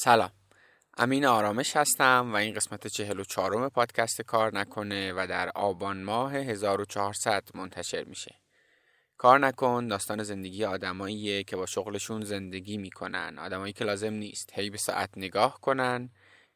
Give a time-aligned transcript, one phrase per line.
[0.00, 0.30] سلام.
[0.96, 6.02] امین آرامش هستم و این قسمت چهل و چهارم پادکست کار نکنه و در آبان
[6.02, 8.34] ماه 1400 منتشر میشه.
[9.16, 13.38] کار نکن داستان زندگی آدماییه که با شغلشون زندگی می‌کنن.
[13.38, 16.10] آدمایی که لازم نیست هی به ساعت نگاه کنن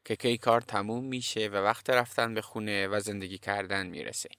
[0.05, 4.29] که کی کار تموم میشه و وقت رفتن به خونه و زندگی کردن می‌رسه.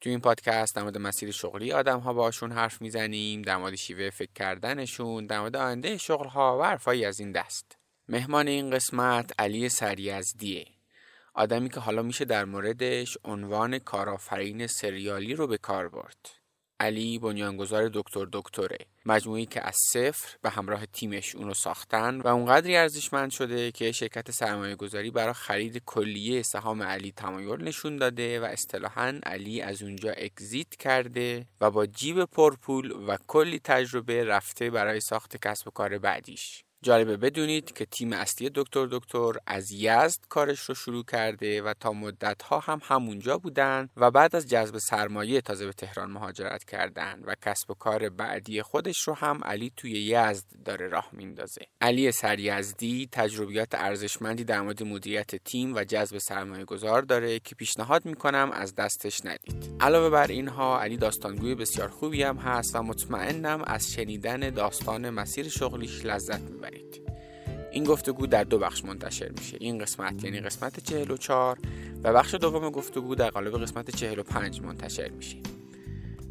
[0.00, 4.10] تو این پادکست در مورد مسیر شغلی آدم ها باشون حرف می‌زنیم در مورد شیوه
[4.10, 7.79] فکر کردنشون در مورد آینده شغل ها و حرفایی از این دست.
[8.12, 10.66] مهمان این قسمت علی سریزدیه
[11.34, 16.28] آدمی که حالا میشه در موردش عنوان کارآفرین سریالی رو به کار برد.
[16.80, 18.78] علی بنیانگذار دکتر دکتره.
[19.06, 24.30] مجموعی که از صفر به همراه تیمش اونو ساختن و اونقدری ارزشمند شده که شرکت
[24.30, 30.12] سرمایه گذاری برای خرید کلیه سهام علی تمایل نشون داده و اصطلاحا علی از اونجا
[30.12, 35.98] اگزیت کرده و با جیب پرپول و کلی تجربه رفته برای ساخت کسب و کار
[35.98, 36.64] بعدیش.
[36.82, 41.92] جالبه بدونید که تیم اصلی دکتر دکتر از یزد کارش رو شروع کرده و تا
[41.92, 47.22] مدت ها هم همونجا بودن و بعد از جذب سرمایه تازه به تهران مهاجرت کردن
[47.24, 51.60] و کسب و کار بعدی خودش رو هم علی توی یزد داره راه میندازه.
[51.80, 58.04] علی سریزدی تجربیات ارزشمندی در مورد مدیریت تیم و جذب سرمایه گذار داره که پیشنهاد
[58.04, 59.70] می‌کنم از دستش ندید.
[59.80, 65.48] علاوه بر اینها علی داستانگوی بسیار خوبی هم هست و مطمئنم از شنیدن داستان مسیر
[65.48, 66.69] شغلیش لذت می‌برید.
[67.72, 69.56] این گفتگو در دو بخش منتشر میشه.
[69.60, 71.58] این قسمت یعنی قسمت 44
[72.02, 75.36] و بخش دوم گفتگو در قالب قسمت 45 منتشر میشه.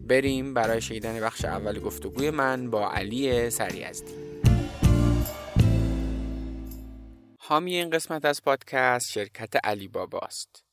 [0.09, 4.13] بریم برای شنیدن بخش اول گفتگوی من با علی سریزدی
[7.37, 10.63] حامی این قسمت از پادکست شرکت علی باباست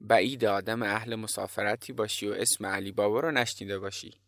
[0.00, 4.20] بعید آدم اهل مسافرتی باشی و اسم علی بابا رو نشنیده باشی.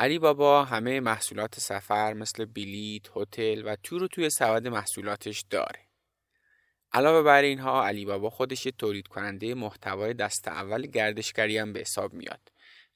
[0.00, 5.80] علی بابا همه محصولات سفر مثل بلیت، هتل و تور رو توی سبد محصولاتش داره.
[6.92, 11.80] علاوه بر اینها علی بابا خودش یه تولید کننده محتوای دست اول گردشگری هم به
[11.80, 12.40] حساب میاد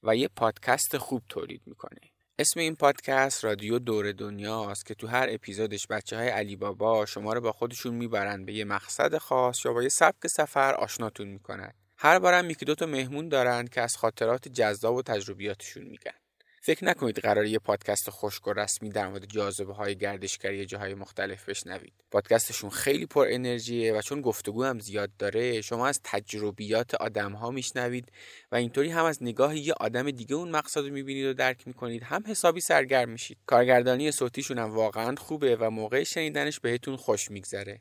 [0.02, 2.00] و یه پادکست خوب تولید می‌کنه.
[2.38, 7.32] اسم این پادکست رادیو دور دنیاست که تو هر اپیزودش بچه های علی بابا شما
[7.32, 11.72] رو با خودشون می‌برن به یه مقصد خاص یا با یه سبک سفر آشناتون می‌کنن.
[11.98, 16.21] هر بارم یکی دوتا مهمون دارند که از خاطرات جذاب و تجربیاتشون میگن.
[16.64, 21.48] فکر نکنید قرار یه پادکست خشک و رسمی در مورد جاذبه های گردشگری جاهای مختلف
[21.48, 21.92] بشنوید.
[22.10, 27.50] پادکستشون خیلی پر انرژیه و چون گفتگو هم زیاد داره شما از تجربیات آدم ها
[27.50, 28.12] میشنوید
[28.52, 32.02] و اینطوری هم از نگاه یه آدم دیگه اون مقصد رو می‌بینید و درک می‌کنید
[32.02, 33.38] هم حسابی سرگرم میشید.
[33.46, 37.80] کارگردانی صوتیشون هم واقعا خوبه و موقع شنیدنش بهتون خوش میگذره.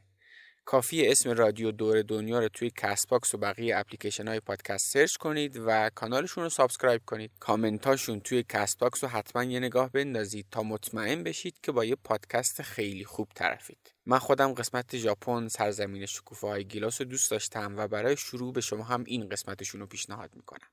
[0.66, 5.58] کافی اسم رادیو دور دنیا رو توی Castbox و بقیه اپلیکیشن های پادکست search کنید
[5.66, 7.32] و کانالشون رو subscribe کنید.
[7.40, 12.62] کامنتاشون توی Castbox رو حتما یه نگاه بندازید تا مطمئن بشید که با یه پادکست
[12.62, 13.94] خیلی خوب طرفید.
[14.06, 18.62] من خودم قسمت ژاپن سرزمین شکوفه های گیلاس رو دوست داشتم و برای شروع به
[18.62, 20.68] شما هم این قسمتشون رو پیشنهاد می‌کنم.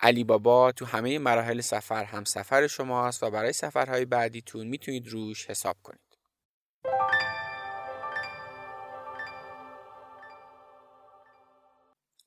[0.00, 5.50] علی بابا تو همه مراحل سفر هم سفر شماست و برای سفرهای بعدیتون می‌تونید روش
[5.50, 6.03] حساب کنید.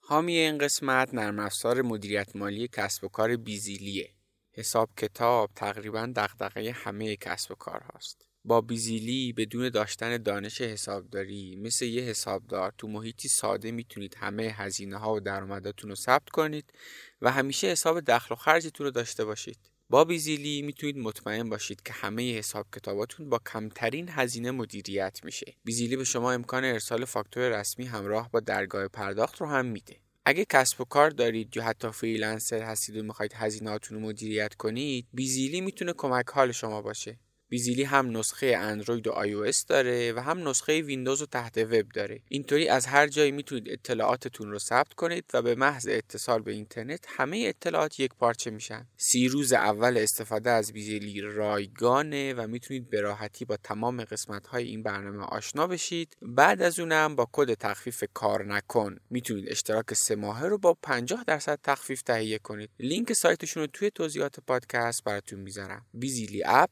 [0.10, 4.14] حامی این قسمت نرم افزار مدیریت مالی کسب و کار بیزیلیه.
[4.52, 8.28] حساب کتاب تقریبا دغدغه همه کسب و کار هاست.
[8.46, 14.98] با بیزیلی بدون داشتن دانش حسابداری مثل یه حسابدار تو محیطی ساده می‌تونید همه هزینه
[14.98, 16.74] ها و درآمداتون رو ثبت کنید
[17.22, 19.60] و همیشه حساب دخل و خرجتون رو داشته باشید.
[19.90, 25.54] با بیزیلی می‌تونید مطمئن باشید که همه حساب کتاباتون با کمترین هزینه مدیریت میشه.
[25.64, 30.00] بیزیلی به شما امکان ارسال فاکتور رسمی همراه با درگاه پرداخت رو هم میده.
[30.26, 35.08] اگه کسب و کار دارید یا حتی freelancer هستید و می‌خواید هزینهاتون رو مدیریت کنید
[35.14, 40.48] بیزیلی می‌تونه کمک حال شما باشه بیزیلی هم نسخه اندروید و آی داره و هم
[40.48, 42.22] نسخه ویندوز و تحت وب داره.
[42.30, 47.06] اینطوری از هر جایی می‌تونید اطلاعاتتون رو ثبت کنید و به محض اتصال به اینترنت
[47.08, 48.88] همه اطلاعات یک پارچه میشن.
[48.98, 54.64] سی روز اول استفاده از بیزیلی رایگانه و می‌تونید به راحتی با تمام قسمت های
[54.64, 56.18] این برنامه آشنا بشید.
[56.22, 61.60] بعد از اونم با کد تخفیف کارنکن می‌تونید اشتراک سه ماهه رو با 50 درصد
[61.64, 62.70] تخفیف تهیه کنید.
[62.80, 65.86] لینک سایتشون رو توی توضیحات پادکست براتون می‌ذارم.
[65.94, 66.70] بیزیلی app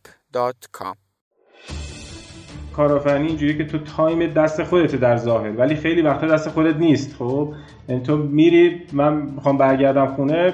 [0.71, 0.95] com
[2.73, 7.15] کارآفرینی اینجوری که تو time دست خودت در ظاهر ولی خیلی وقتا دست خودت نیست
[7.19, 7.53] خب؟
[7.89, 10.53] یعنی تو میری من می‌خوام برگردم خونه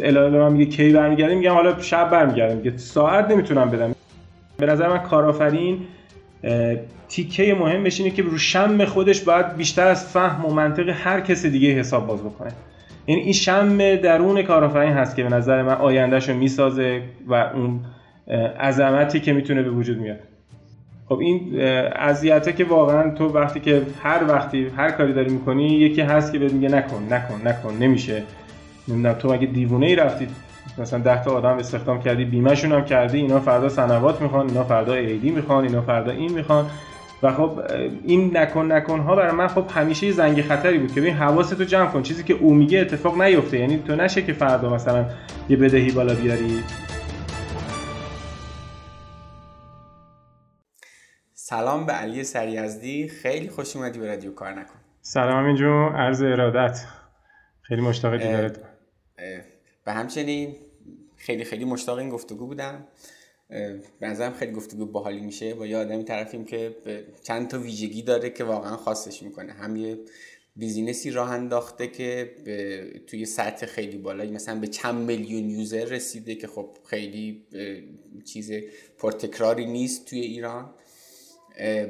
[0.00, 3.94] الهی من میگه کی برمیگردی میگم حالا شب برمیگردم میگه ساعت نمی‌تونم بدم.
[4.56, 5.86] به نظر من کارآفرین
[7.08, 11.46] تیکه مهم اینه که رو شم خودش باید بیشتر از فهم و منطق هر کس
[11.46, 12.50] دیگه حساب باز بکنه.
[13.06, 17.80] یعنی این شم درون کارآفرین هست که به نظر من آیندهشو می‌سازه و اون
[18.60, 20.18] عظمتی که می‌تونه به وجود میاد.
[21.08, 21.60] خب این
[21.96, 26.38] اذیته که واقعا تو وقتی که هر وقتی هر کاری داری می‌کنی یکی هست که
[26.38, 28.22] بهت میگه نکن نکن نکن نمیشه.
[28.88, 30.28] نمی‌دونم تو اگه دیوونه ای رفتی؟
[30.78, 34.94] مثلا 10 تا آدم استخدام کردی بیمهشون هم کردی اینا فردا سنوات می‌خوان اینا فردا
[34.94, 36.66] ایدی می‌خوان اینا فردا این می‌خوان.
[37.22, 37.60] و خب
[38.04, 41.86] این نکن نکن ها برای من خب همیشه زنگ خطری بود که ببین حواستو جمع
[41.86, 42.02] کن.
[42.02, 43.58] چیزی که او میگه اتفاق نیفته.
[43.58, 45.04] یعنی تو نشه که فردا مثلا
[45.48, 46.62] یه بدهی بالا بیاری.
[51.48, 54.74] سلام به علی سریزدی خیلی خوش اومدی به رادیو کار نکن.
[55.00, 56.78] سلام همین جون عرض ارادت.
[57.62, 58.60] خیلی مشتاق دیدارت.
[59.84, 60.56] به همچنین
[61.16, 62.86] خیلی خیلی مشتاق این گفتگو بودم.
[64.00, 65.54] به نظرم خیلی گفتگو باحالی میشه.
[65.54, 66.76] با یه آدمی طرفیم که
[67.22, 69.52] چند تا ویژگی داره که واقعا خاصش می‌کنه.
[69.52, 69.98] هم یه
[70.56, 76.34] بیزینسی راه انداخته که به توی سطح خیلی بالایی مثلا به چند میلیون یوزر رسیده
[76.34, 77.46] که خب خیلی
[78.24, 78.52] چیز
[78.98, 80.74] پرتکراری نیست توی ایران.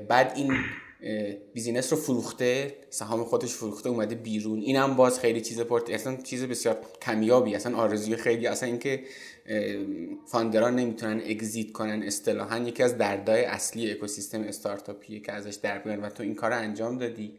[0.09, 0.53] بعد این
[1.55, 4.61] business رو فروخته سهام خودش فروخته اومده بیرون.
[4.61, 7.55] این هم باز خیلی چیز پرت اصلا چیز بسیار کمیابی.
[7.55, 9.03] اصلا آرزوی خیلی اصلا اینکه
[10.27, 15.79] founder ا نمی‌تونن exit کنن اصطلاحا یکی از دردای اصلی اکوسیستم استارتاپیه که ازش در
[15.79, 17.33] بیان و تو این کار انجام دادی.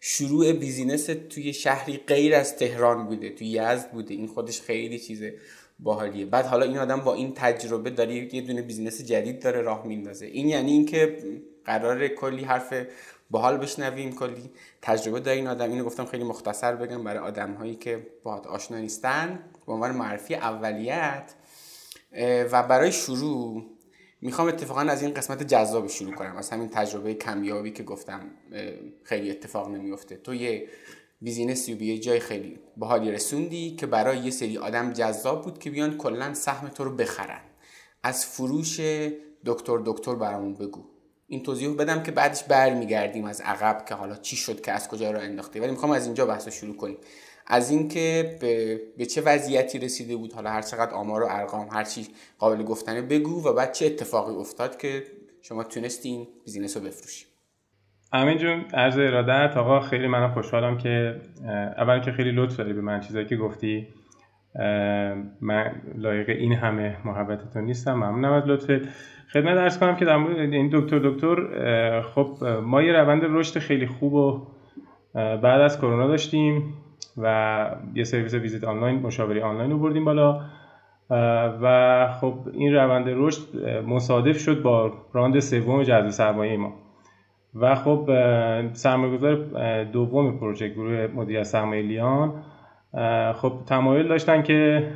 [0.00, 4.14] شروع business توی شهری غیر از تهران بوده توی یزد بوده.
[4.14, 5.34] این خودش خیلی چیزه
[5.78, 6.26] باحالیه.
[6.26, 10.26] بعد حالا این آدم با این تجربه داره یه دونه business جدید داره راه میندازه.
[10.26, 11.18] این یعنی اینکه
[11.66, 12.74] قرار کلی حرف
[13.30, 14.50] باحال بشنویم کلی
[14.82, 15.70] تجربه داره آدم.
[15.70, 19.44] اینو گفتم خیلی مختصر بگم برای آدم هایی که باهات آشنا نیستن.
[19.66, 21.34] به عنوان معرفی اولیت
[22.52, 23.66] و برای شروع
[24.20, 26.36] می‌خوام اتفاقا از این قسمت جذاب شروع کنم.
[26.36, 28.20] از همین تجربه کمیابی که گفتم
[29.02, 30.16] خیلی اتفاق نمیفته.
[30.16, 30.68] تو یه
[31.20, 35.96] بیزینسی به جای خیلی باحالی رسوندی که برای یه سری آدم جذاب بود که بیان
[35.96, 37.40] کلا سهم تو رو بخرن.
[38.02, 38.80] از فروش
[39.46, 40.93] دکتر دکتر برامون بگو.
[41.34, 45.10] این توضیح بدم که بعدش برمیگردیم از عقب که حالا چی شد که از کجا
[45.10, 45.60] رو انداخته.
[45.60, 46.96] ولی می‌خوام از اینجا بحث شروع کنیم.
[47.46, 51.84] از اینکه به،, به چه وضعیتی رسیده بود حالا هر چقدر آمار و ارقام هر
[51.84, 52.06] چی
[52.38, 55.02] قابل گفتنه بگو و بعد چه اتفاقی افتاد که
[55.42, 57.26] شما تونستین بیزینس رو بفروشی.
[58.12, 59.56] امین جون عرض ارادت.
[59.56, 61.20] آقا خیلی منم خوشحالم که
[61.78, 63.88] اول که خیلی لطف داری به من چیزایی که گفتی.
[65.40, 67.94] من لایق این همه محبتتون نیستم.
[67.94, 68.88] ممنونم از لطفت
[69.32, 71.36] خدمت ارز کنم که در این دکتر دکتر
[72.02, 74.46] خب ما یه روند رشد خیلی خوب و
[75.14, 76.74] بعد از کرونا داشتیم
[77.16, 80.40] و یه سرویس ویزیت آنلاین مشاوره آنلاین رو بردیم بالا.
[81.62, 86.72] و خب این روند رشد مصادف شد با راند سوم جذب سرمایه ما.
[87.54, 88.10] و خب
[88.72, 89.34] سرمایه‌گذار
[89.84, 92.42] دوم پروژه گروه مدیر سرمایه لیان.
[93.34, 94.90] خب تمایل داشتن که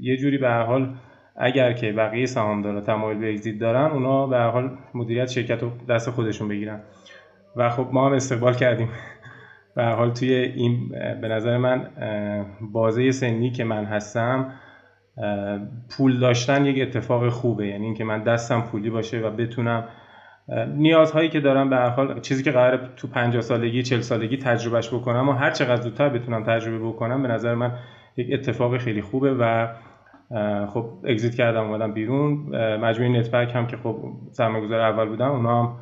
[0.00, 0.94] یه جوری به هر حال
[1.36, 5.70] اگر که بقیه سهامدارا تمایل به اگزیت دارن اونا به هر حال مدیریت شرکت رو
[5.88, 6.80] دست خودشون بگیرن.
[7.56, 8.88] و خب ما هم استقبال کردیم.
[9.76, 10.88] به حال توی این
[11.20, 11.86] به نظر من
[12.60, 14.52] بازه سنی که من هستم
[15.90, 17.66] پول داشتن یک اتفاق خوبه.
[17.66, 19.88] یعنی اینکه من دستم پولی باشه و بتونم
[20.76, 24.88] نیازهایی که دارم به هر حال چیزی که قرار تو 50 سالگی 40 سالگی تجربهش
[24.88, 27.78] بکنم و هر چقدر زودتر بتونم تجربه بکنم به نظر من
[28.16, 29.68] یک اتفاق خیلی خوبه و
[30.66, 32.56] خب اگزیت کردم اومدم بیرون.
[32.76, 33.96] مجموعه نتپک هم که خب
[34.32, 35.76] سرمایه‌گذار اول بودم اونا هم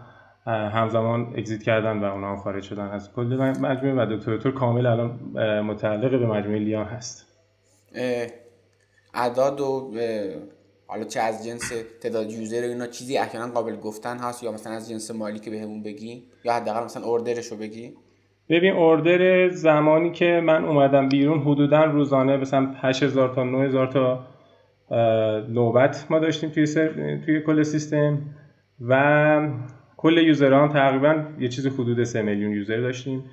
[0.46, 5.10] همزمان اگزیت کردن و اونا هم خارج شدن از کل مجموعه و دکتر کامل الان
[5.60, 7.26] متعلق به مجموعه لیان هست.
[9.14, 9.90] اعداد و
[10.90, 14.90] حالا چه از جنس تعداد یوزر اینا چیزی احیانا قابل گفتن هست یا مثلا از
[14.90, 17.92] جنس مالی که بهمون بگی؟ یا حداقل مثلا اوردرش رو بگی؟
[18.48, 24.26] ببین order زمانی که من اومدم بیرون حدودا روزانه مثلا 8000 تا 9000 تا
[25.48, 26.66] نوبت ما داشتیم توی
[27.24, 28.18] توی کل سیستم
[28.88, 29.48] و
[29.96, 33.24] کل user امون تقریبا یه چیز حدود 3 میلیون user داشتیم.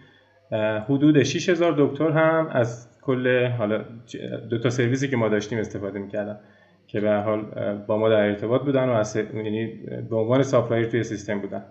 [0.89, 3.85] حدود 6000 دکتر هم از کل حالا
[4.49, 6.39] دو تا سرویسی که ما داشتیم استفاده می‌کردن.
[6.87, 7.41] که به حال
[7.87, 9.67] با ما در ارتباط بودن و از یعنی
[10.09, 11.65] به عنوان supplier توی سیستم بودن.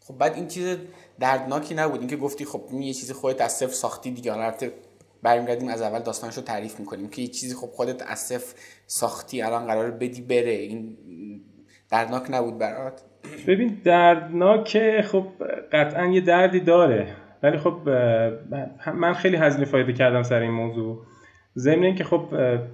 [0.00, 0.76] خب بعد این چیز
[1.20, 2.00] دردناکی نبود.
[2.00, 4.32] اینکه گفتی خب این یه چیزی خودت از صفر ساختی دیگه.
[4.32, 4.72] البته
[5.22, 8.54] برمیگردیم از اول داستانش رو تعریف می‌کنیم که یه چیزی خب خودت از صفر
[8.86, 10.52] ساختی الان قرار بدی بره.
[10.52, 10.96] این
[11.90, 13.02] دردناک نبود برات؟
[13.46, 15.26] ببین دردناک خب
[15.72, 17.16] قطعا یه دردی داره.
[17.42, 17.88] ولی خب
[18.94, 21.06] من خیلی هزینه فایده کردم سر این موضوع.
[21.56, 22.24] ضمن اینکه خب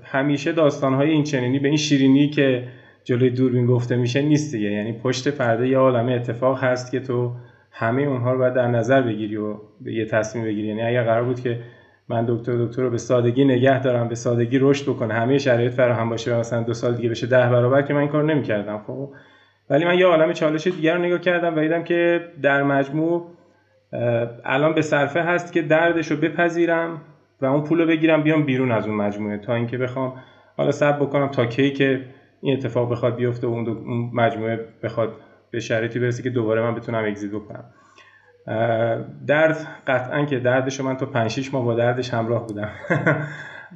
[0.03, 2.69] همیشه داستانهای این چنینی به این شیرینی که
[3.05, 4.71] جلوی دوربین گفته میشه نیست دیگه.
[4.71, 7.33] یعنی پشت پرده یه عالمه اتفاق هست که تو
[7.71, 9.55] همه اونها رو باید در نظر بگیری و
[9.85, 10.69] یه تصمیم بگیری.
[10.69, 11.61] یعنی اگر قرار بود که
[12.09, 16.11] من دکتر دکتر رو به سادگی نگه دارم به سادگی رشد بکنه همه شرایط فراهم
[16.11, 18.83] باشه مثلا دو سال دیگه بشه ده برابر که من این کار نمی‌کردم.
[18.87, 19.11] خب
[19.71, 23.31] ولی من یه عالم چالش دیگر رو نگاه کردم و دیدم که در مجموع
[24.45, 27.01] الان به صرفه هست که دردش رو بپذیرم.
[27.41, 29.39] و اون پول رو بگیرم بیام بیرون از اون مجموعه.
[29.39, 30.23] تا اینکه بخوام
[30.57, 32.05] حالا سب بکنم تا کی که
[32.41, 35.13] این اتفاق بخواد بیفته و اون مجموعه بخواد
[35.51, 37.65] به شرایطی برسه که دوباره من بتونم اگزیت بکنم.
[39.27, 42.71] درد قطعا که دردش من تا 5 6 ماه با دردش همراه بودم.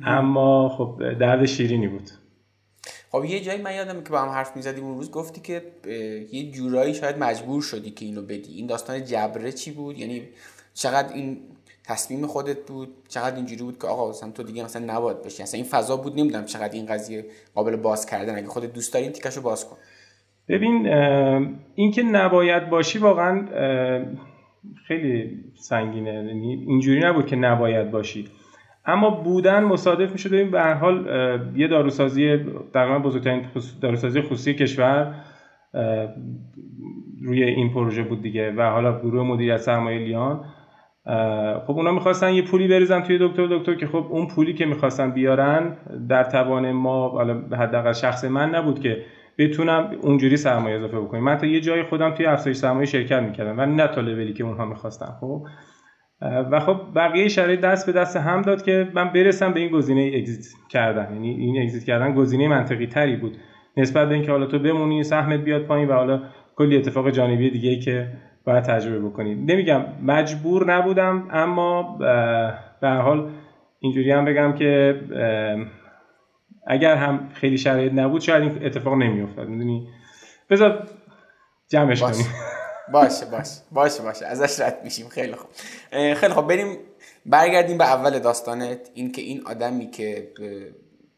[0.04, 2.10] اما خب درد شیرینی بود.
[3.10, 5.62] خب یه جایی من یادم که با هم حرف می‌زدیم اون روز گفتی که
[6.32, 8.54] یه جورایی شاید مجبور شدی که اینو بدی.
[8.54, 10.22] این داستان جبره چی بود؟ یعنی
[10.74, 11.40] چقدر این
[11.92, 15.42] تصمیم خودت بود چقدر اینجوری بود که آقا مثلا تو دیگه مثلا نباید بشی.
[15.42, 18.36] اصلا این فضا بود نمی‌دونم چقدر این قضیه قابل باز کردن.
[18.36, 19.76] اگه خودت دوست داری این تیکشو باز کن.
[20.48, 20.86] ببین
[21.74, 23.46] اینکه نباید باشی واقعا
[24.86, 26.14] خیلی سنگینه.
[26.14, 28.28] یعنی اینجوری نبود که نباید باشی.
[28.86, 31.06] اما بودن مصادف میشه این به هر حال
[31.56, 32.36] یه داروسازی
[32.74, 33.46] تقریبا بزرگترین
[33.80, 35.14] داروسازی خصوصی کشور
[37.22, 38.50] روی این پروژه بود دیگه.
[38.50, 40.44] و حالا گروه مدیریت سرمایه لیان.
[41.66, 45.10] خب اونا می‌خواستن یه پولی بریزن توی دکتر دکتر که خب اون پولی که می‌خواستن
[45.10, 45.76] بیارن
[46.08, 49.04] در توان ما حداقل شخص من نبود که
[49.38, 53.58] بتونم اونجوری سرمایه اضافه بکنیم من تا یه جای خودم توی افزایش سرمایه شرکت می‌کردم
[53.58, 55.42] و نه تا لولی که اونها می‌خواستن خب.
[56.50, 60.12] و خب بقیه شرایط دست به دست هم داد که من برسم به این گزینه
[60.16, 61.12] اگزیت کردن.
[61.14, 63.36] یعنی این اگزیت کردن گزینه منطقی تری بود.
[63.76, 66.22] نسبت به اینکه حالا تو بمونی سهمت بیاد پایین و حالا
[66.56, 68.08] کلی اتفاق جانبی دیگه که
[68.44, 71.96] باید تجربه بکنی نمیگم مجبور نبودم اما
[72.80, 73.30] به هر حال
[73.78, 75.00] اینجوری هم بگم که
[76.66, 79.48] اگر هم خیلی شرایط نبود شاید این اتفاق نمیافتاد.
[79.48, 79.88] می‌دونی؟
[80.50, 80.88] بذار
[81.68, 82.26] جمعش کنیم.
[82.92, 83.60] باشه باشه.
[83.72, 84.26] باشه باشه.
[84.26, 85.08] ازش رد میشیم.
[85.08, 85.50] خیلی خوب.
[86.14, 86.48] خیلی خوب.
[86.48, 86.76] بریم
[87.26, 88.78] برگردیم به اول داستانت.
[88.94, 90.32] این که این آدمی که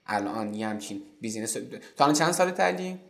[0.06, 1.56] الان یه همچین بیزینس
[1.96, 3.00] تا چند سال تعلیم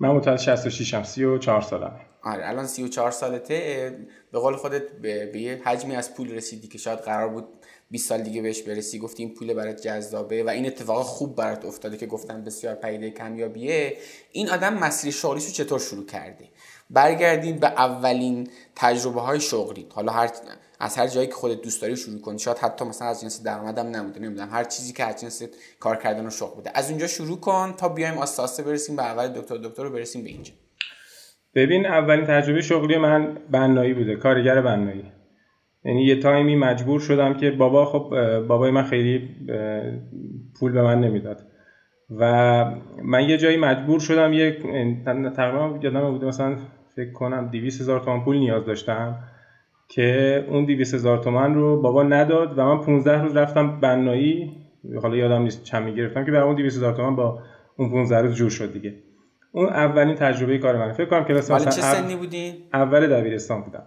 [0.00, 2.00] من متولد 66 ام 34 سالمه.
[2.24, 3.98] آره الان 34 سالته
[4.32, 7.48] به قول خودت به, یه حجمی از پول رسیدی که شاید قرار بود
[7.90, 11.64] 20 سال دیگه بهش برسی گفتی این پول برات جذابه و این اتفاق خوب برات
[11.64, 13.96] افتاده که گفتن بسیار پیده کمیابیه.
[14.32, 16.48] این آدم مسیر شغلیشو چطور شروع کرده؟
[16.90, 19.86] برگردیم به اولین تجربه های شغلی.
[19.90, 20.30] حالا هر
[20.80, 23.86] از هر جایی که خودت دوست داری شروع کنی شاید حتی مثلا از جنس درآمدم
[23.86, 25.42] نموده نمی‌دونم هر چیزی که از جنس
[25.80, 26.70] کار کردن و شغل بوده.
[26.74, 30.30] از اونجا شروع کن تا بیایم آستاسته برسیم به اول دکتر دکتر رو برسیم به
[30.30, 30.52] اینجا.
[31.54, 35.04] ببین اولین تجربه شغلی من بنایی بوده کارگر بنایی.
[35.84, 39.28] یعنی یه تایمی مجبور شدم که بابا خب بابای من خیلی
[40.60, 41.40] پول به من نمی‌داد.
[42.10, 42.64] و
[43.04, 44.50] من یه جایی مجبور شدم یه
[45.36, 46.56] تقریبا یادم بوده مثلا
[46.96, 49.16] فکر کنم 200 هزار تومان پول نیاز داشتم
[49.88, 54.50] که اون 200 هزار تومان رو بابا نداد و من 15 روز رفتم بنایی.
[55.02, 57.42] حالا یادم نیست چند می‌گرفتم که برای اون 200 هزار تومان با
[57.76, 58.94] اون 15 روز جور شد دیگه.
[59.56, 63.82] اون اولین تجربه کار من فکر کنم کلاس مثلا چه سنی بودی اول دبیرستان بودم.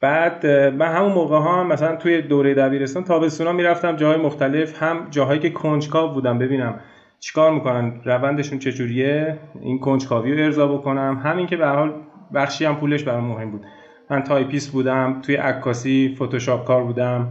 [0.00, 5.40] بعد من همون موقع ها مثلا توی دوره دبیرستان تابستونا می‌رفتم جاهای مختلف هم جاهایی
[5.40, 6.38] که کنجکاو بودم.
[6.38, 6.80] ببینم
[7.20, 11.20] چیکار می‌کنن روندشون چجوریه این کنجکاوی رو ارضا بکنم.
[11.24, 11.94] همین که به حال
[12.34, 13.66] بخشی هم پولش برام مهم بود.
[14.10, 17.28] من تایپیست بودم توی عکاسی فتوشاپ کار بودم.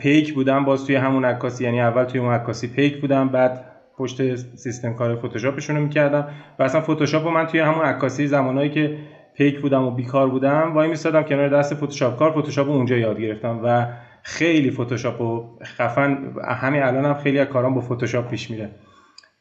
[0.00, 3.28] پیک بودم باز توی همون عکاسی یعنی اول توی اون عکاسی پیک بودم.
[3.28, 3.64] بعد
[4.00, 6.28] پشت سیستم کار فتوشاپشون رو می‌کردم
[6.58, 8.98] و اصلا فتوشاپ رو من توی همون عکاسی زمانایی که
[9.34, 12.18] پیک بودم و بیکار بودم وای میستادم کنار دست فتوشاپ.
[12.18, 13.86] کار فتوشاپ رو اونجا یاد گرفتم و
[14.22, 18.70] خیلی فتوشاپ و خفن همین الان هم خیلی از کارام با فتوشاپ پیش میره.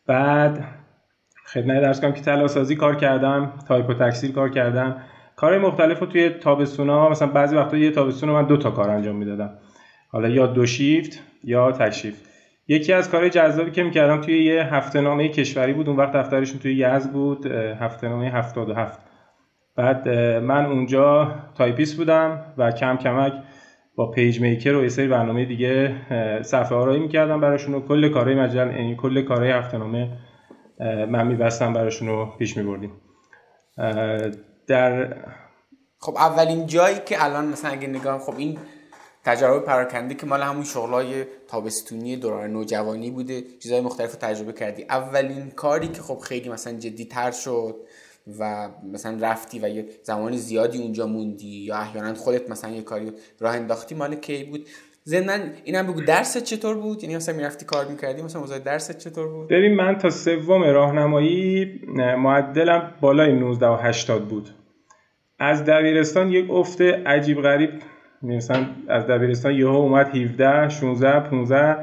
[0.08, 0.66] بعد
[1.46, 2.48] خدمتت عرض کنم که طلا
[2.80, 4.96] کار کردم تایپ و کار کردم.
[5.36, 9.16] کار مختلف رو توی تابستونا مثلا بعضی وقتا یه تابستون من دو تا کار انجام
[9.16, 9.50] می‌دادم.
[10.10, 12.29] حالا یا دو شیفت یا تک شیفت.
[12.70, 16.60] یکی از کارهای جذابی که می‌کردم توی یه هفته نامه کشوری بود اون وقت دفترشون
[16.60, 19.00] توی یزد بود هفته نامه 77
[19.76, 20.10] بعد
[20.40, 23.34] من اونجا تایپیست بودم و کم کمک
[23.96, 25.96] با PageMaker و سری برنامه دیگه
[26.42, 30.10] صفحه آرایی می‌کردم براشون و کل کارهای مجل یعنی کل کارهای هفته نامه
[31.10, 32.92] من میبستم براشون رو پیش میبردیم.
[34.68, 35.16] در
[36.00, 38.58] خب اولین جایی که الان مثلا اگه نگاه خب این
[39.30, 44.84] تجربه پراکنده که مال همون شغلای تابستونی دوران نوجوانی بوده چیزهای مختلف رو تجربه کردی.
[44.90, 47.76] اولین کاری که خب خیلی مثلا جدی تر شد
[48.40, 53.12] و مثلا رفتی و یه زمان زیادی اونجا موندی یا احیانا خودت مثلا یه کاری
[53.40, 54.68] راه انداختی مال کی بود؟
[55.04, 59.28] زندن اینم بگو درست چطور بود؟ یعنی مثلا می‌رفتی کار می‌کردی مثلا موضوع درست چطور
[59.28, 61.82] بود؟ ببین من تا سوم راهنمایی
[62.18, 64.50] معدلم بالای 19 و 80 بود.
[65.40, 67.70] از دبیرستان یک افت عجیب غریب
[68.24, 71.78] مثلا از دبیرستان یهو اومد 17 16 15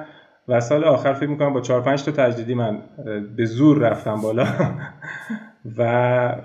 [0.48, 2.78] و سال آخر فکر می‌کنم با 4 5 تا تجدیدی من
[3.36, 4.46] به زور رفتم بالا.
[5.78, 5.82] و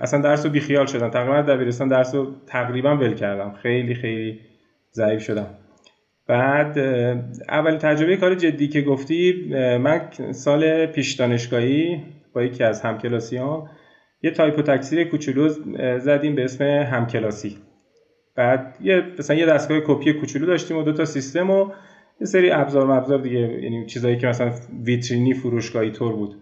[0.01, 1.09] اصلا درس رو بیخیال شدم.
[1.09, 3.53] تقریبا دبیرستان درس رو تقریبا ول کردم.
[3.53, 4.39] خیلی خیلی
[4.93, 5.47] ضعیف شدم.
[6.27, 6.79] بعد
[7.49, 13.69] اول تجربه کار جدی که گفتی من سال پیش دانشگاهی با یکی از همکلاسیام
[14.21, 15.49] یه تایپ و تکثیر کوچولو
[15.99, 17.57] زدیم به اسم همکلاسی.
[18.35, 21.69] بعد یه مثلا یه دستگاه کپی کوچولو داشتیم و دو تا سیستم و
[22.21, 24.51] یه سری ابزار مبزار دیگه یعنی چیزایی که مثلا
[24.83, 26.35] ویترینی فروشگاهی طور بود.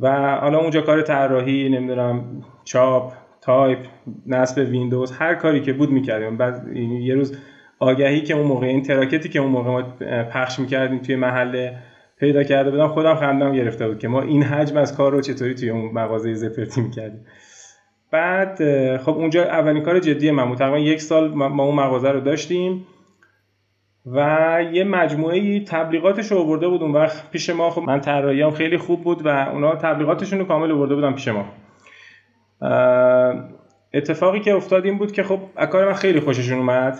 [0.00, 3.78] و حالا اونجا کار طراحی نمی‌دونم چاپ تایپ
[4.26, 6.36] نصب ویندوز هر کاری که بود می‌کردیم.
[6.36, 7.38] بعد یه روز
[7.78, 9.82] آگهی که اون موقع این تراکتی که اون موقع ما
[10.22, 11.78] پخش می‌کردیم توی محله
[12.18, 15.54] پیدا کرده بودم خودم خندم گرفته بود که ما این حجم از کار رو چطوری
[15.54, 17.26] توی اون مغازه زفرتی می‌کردیم.
[18.12, 18.56] بعد
[18.96, 20.58] خب اونجا اولین کار جدی من بود.
[20.58, 22.86] تقریبا یک سال ما اون مغازه رو داشتیم
[24.06, 27.70] و یه مجموعه تبلیغاتش رو آورده بود اون وقت پیش ما.
[27.70, 31.44] خب من طراحیام خیلی خوب بود و اونا تبلیغاتشون رو کامل آورده بودن پیش ما.
[33.94, 35.38] اتفاقی که افتاد این بود که خب
[35.70, 36.98] کار من خیلی خوششون اومد.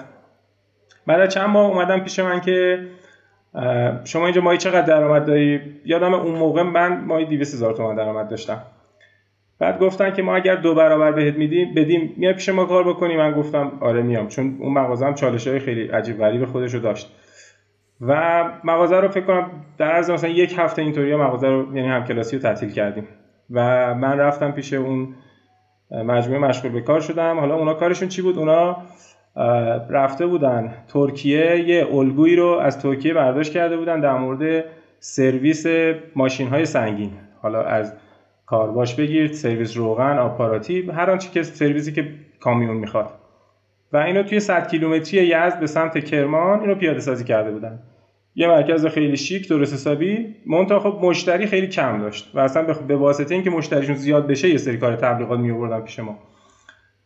[1.07, 2.87] بعد چند ماه اومدم پیش من که
[4.05, 8.29] شما اینجا مایی چقدر درآمد داری؟ یادم اون موقع من مایی 200 هزار تومان درآمد
[8.29, 8.63] داشتم.
[9.63, 13.17] بعد گفتن که ما اگر دو برابر بهت میدیم بدیم میای پیش ما کار بکنی.
[13.17, 14.29] من گفتم آره میام.
[14.29, 17.13] چون اون مغازه چالش های خیلی عجیب غریب خودش رو داشت.
[18.01, 22.05] و مغازه رو فکر کنم در عرض مثلا یک هفته اینطوری مغازه رو یعنی هم
[22.05, 23.09] کلاسی رو تعطیل کردیم.
[23.51, 25.15] و من رفتم پیش اون
[25.91, 27.41] مجموعه مشغول به کار شدم.
[27.41, 28.77] حالا اونا کارشون چی بود؟ اونا
[29.91, 34.65] رفته بودن ترکیه یه الگویی رو از ترکیه برداشت کرده بودن در مورد
[34.99, 35.67] سرویس
[36.17, 37.11] ماشین های سنگین.
[37.43, 37.93] حالا از
[38.53, 42.09] کارواش بگیر سرویس روغن آپاراتیو هر آنچه که سرویسی که
[42.41, 43.11] کامیون می‌خواد.
[43.93, 47.79] و اینو توی 100 کیلومتری یزد به سمت کرمان اینو پیاده سازی کرده بودن.
[48.35, 50.35] یه مرکز خیلی شیک درست حسابی.
[50.47, 54.57] منتها خب مشتری خیلی کم داشت و اصلا به واسطه اینکه مشتریشون زیاد بشه یه
[54.57, 56.19] سری کار تبلیغات می آوردن پیش ما.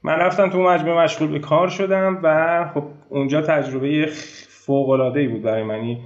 [0.02, 4.06] من رفتم تو مجموعه مشغول به کار شدم و خب اونجا تجربه
[4.48, 6.00] فوق العاده ای بود برای منی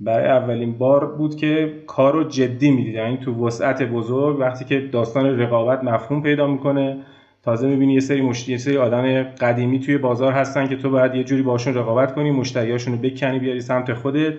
[0.00, 4.80] برای اولین بار بود که کار رو جدی می‌دید یعنی تو وسعت بزرگ وقتی که
[4.80, 6.96] داستان رقابت مفهوم پیدا می‌کنه
[7.42, 11.14] تازه می‌بینی یه سری مشتری یه سری آدم قدیمی توی بازار هستن که تو باید
[11.14, 14.34] یه جوری باشون رقابت کنی مشتریاشون رو بکنی بیاری سمت خودت.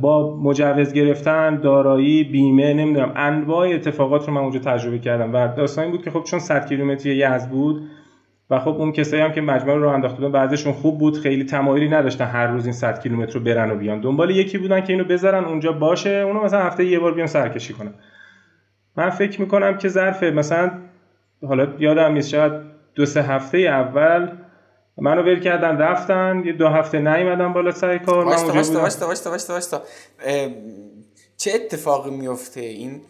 [0.00, 5.34] با مجوز گرفتن دارایی بیمه نمی‌دونم انواع اتفاقات رو من اونجا تجربه کردم.
[5.34, 7.89] و داستانی بود که خب چون 100 کیلومتری یزد بود
[8.50, 11.88] و خب اون کسایی هم که مجموعه رو انداخته بودن بعضیشون خوب بود خیلی تمایلی
[11.88, 14.00] نداشتن هر روز این 100 کیلومتر رو برن و بیان.
[14.00, 17.72] دنبال یکی بودن که اینو بذارن اونجا باشه اونو مثلا هفته یه بار بیان سرکشی
[17.72, 17.94] کنن.
[18.96, 20.72] من فکر می‌کنم که ظرف مثلا
[21.46, 22.52] حالا یادم نیست شاید
[22.94, 24.28] دو سه هفته اول
[24.98, 29.30] منو ول کردن رفتن یه دو هفته نیومدن بالا سر کار واستا واستا واستا واستا
[29.30, 29.82] واستا واستا
[31.36, 33.00] چه اتفاقی میفته این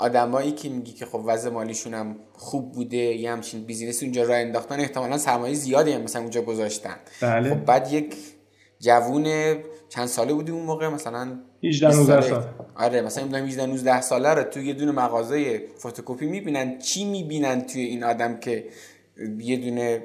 [0.00, 4.38] آدمایی که میگی که خب وضع مالیشون هم خوب بوده یه همچین بیزینس اونجا راه
[4.38, 6.96] انداختن احتمالا سرمایه زیادی هم مثلا اونجا گذاشتن.
[7.20, 7.50] بله.
[7.50, 8.14] خب بعد یک
[8.78, 9.56] جوون
[9.88, 12.44] چند ساله بودی اون موقع؟ مثلا 18 19 سال
[12.76, 16.78] آره مثلا این 18 19 ساله رو تو یه دونه مغازه فتوکپی می‌بینن.
[16.78, 18.64] چی می‌بینن توی این آدم که
[19.38, 20.02] یه دونه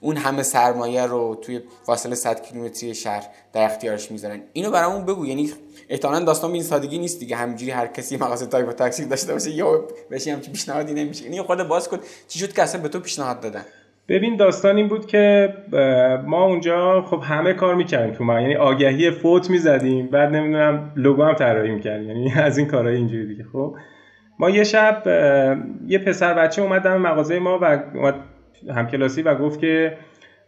[0.00, 5.26] اون همه سرمایه رو توی فاصله 100 کیلومتری شهر در اختیارش می‌ذارن؟ اینو برامون بگو.
[5.26, 5.52] یعنی
[5.88, 7.36] احتمالاً داستان به این سادگی نیست دیگه.
[7.36, 11.24] همینجوری هر کسی مغازه تایپ تکثیری داشته باشه یا بشه همچین پیشنهادی نمیشه.
[11.24, 11.98] اینو خود باز کن.
[12.28, 13.62] چی شد که اصلا به تو پیشنهاد دادن؟
[14.08, 15.54] ببین داستان این بود که
[16.26, 20.06] ما اونجا خب همه کار می‌کردیم تو ما یعنی آگهی فوت می‌زدیم.
[20.06, 23.44] بعد نمی‌دونم لوگو هم طراحی می‌کردیم یعنی از این کارهای اینجوری دیگه.
[23.52, 23.76] خب
[24.38, 25.02] ما یه شب
[25.86, 28.14] یه پسر بچه اومد دم مغازه ما و اومد
[28.74, 29.96] همکلاسی و گفت که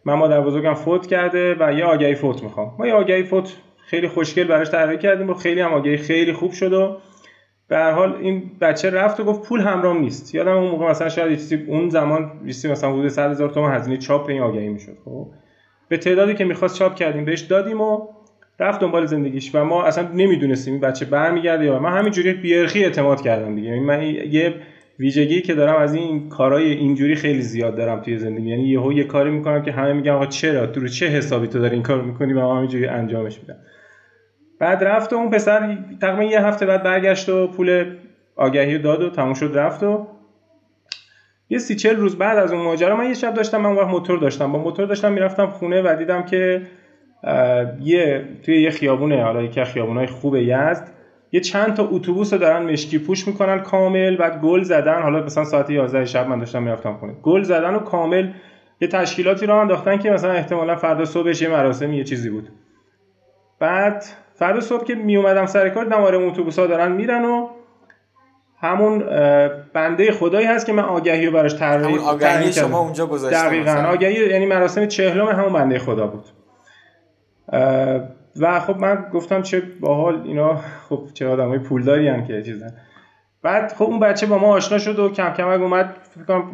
[0.04, 2.74] من مادر بزرگم فوت کرده و یه آگهی فوت می‌خوام.
[2.78, 3.52] ما یه آگهی فوت
[3.86, 6.96] خیلی خوشگل براش طراحی کردیم و خیلی هم آگهی خیلی خوب شد و
[7.68, 10.34] به هر حال این بچه رفت و گفت پول همرام نیست.
[10.34, 13.96] یادم اون موقع مثلا شاید چیزی اون زمان چیزی مثلا حدود 100 هزار تومان هزینه
[13.96, 14.96] چاپ این آگهی می‌شد.
[15.04, 15.26] خب.
[15.88, 18.08] به تعدادی که می‌خواست چاپ کردیم بهش دادیم و
[18.60, 23.20] رفت دنبال زندگیش و ما اصلا نمی‌دونستیم این بچه برمیگرده یا من همینجوری بیرخی اعتماد
[23.20, 23.68] کردم دیگه.
[23.68, 24.54] یعنی من یه
[24.98, 28.48] ویژگی که دارم از این کارهای اینجوری خیلی زیاد دارم توی زندگی.
[28.48, 31.58] یعنی یهو یه کاری می‌کنم که همه میگن آقا چرا؟ تو رو چه حسابی تو
[31.58, 33.56] داری این کارو می‌کنی؟ و من همینجوری انجامش میدم.
[34.58, 37.96] بعد رفت و اون پسر تقریبا یه هفته بعد برگشت و پول
[38.36, 40.06] آگهی داد و تموم شد رفت و
[41.48, 44.18] یه سی چل روز بعد از اون ماجرا من یه شب داشتم من وقت موتور
[44.18, 44.52] داشتم.
[44.52, 46.62] با موتور داشتم می‌رفتم خونه و دیدم که
[47.80, 50.88] یه توی یه خیابونه حالا یکی خیابونای خوب یزد
[51.32, 55.02] یه چند تا اتوبوس دارن مشکی پوش می‌کنن کامل بعد گل زدن.
[55.02, 57.12] حالا مثلا ساعت 11 شب من داشتم می‌رفتم خونه.
[57.22, 58.30] گل زدن و کامل
[58.80, 62.48] یه تشکیلاتی رو انداختن که مثلا احتمالا فردا صبحش یه مراسمی یه چیزی بود.
[63.58, 64.04] بعد
[64.36, 67.48] فردا صبح که می اومدم سر کار دماره اتوبوس ها دارن میرن و
[68.60, 68.98] همون
[69.72, 73.72] بنده خدایی هست که من آگهی رو براش همون آگهی شما اونجا گذاشتم دقیقاً.
[73.72, 76.24] آگهی یعنی مراسم چهلم همون بنده خدا بود.
[78.40, 80.60] و خب من گفتم چه باحال اینا.
[80.88, 82.74] خب چه آدمای پولداری هم که چیزن.
[83.42, 86.44] بعد خب اون بچه با ما آشنا شد و کم کم اومد فکر کنم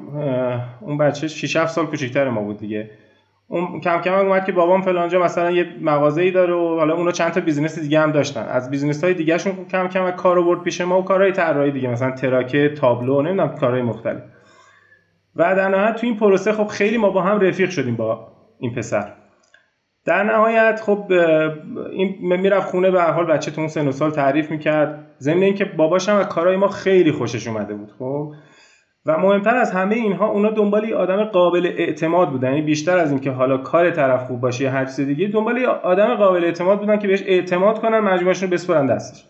[0.80, 2.90] اون بچه 6 7 سال کوچیک‌تر ما بود دیگه.
[3.48, 7.32] اون کم کم اومد که بابام فلانجا مثلا یه مغازه‌ای داره و حالا اونا چند
[7.32, 8.46] تا business دیگه هم داشتن.
[8.48, 11.88] از business های دیگه شون کم کم کار آورد پیش ما و کارهای طراحی دیگه
[11.88, 14.22] مثلا تراکت تابلو نمی‌دونم کارهای مختلف.
[15.36, 18.74] و در نهایت تو این پروسه خب خیلی ما با هم رفیق شدیم با این
[18.74, 19.12] پسر.
[20.04, 21.12] در نهایت خب
[21.92, 25.06] این می‌رفت خونه به حال بچه تو سن و سال تعریف می‌کرد.
[25.20, 28.32] ضمن اینکه باباش هم از کارهای ما خیلی خوشش اومده بود خب.
[29.06, 32.48] و مهمتر از همه اینها اونا دنبال آدم قابل اعتماد بودن.
[32.48, 36.14] یعنی بیشتر از اینکه حالا کار طرف خوب باشه یا هر چیز دیگه دنبال آدم
[36.14, 39.24] قابل اعتماد بودن که بهش اعتماد کنن مجموعهشون رو بسپرن دستش.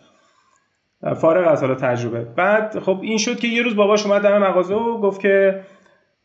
[1.15, 2.19] فارغ از حالا تجربه.
[2.35, 5.59] بعد خب این شد که یه روز باباش اومد دم مغازه و گفت که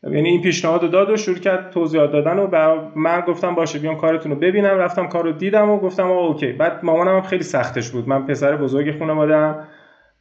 [0.03, 2.47] یعنی این پیشنهاد رو داد و شروع کرد توضیحات دادن و
[2.95, 4.77] من گفتم باشه بیام کارتون رو ببینم.
[4.77, 6.51] رفتم کار رو دیدم و گفتم آه اوکی.
[6.51, 8.07] بعد مامانم هم خیلی سختش بود.
[8.07, 9.55] من پسر بزرگ خانواده‌ام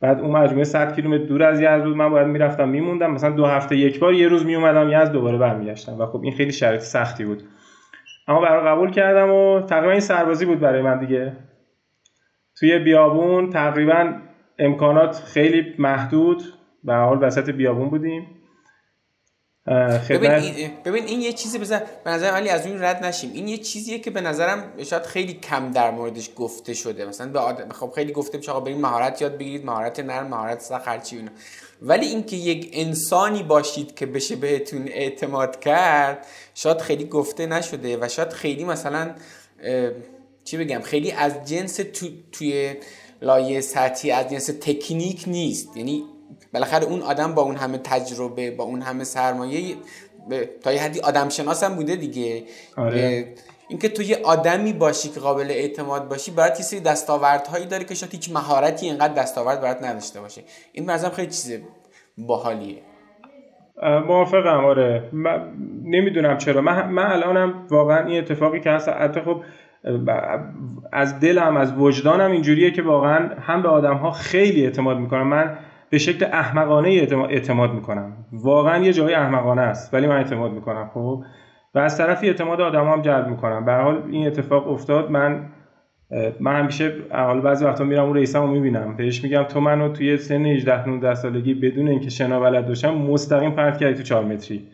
[0.00, 1.96] بعد اون مجموعه 100 کیلومتر دور از یزد بود.
[1.96, 3.10] من باید می‌رفتم میموندم.
[3.12, 6.52] مثلا دو هفته یک بار یه روز میومدم یزد دوباره برمیگشتم و خب این خیلی
[6.52, 7.42] شرایط سختی بود.
[8.28, 11.32] اما برای قبول کردم و تقریبا این سربازی بود برای من دیگه.
[12.58, 14.12] توی بیابون تقریبا
[14.58, 16.42] امکانات خیلی محدود.
[16.84, 18.26] به حال وسط بیابون بودیم.
[20.10, 21.82] ببین این, ببین این یه چیزی بزن.
[22.04, 23.30] به نظرم علی از اون رد نشیم.
[23.34, 27.04] این یه چیزیه که به نظرم شاید خیلی کم در موردش گفته شده.
[27.04, 30.60] مثلا به آدم خب خیلی گفته میشه آقا برید مهارت یاد بگیرید مهارت نرم مهارت
[30.60, 31.30] سخت هرچی اینا.
[31.82, 38.08] ولی اینکه یک انسانی باشید که بشه بهتون اعتماد کرد شاید خیلی گفته نشده و
[38.08, 39.14] شاید خیلی مثلا
[40.44, 42.74] چی بگم خیلی از جنس تو، توی
[43.22, 45.76] لایه سطحی از جنس تکنیک نیست.
[45.76, 46.04] یعنی
[46.54, 49.76] بالاخره اون آدم با اون همه تجربه با اون همه سرمایه
[50.62, 52.42] تا یه حدی آدم شناس هم بوده دیگه.
[52.76, 53.34] آره.
[53.68, 57.94] اینکه تو یه آدمی باشی که قابل اعتماد باشی برات یه سری دستاوردهایی داره که
[57.94, 60.42] شاید هیچ مهارتی اینقدر دستاورد برات نداشته باشه.
[60.72, 61.60] این مرزم خیلی چیز
[62.18, 62.78] باحالیه.
[64.06, 65.08] موافقم آره.
[65.12, 65.52] من
[65.84, 66.60] نمی‌دونم چرا.
[66.60, 69.42] من, من الانم واقعا این اتفاقی که هست حتی خب
[70.92, 75.28] از دلم از وجدانم اینجوریه که واقعا هم به آدم ها خیلی اعتماد می‌کنم.
[75.28, 75.58] من
[75.90, 76.88] به شکل احمقانه
[77.28, 78.16] اعتماد می‌کنم.
[78.32, 81.22] واقعا یه جای احمقانه است ولی من اعتماد می‌کنم خب؟
[81.74, 83.64] و از طرفی اعتماد آدم هم جلب می‌کنم.
[83.64, 85.40] به حال این اتفاق افتاد من
[86.40, 88.96] من همیشه حالا بعضی وقتا میرم اون رئیسمو می‌بینم.
[88.96, 93.50] بهش میگم تو منو توی سن 18 19 سالگی بدون اینکه شنا بلد باشم مستقیم
[93.50, 94.68] پرت کردی تو 4 متری.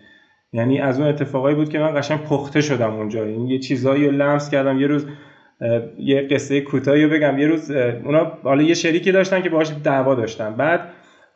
[0.53, 3.27] یعنی از اون اتفاقایی بود که من قشنگ پخته شدم اونجا.
[3.27, 4.81] یعنی یه چیزایی رو لمس کردم.
[4.81, 5.07] یه روز
[5.99, 7.39] یه قصه کوتاهی بگم.
[7.39, 7.71] یه روز
[8.05, 10.55] اونا حالا یه شریکی داشتن که باهاش دعوا داشتن.
[10.55, 10.81] بعد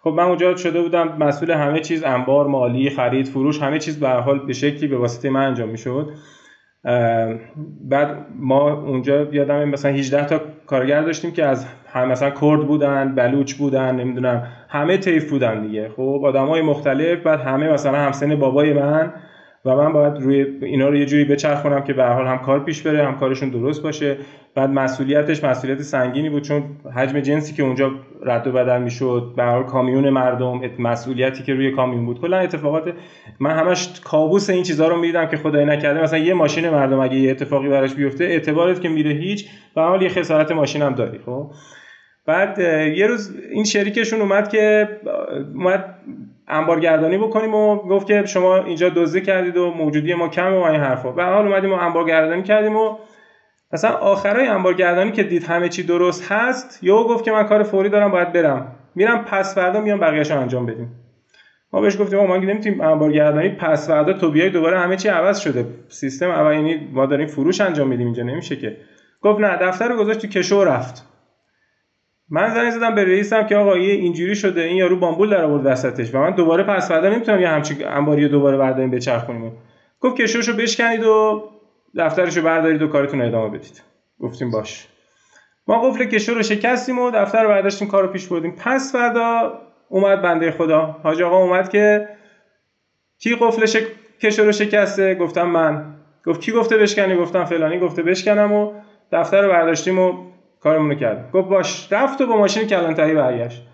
[0.03, 4.09] خب من اونجا شده بودم مسئول همه چیز انبار مالی خرید فروش همه چیز به
[4.09, 6.11] حال به شکلی به واسطه من انجام می‌شد.
[7.81, 13.15] بعد ما اونجا یادم مثلا 18 تا کارگر داشتیم که از هم مثلا کرد بودن
[13.15, 15.89] بلوچ بودن نمی‌دونم همه تیف بودن دیگه.
[15.97, 19.13] خب آدمای مختلف بعد همه مثلا همسن بابای من
[19.65, 22.83] و من باید روی اینا رو یه جوری بچرخونم که به حال هم کار پیش
[22.83, 24.17] بره هم کارشون درست باشه.
[24.55, 26.63] بعد مسئولیتش مسئولیت سنگینی بود چون
[26.97, 27.91] حجم جنسی که اونجا
[28.23, 32.21] رد و بدل می‌شد به حال کامیون مردم مسئولیتی که روی کامیون بود.
[32.21, 32.95] کلا اتفاقات
[33.41, 36.03] من همش کابوس این چیزها رو می‌دیدم که خدای نکرده.
[36.03, 40.03] مثلا یه ماشین مردم اگه یه اتفاقی براش بیفته اعتبارت که میره هیچ و حال
[40.03, 41.51] یه خسارت ماشین هم داری خب؟
[42.27, 42.59] بعد
[42.97, 44.89] یه روز این شریکشون اومد که
[45.55, 45.95] اومد
[46.49, 50.81] انبارگردانی بکنیم و گفت که شما اینجا دزدی کردید و موجودی ما کم و این
[50.81, 51.13] حرفا.
[51.13, 52.97] به حال اومدیم و انبارگردانی کردیم و
[53.73, 57.89] مثلا آخرای انبارگردانی که دید همه چی درست هست یهو گفت که من کار فوری
[57.89, 58.75] دارم باید برم.
[58.95, 60.91] میرم پس فردا میام بقیه‌شو انجام بدیم.
[61.73, 65.67] ما بهش گفتیم ما نمی‌تونیم انبارگردانی پس فردا تو بیای دوباره همه چی عوض شده.
[65.89, 68.77] سیستم اول یعنی ما داریم فروش انجام میدیم اینجا نمیشه که.
[69.23, 71.08] گفت نه دفتر رو گذاشت تو کشو رفت.
[72.31, 76.15] من زنگ زدم به رئیسم که آقا اینجوری شده این یارو بامبول در آورد وسطش.
[76.15, 79.53] و من دوباره پس فردا نمی‌تونم یه همچین انباری دوباره برداریم بچرخونیم.
[80.01, 81.43] گفت کشوشو بشکنید و
[81.97, 83.83] دفترشو بردارید و کارتون ادامه بدید.
[84.21, 84.89] گفتیم باش.
[85.69, 88.57] ما قفل کشو رو شکستیم و دفتر رو برداشتیم کارو پیش بردیم.
[88.65, 90.97] پس فردا اومد بنده خدا.
[91.03, 92.09] حاج آقا اومد که
[93.19, 93.83] کی قفل شک...
[94.23, 95.95] کشو رو شکسته؟ گفتم من.
[96.27, 98.73] گفت کی گفته بشکنی؟ گفتم فلانی گفته بشکنم و
[99.13, 100.13] دفتر رو برداشتیم و
[100.61, 101.31] کارمون رو کرد.
[101.33, 103.67] گفت باش رفت و با ماشین کلانتری برگشت.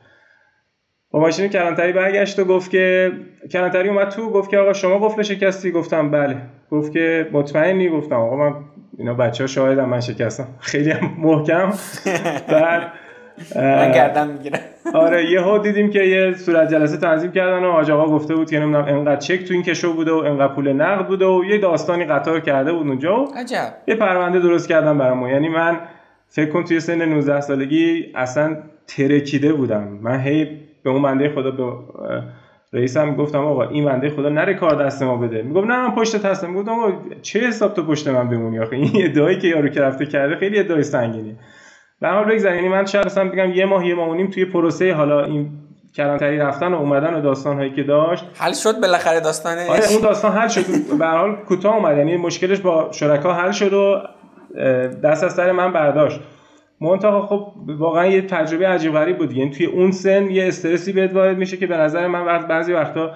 [1.10, 3.12] با ماشین کلانتری برگشت و گفت که
[3.52, 6.36] کلانتری اومد تو گفت که آقا شما قفل شکستی؟ گفتم بله.
[6.70, 8.54] گفت که مطمئنی؟ گفتم آقا من
[8.98, 10.46] اینا بچه ها شاهدم من شکستم.
[10.60, 11.72] خیلی هم محکم.
[12.52, 12.82] بعد
[13.56, 14.58] من گردم می‌گیرم.
[14.94, 18.60] آره یهو دیدیم که یه صورت جلسه تنظیم کردن و آج آقا گفته بود که
[18.60, 22.04] نمی‌دونم انقدر چک تو این کشو بوده و انقدر پول نقد بوده و یه داستانی
[22.04, 23.74] قطار کرده بود اونجا و عجب.
[23.86, 25.30] یه پرونده درست کردم برامون.
[25.30, 25.80] یعنی من
[26.34, 29.98] فکر کن توی سن 19 سالگی اصلا ترکیده بودم.
[30.02, 30.44] من هی
[30.84, 31.72] به اون بنده خدا به
[32.72, 35.42] رئیسم گفتم آقا این بنده خدا نره کار دست ما بده.
[35.42, 36.50] میگم نه من پشت هستم.
[36.50, 36.92] می‌گفتم آقا
[37.22, 40.58] چه حساب تو پشت من بمونی آخه؟ این ادعایی که یارو که رفته کرده خیلی
[40.58, 41.36] ادعای سنگینی
[42.00, 44.94] به حال بگذار یعنی من اصلا بگم یه ماه یه ماه و نیم توی پروسه
[44.94, 45.50] حالا این
[45.96, 48.24] کلانتری رفتن و اومدن و داستان هایی که داشت.
[48.34, 50.62] حل شد بالاخره داستانش؟ آره اون داستان حل شد.
[50.98, 51.98] به هر حال کوتاه اومد.
[51.98, 54.02] یعنی مشکلش با شرکا حل شد و
[55.04, 56.20] دست از سر من برداشت.
[56.80, 61.14] منتها خب واقعا یه تجربه عجیب غریب بود یعنی توی اون سن یه استرسی بهت
[61.14, 63.12] وارد میشه که به نظر من وقت بعضی وقتا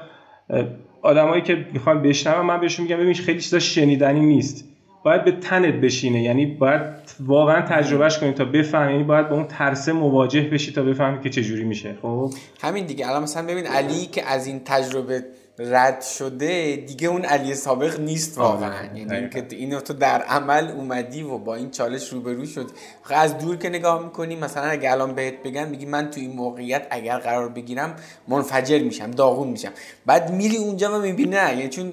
[1.03, 4.65] آدمایی که می‌خوان بشنون من بهشون میگم ببین خیلی چیزا شنیدنی نیست.
[5.05, 6.23] باید به تنت بشینه.
[6.23, 6.83] یعنی باید
[7.21, 8.93] واقعا تجربهش کنی تا بفهمی.
[8.93, 11.95] یعنی باید با اون ترسه مواجه بشی تا بفهمی که چه جوری میشه.
[12.03, 12.31] خب؟
[12.63, 13.09] همین دیگه.
[13.09, 15.25] الان مثلا ببین علی که از این تجربه
[15.59, 18.85] رد شده دیگه اون علی سابق نیست واقعا.
[18.95, 22.71] یعنی اینکه اینو تو در عمل اومدی و با این چالش روبرو شد.
[23.11, 26.87] از دور که نگاه می‌کنی مثلا اگه الان بهت بگن میگی من تو این موقعیت
[26.91, 27.97] اگر قرار بگیرم
[28.29, 29.73] منفجر میشم داغون میشم.
[30.07, 31.93] بعد میری اونجا و می‌بینی نه یعنی چون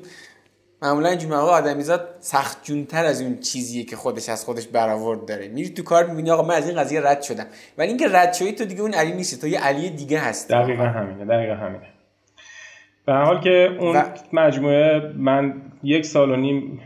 [0.81, 5.47] معمولا این جمعه آدمیزاد سخت جونتر از اون چیزیه که خودش از خودش برآورد داره.
[5.47, 7.45] میری تو کار می‌بینی آقا من از این قضیه رد شدم.
[7.77, 10.53] ولی اینکه رد شدی تو دیگه اون علی نیستی تو یه علی دیگه هستی.
[10.53, 11.94] دقیقا همینه دقیقا همینه.
[13.05, 14.03] به حال که اون و...
[14.33, 16.79] مجموعه من یک سال و نیم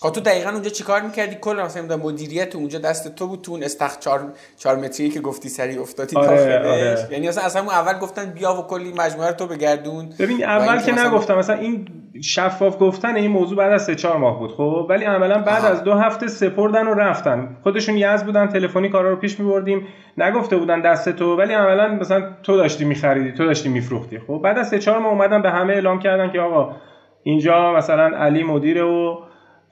[0.00, 3.98] تو دقیقا اونجا چیکار می‌کردی؟ کل مثلا مدیریت اونجا دست تو بود تو اون استخ
[3.98, 7.08] چار, چار متری که گفتی سری افتادی آره، آره.
[7.10, 10.08] یعنی اصلا اصلا اول گفتن بیا و کلی مجموعه رو تو بگردون.
[10.18, 11.86] ببین اول که نگفتم مثلا این
[12.22, 15.70] شفاف گفتن این موضوع بعد از سه چهار ماه بود خب؟ ولی عملا بعد آه.
[15.70, 17.56] از دو هفته سپردن و رفتن.
[17.62, 19.86] خودشون یز بودن تلفنی کارا رو پیش میبردیم.
[20.18, 24.18] نگفته بودن دست تو ولی عملا مثلا تو داشتی میخریدی تو داشتی میفروختی.
[24.18, 26.76] خب؟ بعد از سه چهار ماه اومدن به همه اعلام کردن که آقا
[27.22, 29.16] اینجا مثلا علی مدیره و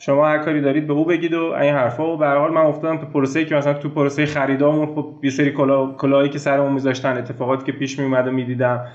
[0.05, 2.15] شما هر کاری دارید به او بگید و این حرفا.
[2.15, 5.51] و به حال من افتادم تو پروسه که مثلا تو پروسه خریدامون خب یه سری
[5.51, 8.87] کلا کلاهایی که سرمون میذاشتن اتفاقاتی که پیش میومد و می‌دیدم.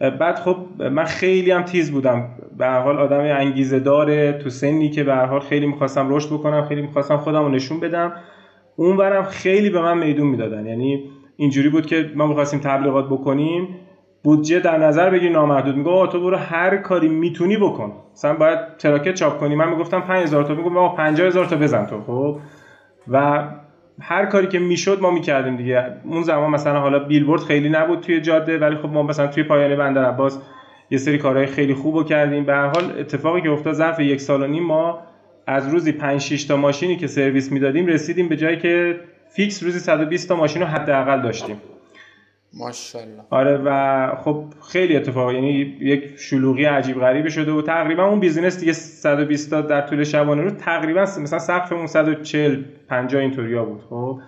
[0.00, 0.56] بعد خب
[0.90, 2.28] من خیلی هم تیز بودم.
[2.58, 6.32] به هر حال آدم انگیزه داره تو سنی که به هر حال خیلی می‌خواستم رشد
[6.32, 8.12] بکنم خیلی می‌خواستم خودم رو نشون بدم.
[8.76, 10.66] اونورم خیلی به من میدون می‌دادن.
[10.66, 13.68] یعنی اینجوری بود که ما می‌خواستیم تبلیغات بکنیم.
[14.26, 15.76] بودجه در نظر بگیر نامحدود.
[15.76, 17.92] میگه تو برو هر کاری می‌تونی بکن.
[18.12, 19.54] مثلا باید تراکت چاپ کنی.
[19.54, 20.54] من می‌گفتم 5000 تا.
[20.54, 22.00] میگم آقا 50000 تا بزن تو.
[22.00, 22.38] خب؟
[23.08, 23.44] و
[24.00, 25.86] هر کاری که می‌شد ما می‌کردیم دیگه.
[26.04, 29.76] اون زمان مثلا حالا بیلبورد خیلی نبود توی جاده ولی خب ما مثلا توی پایان
[29.76, 30.38] بندر عباس
[30.90, 32.44] یه سری کارهای خیلی خوب کردیم.
[32.44, 34.98] به هر حال اتفاقی که افتاد ظرف یک سال و نیم ما
[35.46, 39.78] از روزی 5 6 تا ماشینی که سرویس می‌دادیم رسیدیم به جایی که fix روزی
[39.78, 41.56] 120 تا ماشین رو حداقل داشتیم.
[42.52, 43.22] ماشاءالله.
[43.30, 48.60] آره و خب خیلی اتفاق یعنی یک شلوغی عجیب غریبی شده و تقریبا اون business
[48.60, 54.20] دیگه 120 تا در طول شبانه روز تقریبا مثلا سقفمون 140 50 اینطوریا بود خب؟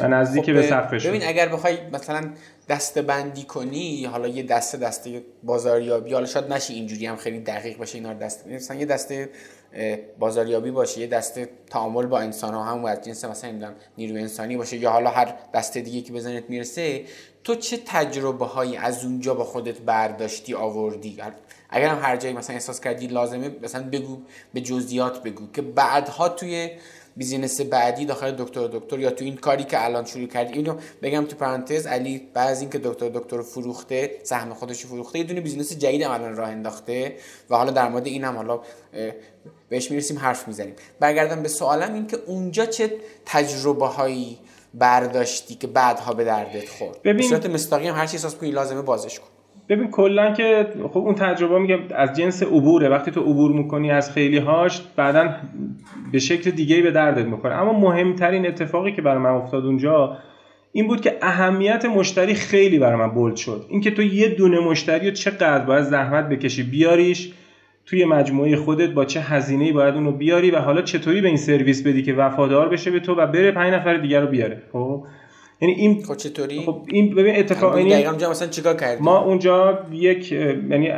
[0.00, 2.20] و نزدیک خب به سقفش ببین اگر بخوای مثلا
[2.68, 7.76] دسته بندی کنی حالا یه دسته دسته بازاریابی حالا شاید نشه اینجوری هم خیلی دقیق
[7.78, 9.28] باشه اینا رو دسته مثلا یه دسته
[10.18, 14.56] بازاریابی باشه یه دسته تعامل با انسان ها هم از جنس مثلا نمی‌دونم نیروی انسانی
[14.56, 17.04] باشه یا حالا هر دسته دیگه که بزنت می‌رسه
[17.44, 21.18] تو چه تجربه هایی از اونجا با خودت برداشتی آوردی؟
[21.70, 24.18] اگر هم هر جایی مثلا احساس کردی لازمه مثلا بگو
[24.54, 26.70] به جزئیات بگو که بعدها توی
[27.16, 30.52] business بعدی داخل دکتر دکتر یا تو این کاری که الان شروع کردی.
[30.52, 35.24] اینو بگم تو پرانتز علی بعد از اینکه دکتر دکتر فروخته سهم خودش فروخته یه
[35.24, 37.16] دونه business جدید الان راه انداخته
[37.50, 38.60] و حالا در مورد اینم حالا
[39.68, 40.74] بهش می‌رسیم حرف می‌زنیم.
[41.00, 42.92] برگردم به سوالم این که اونجا چه
[43.26, 44.38] تجربه هایی
[44.74, 47.16] برداشتی که بعدها به دردت خورد؟ ببین...
[47.16, 49.26] به صورت مستقیم هر چی احساس کنی لازمه بازش کن.
[49.70, 52.88] ببین کلا که خب اون تجربه میگم از جنس عبوره.
[52.88, 55.28] وقتی تو عبور می‌کنی از خیلی هاش بعدا
[56.12, 57.54] به شکل دیگه به دردت می‌خوره.
[57.54, 60.16] اما مهمترین اتفاقی که برای من افتاد اونجا
[60.72, 63.66] این بود که اهمیت مشتری خیلی برای من بولد شد.
[63.68, 67.32] اینکه تو یه دونه مشتری رو چقدر باید زحمت بکشی بیاریش
[67.86, 71.86] توی مجموعه خودت با چه هزینه‌ای باید اونو بیاری و حالا چطوری به این سرویس
[71.86, 74.62] بدی که وفادار بشه به تو و بره پنج نفر دیگر رو بیاره.
[74.72, 75.04] خب؟
[75.60, 80.32] یعنی این خب چطوری؟ خب این ببین اتفاق یعنی مثلا چیکار کردی ما اونجا یک
[80.32, 80.90] یعنی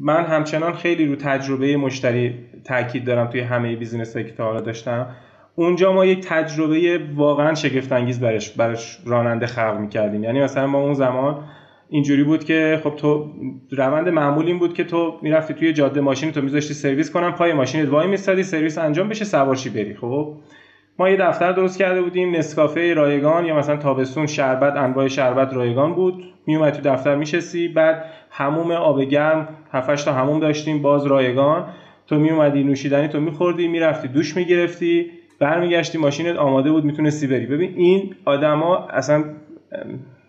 [0.00, 2.34] من همچنان خیلی رو تجربه مشتری
[2.64, 5.06] تاکید دارم توی همه business که تا حالا داشتم.
[5.54, 10.24] اونجا ما یک تجربه واقعا شگفت انگیز برای برای راننده خلق می‌کردیم.
[10.24, 11.44] یعنی مثلا ما اون زمان
[11.88, 13.32] اینجوری بود که خب تو
[13.70, 17.52] روند معمول این بود که تو می‌رفتی توی جاده ماشین تو میذاشتی سرویس کنم پای
[17.52, 19.94] ماشینت وای میستادی سرویس انجام بشه سوارشی بری.
[19.94, 20.34] خب؟
[21.00, 25.94] ما یه دفتر درست کرده بودیم نسکافه رایگان یا مثلا تابستون شربت انواع شربت رایگان
[25.94, 26.24] بود.
[26.46, 31.64] میومد تو دفتر میشستی بعد هموم آب گرم 7 تا هموم داشتیم باز رایگان.
[32.06, 37.46] تو میومدی نوشیدنی تو میخوردی می‌رفتی دوش می‌گرفتی برمیگشتی ماشینت آماده بود می‌تونستی بری.
[37.46, 39.24] ببین این آدما اصلا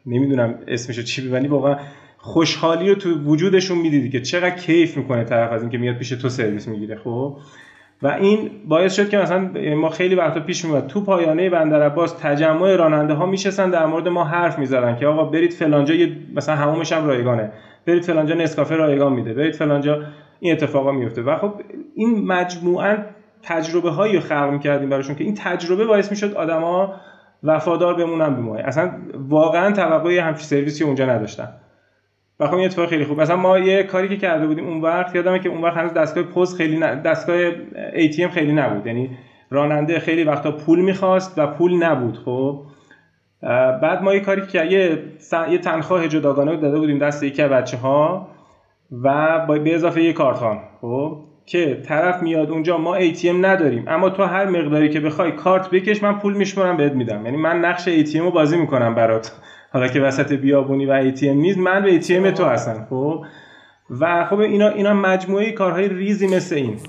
[0.05, 1.77] نمی‌دونم اسمشو چی ببینی واقعا
[2.17, 6.29] خوشحالی رو تو وجودشون می‌دیدی که چقدر کیف می‌کنه طرف از اینکه میاد پیش تو
[6.29, 7.37] سرویس می‌گیره خب؟
[8.03, 12.13] و این باعث شد که مثلا ما خیلی وقتا پیش میاد تو پایانه بندر عباس
[12.13, 16.55] تجمع راننده ها میشستن در مورد ما حرف می‌زدن که آقا برید فلانجا یه مثلا
[16.55, 17.51] همومش هم رایگانه.
[17.85, 19.33] برید فلانجا نسکافه رایگان میده.
[19.33, 20.01] برید فلانجا
[20.39, 21.53] این اتفاقا میفته و خب
[21.95, 22.97] این مجموعا
[23.43, 26.93] تجربه هایی خلق می‌کردیم براشون که این تجربه باعث می‌شد آدما
[27.43, 28.55] وفادار بمونن به ما.
[28.55, 28.91] اصلا
[29.29, 31.47] واقعا توقعی همچین سرویسی اونجا نداشتن.
[32.41, 33.21] و خب این اتفاق خیلی خوب.
[33.21, 36.23] مثلا ما یه کاری که کرده بودیم اون وقت یادمه که اون وقت هنوز دستگاه
[36.23, 37.01] پست خیلی ن...
[37.01, 37.51] دستگاه
[37.93, 38.87] ATM خیلی نبود.
[38.87, 39.09] یعنی
[39.49, 42.59] راننده خیلی وقتا پول می‌خواست و پول نبود خب.
[43.81, 44.99] بعد ما یه کاری که یه,
[45.51, 48.27] یه تنخواه جداگانه داده بودیم دست یکی بچه ها
[49.03, 51.17] و با به اضافه یه کارتان خب.
[51.45, 53.83] که طرف میاد اونجا ما ATM نداریم.
[53.87, 57.25] اما تو هر مقداری که بخوای کارت بکش من پول میشمارم بهت میدم.
[57.25, 59.31] یعنی من نقش ATM رو بازی می‌کنم برات.
[59.73, 63.25] حالا که وسط بیابونی و ATM نیست من به ATM تو هستم خب؟
[63.99, 66.79] و خب اینا اینا مجموعه کارهای ریزی مثل این.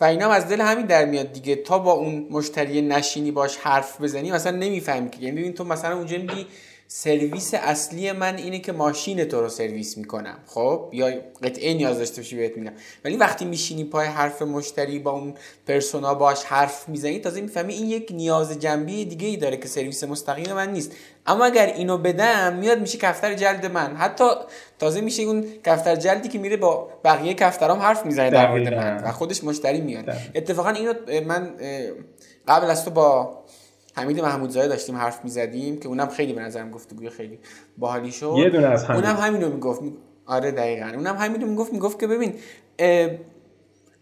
[0.00, 1.56] و اینا هم از دل همین در میاد دیگه.
[1.56, 6.18] تا با اون مشتری نشینی باش حرف بزنی مثلا نمی‌فهمی که یعنی تو مثلا اونجا
[6.18, 6.46] میگی
[6.92, 11.10] سرویس اصلی من اینه که ماشین تو رو سرویس می‌کنم خب؟ یا
[11.42, 12.72] قطعه نیاز داشته باشی بهت میگم.
[13.04, 15.34] ولی وقتی میشینی پای حرف مشتری با اون
[15.66, 20.04] پرسونا باش حرف می‌زنی تازه می‌فهمی این یک نیاز جنبی دیگه ای داره که سرویس
[20.04, 20.96] مستقیم من نیست.
[21.26, 23.96] اما اگر اینو بدم میاد میشه کفتر جلد من.
[23.96, 24.24] حتی
[24.78, 29.02] تازه میشه اون کفتر جلدی که میره با بقیه کفترام حرف می‌زنه در مورد من
[29.04, 30.04] و خودش مشتری میاد.
[30.34, 30.94] اتفاقا اینو
[31.26, 31.50] من
[32.48, 33.38] قبل از تو با
[33.96, 37.38] حمید محمودزاده داشتیم حرف می‌زدیم که اونم خیلی به نظرم گفتگوی خیلی
[37.78, 38.34] باحالی شد.
[38.38, 39.80] یه دونه از اونم همینو می‌گفت.
[40.26, 40.86] آره دقیقا.
[40.86, 42.34] اونم همینو می‌گفت می‌گفت که ببین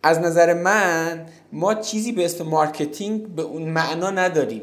[0.02, 4.62] از نظر من ما چیزی به اسم مارکتینگ به اون معنا نداریم.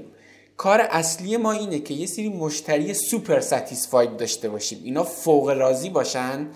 [0.58, 4.82] کار اصلی ما اینه که یه سری مشتری super satisfied داشته باشیم.
[4.84, 6.48] اینا فوق راضی باشن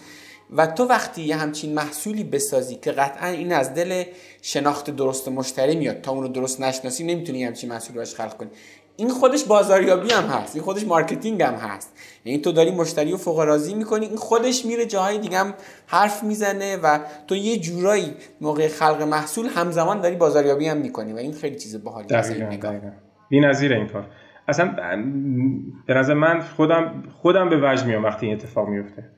[0.51, 4.03] و تو وقتی یه همچین محصولی بسازی که قطعا این از دل
[4.41, 8.49] شناخت درست مشتری میاد تا اون رو درست نشناسی نمی‌تونی همچین محصولی باش خلق کنی.
[8.97, 11.89] این خودش بازاریابی هم هست این خودش مارکتینگ هم هست.
[12.25, 15.53] یعنی تو داری مشتری رو فوق راضی می‌کنی این خودش میره جاهای دیگه هم
[15.87, 21.17] حرف می‌زنه و تو یه جورایی موقع خلق محصول همزمان داری بازاریابی هم می‌کنی و
[21.17, 22.07] این خیلی چیز باحالی.
[23.31, 24.05] نظیر این کار.
[24.47, 24.75] اصلا
[25.85, 29.09] به نظر من خودم خودم به وجد میام وقتی این اتفاق میفته.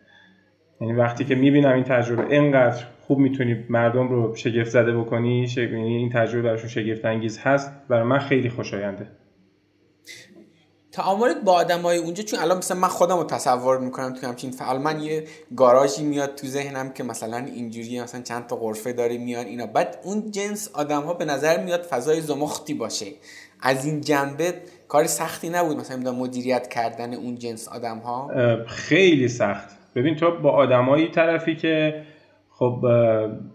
[0.81, 5.97] یعنی وقتی که می‌بینم این تجربه اینقدر خوب می‌تونی مردم رو شگفت زده بکنی یعنی
[5.97, 9.07] این تجربه براشون شگفت انگیز هست برای من خیلی خوشاینده.
[10.91, 14.81] تعاملت با آدمای اونجا چون الان مثلا من خودم رو تصور می‌کنم تو همچین فعال
[14.81, 15.23] من یه
[15.55, 19.65] گاراژی میاد تو ذهنم که مثلا اینجوری مثلا چند تا غرفه داره میان اینا.
[19.65, 23.05] بعد اون جنس آدم ها به نظر میاد فضای زمختی باشه.
[23.61, 24.53] از این جنبه
[24.87, 28.29] کار سختی نبود مثلا مدیریت کردن اون جنس آدم ها
[28.67, 29.69] خیلی سخت.
[29.95, 32.03] ببین تو با آدمایی طرفی که
[32.49, 32.85] خب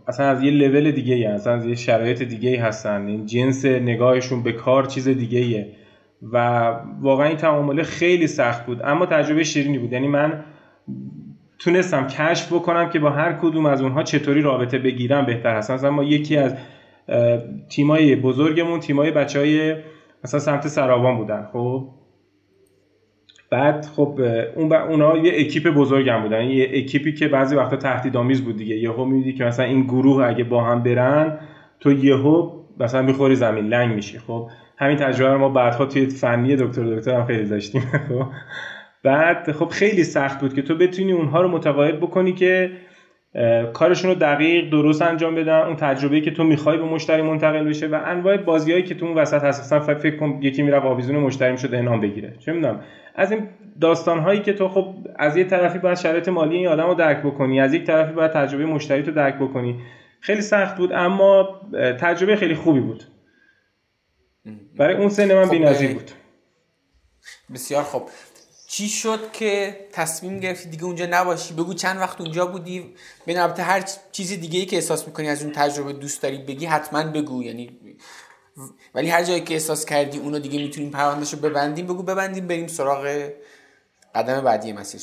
[0.08, 3.06] اصلا از یه لول دیگه ای اصلا از یه شرایط دیگه ای هستن.
[3.06, 5.72] این جنس نگاهشون به کار چیز دیگه ایه
[6.22, 6.66] و
[7.00, 8.80] واقعا این تعامله خیلی سخت بود.
[8.84, 9.92] اما تجربه شیرینی بود.
[9.92, 10.44] یعنی من
[11.58, 15.90] تونستم کشف بکنم که با هر کدوم از اونها چطوری رابطه بگیرم بهتر هست مثلا
[15.90, 16.54] ما یکی از
[17.68, 19.74] تیمای بزرگمون تیمای بچه های
[20.24, 21.88] مثلا سمت سراوان بودن خب؟
[23.50, 24.20] بعد خب
[24.56, 28.76] اون اونا یه اکیپ بزرگم بودن یه اکیپی که بعضی وقتا تهدیدآمیز بود دیگه.
[28.76, 31.38] یهو میدی که مثلا این گروه اگه با هم برن
[31.80, 32.50] تو یهو
[32.80, 34.18] مثلا می‌خوری زمین لنگ میشی.
[34.18, 37.80] خب همین تجربه رو ما بعدها توی فنی دکتر دکتر هم خیلی داشتیم.
[38.08, 38.26] خب
[39.02, 42.70] بعد خب خیلی سخت بود که تو بتونی اونها رو متقاعد بکنی که
[43.72, 45.60] کارشون رو دقیق درست انجام بدن.
[45.60, 49.14] اون تجربه‌ای که تو می‌خوای به مشتری منتقل بشه و انواع بازیایی که تو اون
[49.14, 49.60] وسط هست.
[49.60, 52.36] اصلا فکر کن یکی میره آویزون مشتری می‌شد انعام بگیره.
[52.38, 52.80] چه می‌دونم؟
[53.14, 53.48] از این
[53.80, 57.18] داستان هایی که تو خب از یه طرفی باید شرایط مالی این آدم رو درک
[57.22, 59.80] بکنی از یک طرفی باید تجربه مشتری تو درک بکنی.
[60.20, 61.60] خیلی سخت بود اما
[62.00, 63.04] تجربه خیلی خوبی بود.
[64.78, 66.10] برای اون سن من خب بی‌نظیر بود.
[67.54, 68.02] بسیار خوب.
[68.68, 72.94] چی شد که تصمیم گرفتی دیگه اونجا نباشی؟ بگو چند وقت اونجا بودی.
[73.26, 77.02] به هر چیز دیگه ای که احساس می‌کنی از اون تجربه دوست داری بگی حتما
[77.02, 77.42] بگو.
[77.42, 77.78] یعنی
[78.94, 82.66] ولی هر جایی که احساس کردی اونو دیگه می‌تونیم پروندهش رو ببندیم بگو ببندیم بریم
[82.66, 83.30] سراغ
[84.14, 85.00] قدم بعدی مسیر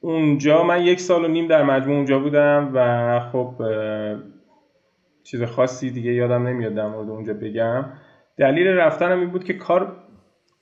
[0.00, 3.54] اونجا من یک سال و نیم در مجموع اونجا بودم و خب
[5.24, 7.84] چیز خاصی دیگه یادم نمیاد در مورد اونجا بگم.
[8.38, 9.96] دلیل رفتنم این بود که کار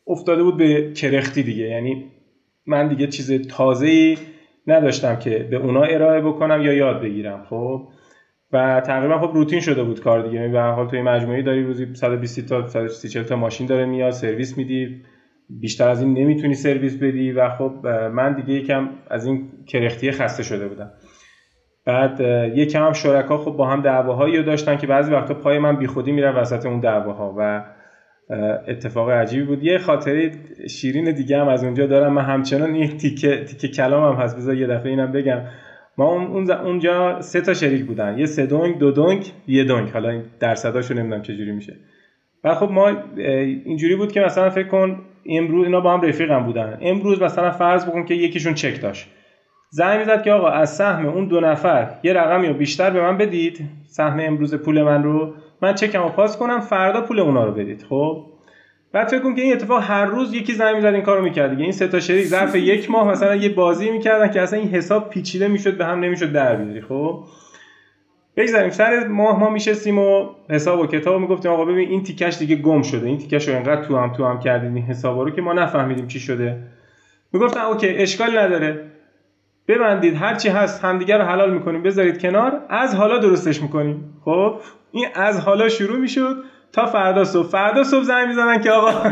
[0.09, 1.64] افتاده بود به کرختی دیگه.
[1.64, 2.04] یعنی
[2.66, 4.18] من دیگه چیز تازه‌ای
[4.66, 7.88] نداشتم که به اونا ارائه بکنم یا یاد بگیرم خب؟
[8.52, 10.34] و تقریبا خب روتین شده بود کار دیگه.
[10.34, 14.59] یعنی به حال توی مجموعه داری روزی 120 تا 130 تا ماشین داره میاد سرویس
[14.59, 15.02] میدی.
[15.50, 20.42] بیشتر از این نمی‌تونی سرویس بدی و خب من دیگه یکم از این کرختی خسته
[20.42, 20.90] شده بودم.
[21.84, 22.20] بعد
[22.56, 26.12] یکم هم شرکا خب با هم دعواهایی رو داشتن که بعضی وقتا پای من بیخودی
[26.12, 27.64] میره وسط اون دعواها و
[28.68, 29.62] اتفاق عجیبی بود.
[29.62, 30.31] یه خاطره
[30.70, 32.12] شیرین دیگه هم از اونجا دارم.
[32.12, 34.37] من همچنان این تیکه تیکه کلام هم هست.
[34.37, 35.41] بذار یه دفعه اینم بگم.
[35.99, 36.31] ما
[36.64, 38.18] اونجا سه تا شریک بودن.
[38.18, 41.76] یه سه دونگ دو دونگ یه دونگ حالا این درصداشو نمی‌دونم چجوری میشه.
[42.45, 42.93] و خب ما
[43.64, 46.79] اینجوری بود که مثلا فکر کن امروز اینا با هم رفیقم بودن.
[46.81, 49.09] امروز مثلا فرض بکن که یکیشون چک داشت.
[49.70, 53.16] زنگ می‌زد که آقا از سهم اون دو نفر یه رقمی رو بیشتر به من
[53.16, 53.61] بدید.
[53.87, 55.35] سهم امروز پول من رو.
[55.62, 58.24] من چکم رو پاس کنم فردا پول اونا رو بدید خب؟
[58.92, 61.62] بعد فکر کن که این اتفاق هر روز یکی زنگ می‌زد این کارو می‌کرد دیگه.
[61.62, 65.11] این سه تا شریک ظرف یک ماه مثلا یه بازی می‌کردن که اصلا این حساب
[65.11, 67.24] پیچیده می‌شد به هم نمی‌شد در بیاری خب؟
[68.36, 72.56] بگذاریم سر ماه ما میشستیم و حساب و کتاب می‌گفتیم آقا ببین این تیکش دیگه
[72.56, 73.06] گم شده.
[73.06, 76.06] این تیکش رو انقدر تو هم تو هم کردیم این حساب رو که ما نفهمیدیم
[76.06, 76.56] چی شده.
[77.32, 78.84] می‌گفتن اوکی اشکال نداره.
[79.68, 81.82] ببندید هر چی هست همدیگه رو حلال می‌کنیم.
[81.82, 82.61] بذارید کنار.
[82.68, 84.20] از حالا درستش می‌کنیم.
[84.24, 84.54] خب؟
[84.93, 86.36] این از حالا شروع می‌شد
[86.72, 87.49] تا فردا صبح.
[87.49, 88.93] فردا صبح زنگ می‌زنن که آقا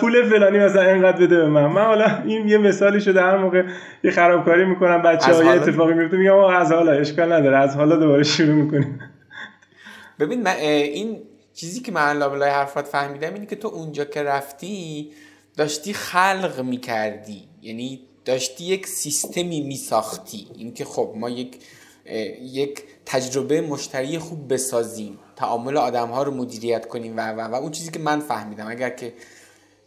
[0.00, 1.66] پول فلانی مثلا اینقدر بده به من.
[1.66, 3.64] من حالا این یه مثالی شده هر موقع
[4.04, 7.56] یه خرابکاری می‌کنم بچه های اتفاقی میفته میگم آقا از حالا اشکال نداره.
[7.56, 9.00] از حالا دوباره شروع می‌کنیم.
[10.20, 11.18] ببین من این
[11.54, 15.10] چیزی که من لابلای حرفات فهمیدم اینه که تو اونجا که رفتی
[15.56, 17.42] داشتی خلق می‌کردی.
[17.62, 20.46] یعنی داشتی یک سیستمی میساختی.
[20.58, 21.56] اینکه خب ما یک
[22.42, 25.18] یک تجربه مشتری خوب بسازیم.
[25.36, 28.90] تعامل آدم ها رو مدیریت کنیم و و و اون چیزی که من فهمیدم اگر
[28.90, 29.12] که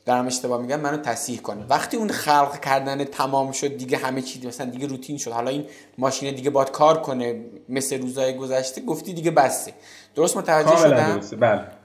[0.05, 1.65] دارم اشتباه میگم منو تصحیح کنه.
[1.69, 5.31] وقتی اون خلق کردن تمام شد دیگه همه چی مثلا دیگه روتین شد.
[5.31, 5.65] حالا این
[5.97, 9.73] ماشین دیگه باد کار کنه مثل روزای گذشته گفتی دیگه بسته.
[10.15, 11.84] درست متوجه شدم؟ بله.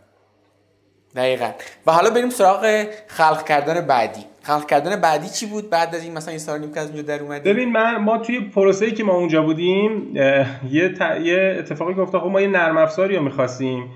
[1.17, 1.51] دقیقا.
[1.87, 4.21] و حالا بریم سراغ خلق کردن بعدی.
[4.43, 7.03] خلق کردن بعدی چی بود؟ بعد از این مثلا این سال نیم که از اونجا
[7.03, 7.53] در اومدیم.
[7.53, 10.17] ببین من ما توی پروسه‌ای که ما اونجا بودیم
[10.71, 13.91] یه, یه اتفاقی افتاد خب ما یه نرم افزاری رو می‌خواستیم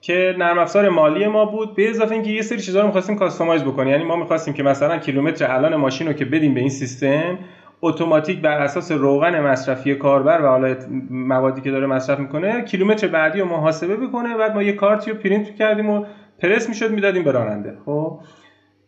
[0.00, 3.62] که نرم افزار مالی ما بود به اضافه اینکه یه سری چیزا رو می‌خواستیم customize
[3.62, 3.90] بکنیم.
[3.90, 7.38] یعنی ما می‌خواستیم که مثلا کیلومتر الان ماشین رو که بدیم به این سیستم
[7.82, 10.76] اتوماتیک بر اساس روغن مصرفی کاربر و حالا
[11.10, 14.36] موادی که داره مصرف می‌کنه کیلومتر بعدی رو محاسبه بکنه.
[14.36, 16.04] بعد ما یه کارتی رو پرینت کردیم و
[16.42, 18.20] پرس می‌شد می‌دادیم به راننده خب؟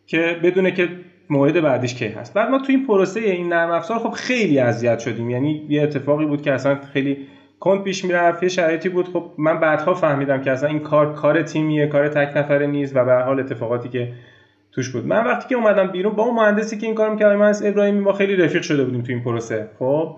[0.05, 0.89] که بدونه که
[1.29, 2.33] موعد بعدیش کی هست.
[2.33, 5.29] بعد ما تو این پروسه این نرم افزار خب خیلی اذیت شدیم.
[5.29, 7.17] یعنی یه اتفاقی بود که اصلا خیلی
[7.59, 9.07] کند پیش می‌رفت یه شرایطی بود.
[9.07, 13.05] خب من بعدها فهمیدم که اصلا این کار کار تیمیه کار تک نفره نیست و
[13.05, 14.13] به حال اتفاقاتی که
[14.71, 15.07] توش بود.
[15.07, 17.99] من وقتی که اومدم بیرون با اون مهندسی که این کار می‌کرد من از ابراهیمی
[17.99, 19.69] ما خیلی رفیق شده بودیم تو این پروسه.
[19.79, 20.15] خب؟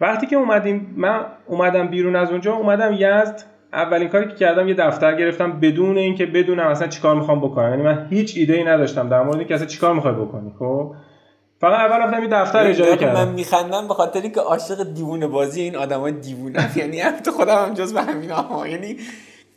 [0.00, 3.42] وقتی که اومدیم من اومدم بیرون از اونجا اومدم یزد
[3.72, 7.70] اولین کاری که کردم یه دفتر گرفتم بدون اینکه بدونم اصلا چیکار می‌خوام بکنم.
[7.70, 10.94] یعنی من هیچ ایده ای نداشتم در مورد اینکه اصلا چیکار می‌خوای بکنی خب؟
[11.60, 15.60] فقط اول رفتم یه دفتر اجاره کردم من میخندم به خاطری که عاشق دیوونه بازی
[15.60, 18.96] این آدمای دیوونه یعنی تو خودم هم جز به همین ها یعنی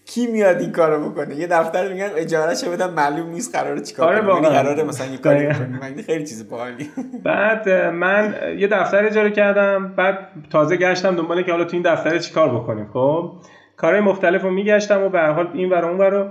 [0.05, 4.21] کی میاد این کارو بکنه؟ یه دفتر میگن اجاره شه بدم معلوم نیست قراره چیکار
[4.21, 6.89] کنه یعنی قراره مثلا یه کاری کنه من خیلی چیز باحالی.
[7.23, 10.17] بعد من یه دفتر اجاره کردم بعد
[10.49, 13.31] تازه گشتم دنبال که حالا تو این دفتر چیکار بکنیم خب؟
[13.77, 16.27] کارهای مختلف رو میگشتم و به هر حال این ور اون رو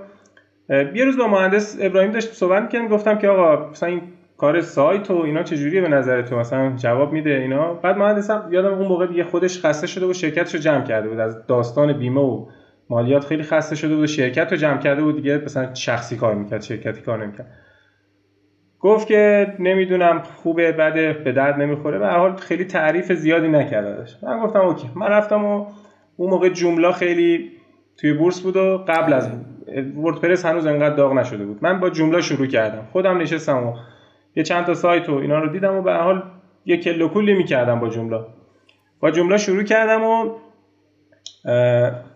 [0.68, 4.02] یه روز با مهندس ابراهیم داشت صحبت می‌کردم گفتم که آقا مثلا این
[4.36, 7.74] کار سایت و اینا چجوریه به نظر تو مثلا جواب میده اینا.
[7.74, 11.18] بعد مهندسم یادم اون موقع دیگه خودش خسته شده و شرکتشو جمع کرده بود.
[11.18, 12.46] از داستان بیمه و
[12.90, 16.62] مالیات خیلی خسته شده بود شرکت رو جمع کرده بود دیگه مثلا شخصی کار می‌کرد
[16.62, 17.46] شرکتی کار نمی‌کرد.
[18.80, 21.98] گفت که نمی‌دونم خوبه بده به درد نمی‌خوره.
[21.98, 24.90] به هر حال خیلی تعریف زیادی نکرده من گفتم اوکی.
[24.94, 25.66] من رفتم و
[26.16, 27.50] اون موقع جمله خیلی
[27.96, 29.30] توی بورس بود و قبل از
[29.96, 31.58] وردپرس هنوز انقدر داغ نشده بود.
[31.62, 32.88] من با جمله شروع کردم.
[32.92, 33.74] خودم نشستم و
[34.36, 36.22] یه چند تا سایت و اینا رو دیدم و به حال
[36.66, 38.20] یه کلو کلی می‌کردم با جمله.
[39.00, 40.30] با جمله شروع کردم و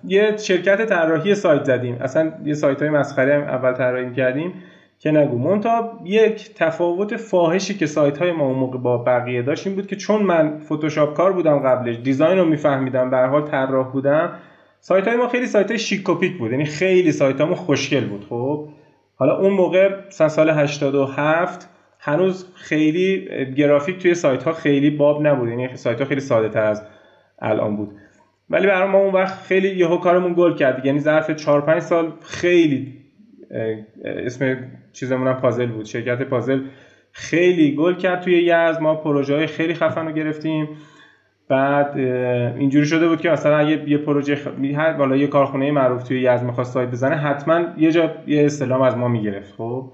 [0.04, 1.98] یه شرکت طراحی سایت زدیم.
[2.00, 4.54] اصلا یه سایت های مسخره اول طراحی کردیم
[5.00, 5.38] که نگو.
[5.38, 9.86] مونتا یک تفاوت فاحشی که سایت های ما اون موقع با بقیه داشت این بود
[9.86, 14.32] که چون من فتوشاپ کار بودم قبلش دیزاین رو میفهمیدم به حال طراح بودم
[14.80, 16.04] سایت های ما خیلی سایت های شیک
[16.38, 16.50] بود.
[16.50, 18.26] یعنی خیلی سایت همون خوشگل بود.
[18.28, 18.68] خب
[19.14, 21.68] حالا اون موقع سال 87
[21.98, 25.48] هنوز خیلی گرافیک توی سایت ها خیلی باب نبود.
[25.48, 26.82] یعنی سایت ها خیلی ساده تر از
[27.38, 27.90] الان بود.
[28.50, 30.86] ولی برای ما اون وقت خیلی یهو کارمون گل کرد.
[30.86, 32.94] یعنی ظرف 4 5 سال خیلی
[34.04, 34.58] اسم
[35.00, 35.84] چیزمون هم پازل بود.
[35.84, 36.60] شرکت پازل
[37.12, 38.78] خیلی گل کرد توی یزد.
[38.80, 40.68] ما پروژه های خیلی خفن رو گرفتیم.
[41.48, 41.98] بعد
[42.58, 44.46] اینجوری شده بود که مثلا اگه یه پروژه خ...
[44.76, 48.82] هر بالا یه کارخونه معروف توی یزد می‌خواست سایت بزنه حتما یه جا یه استلام
[48.82, 49.92] از ما می‌گرفت خب؟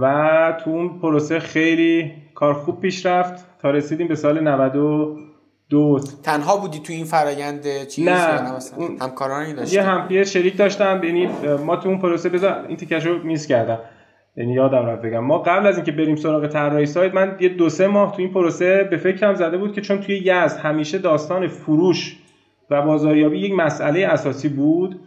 [0.00, 6.56] و تو اون پروسه خیلی کار خوب پیش رفت تا رسیدیم به سال 92 تنها
[6.56, 8.58] بودی تو این فرایند چیز نه.
[9.00, 11.28] همکارانی داشتی؟ یه هم شریک داشتم یعنی
[11.66, 13.78] ما تو اون پروسه بذار این تیکشو میس کردم.
[14.36, 15.24] یعنی یادم رفت بگم.
[15.24, 18.32] ما قبل از اینکه بریم سراغ طراحی سایت من یه دو سه ماه تو این
[18.32, 22.16] پروسه به فکرم زده بود که چون توی یزد همیشه داستان فروش
[22.70, 25.00] و بازاریابی یک مسئله اساسی بود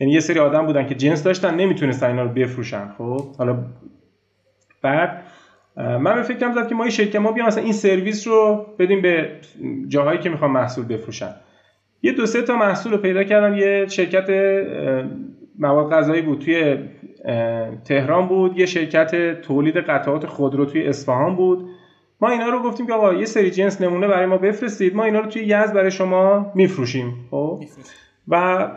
[0.00, 3.58] یعنی یه سری آدم بودن که جنس داشتن نمی‌تونستن اینا رو بفروشن خب؟ حالا
[4.82, 5.22] بعد
[5.76, 9.02] من به فکرم زد که ما این شرکت ما بیام مثلا این سرویس رو بدیم
[9.02, 9.30] به
[9.88, 11.30] جاهایی که می‌خوان محصول بفروشن.
[12.02, 14.30] یه دو سه تا محصول رو پیدا کردم یه شرکت
[15.58, 16.38] مواد غذایی بود.
[16.38, 16.76] توی
[17.84, 21.68] تهران بود یه شرکت تولید قطعات خودرو توی اصفهان بود.
[22.20, 25.20] ما اینا رو گفتیم که آقا یه سری جنس نمونه برای ما بفرستید ما اینا
[25.20, 27.14] رو توی یزد برای شما میفروشیم.
[27.30, 27.60] خب؟
[28.28, 28.68] و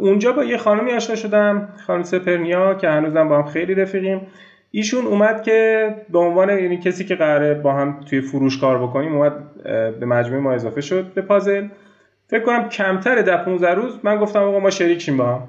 [0.00, 4.20] اونجا با یه خانمی آشنا شدم خانم سپرنیا که هنوزم با هم خیلی رفیقیم.
[4.70, 9.16] ایشون اومد که به عنوان یعنی کسی که قراره با هم توی فروش کار بکنیم
[9.16, 9.62] اومد
[10.00, 11.68] به مجموعه ما اضافه شد به پازل.
[12.26, 15.42] فکر کنم کمتر ده 15 روز من گفتم آقا ما شریک شیم با هم.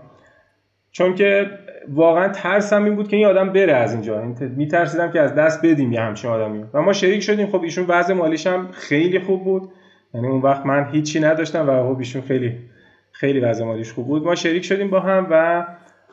[0.91, 1.49] چون که
[1.93, 4.21] واقعا ترسم این بود که این آدم بره از اینجا.
[4.55, 6.65] میترسیدم که از دست بدیم یه همچین آدمی.
[6.73, 7.47] و ما شریک شدیم.
[7.47, 9.69] خب ایشون وضع مالیش هم خیلی خوب بود.
[10.13, 12.57] یعنی اون وقت من هیچی نداشتم و خب ایشون خیلی
[13.11, 14.23] خیلی وضع مالیش خوب بود.
[14.23, 15.65] ما شریک شدیم با هم و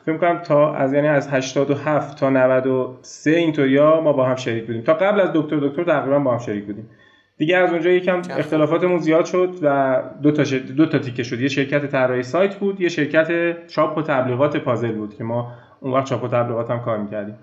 [0.05, 4.81] فکر کنم تا از یعنی از 87 تا 93 اینطوریا ما با هم شریک بودیم.
[4.81, 6.89] تا قبل از دکتر دکتر تقریبا با هم شریک بودیم.
[7.37, 10.43] دیگه از اونجا یکم اختلافاتمون زیاد شد و دو تا
[10.77, 11.39] دو تا تیکه شد.
[11.39, 15.93] یه شرکت طراحی سایت بود یه شرکت چاپ و تبلیغات پازل بود که ما اون
[15.93, 17.35] وقت چاپ و تبلیغات هم کار می‌کردیم.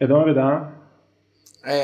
[0.00, 0.72] ادامه بدم؟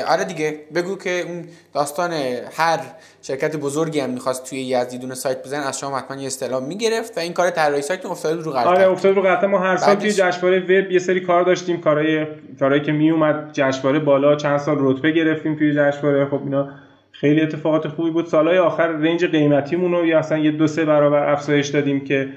[0.07, 2.11] آره دیگه بگو که اون داستان
[2.57, 2.79] هر
[3.21, 7.19] شرکت بزرگی هم می‌خواست توی یزدیدون سایت بزن از شما حتما یه استعلام می‌گرفت و
[7.19, 8.69] این کار طراحی سایت افتاد رو غلطه.
[8.69, 9.47] آره افتاد رو غلطه.
[9.47, 12.27] ما هر سال توی جشنواره وب یه سری کار داشتیم کارهای
[12.59, 14.35] کارهایی که میومد جشنواره بالا.
[14.35, 16.25] چند سال رتبه گرفتیم توی جشنواره.
[16.25, 16.69] خب اینا
[17.11, 18.25] خیلی اتفاقات خوبی بود.
[18.25, 22.29] سالهای آخر رنج قیمتیمون رو یا اصلا یه دو سه برابر افزایش دادیم که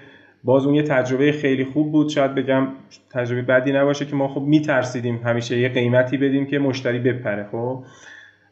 [0.45, 2.09] باز اون یه تجربه خیلی خوب بود.
[2.09, 2.69] شاید بگم
[3.11, 7.85] تجربه بدی نباشه که ما خب میترسیدیم همیشه یه قیمتی بدیم که مشتری بپره خب؟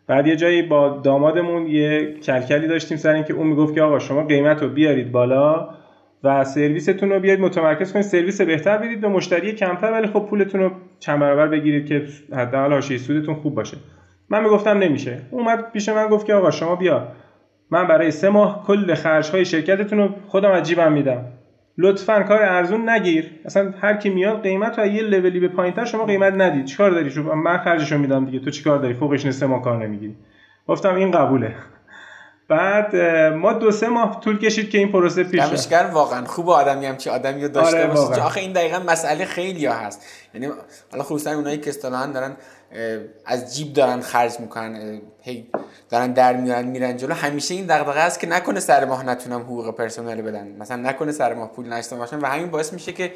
[0.07, 4.25] بعد یه جایی با دامادمون یه کلکلی داشتیم سر اینکه اون می‌گفت که آقا شما
[4.27, 5.69] قیمت رو بیارید بالا
[6.25, 10.61] و سرویستون رو بیاید متمرکز کنید سرویس بهتر بدید به مشتری کمتر ولی خب پولتون
[10.61, 13.77] رو چند برابر بگیرید که حداقل حاشیه سودتون خوب باشه.
[14.29, 15.19] من می‌گفتم نمیشه.
[15.31, 17.09] اومد پیش من گفت که آقا شما بیا.
[17.71, 21.25] من برای سه ماه کل خرج های شرکتتون رو خودم از جیبم میدم.
[21.79, 23.31] لطفا کار ارزون نگیر.
[23.45, 26.65] اصلا هر کی میاد قیمت رو یه لولی به پایینتر شما قیمت ندید.
[26.65, 28.39] چیکار داری؟ شو من خرجشو میدم دیگه.
[28.39, 30.17] تو چیکار داری؟ فوقش سه ماه کار نمی‌گیری.
[30.69, 31.55] گفتم این قبوله.
[32.49, 32.97] بعد
[33.35, 36.97] ما دو سه ماه طول کشید که این پروسه پیش دمشگر واقعا خوب آدمی هم
[36.97, 40.07] چه آدمی رو داشته آره باشه آخه این دقیقا مسئله خیلی ها هست.
[40.35, 40.49] یعنی
[40.91, 42.37] حالا خصوصا اونایی که اصطلاحا دارن
[43.27, 45.47] از جیب دارن خرج می‌کنن هی
[45.91, 47.15] دارن در میارن میرن جلو.
[47.15, 51.35] همیشه این دغدغه است که نکنه سر ماه نتونم حقوق پرسنل بدن مثلا نکنه سر
[51.35, 53.13] ماه پول نشته باشن و همین باعث میشه که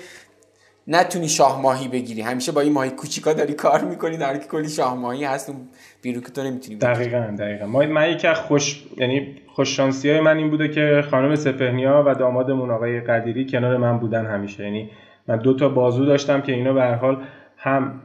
[0.89, 2.21] نتونی شاه ماهی بگیری.
[2.21, 5.69] همیشه با این ماهی کوچیکا داری کار می‌کنی در که کلی شاه ماهی هست اون
[6.03, 7.67] بیرون که تو نمی‌تونی دقیقاً دقیقاً.
[7.67, 12.15] ما من یکی خوش یعنی خوش شانسی های من این بوده که خانم سپهنیا و
[12.15, 14.65] دامادمون آقای قدیری کنار من بودن همیشه.
[14.65, 14.91] یعنی
[15.29, 17.23] من دو تا بازو داشتم که اینا به هر حال
[17.57, 18.03] هم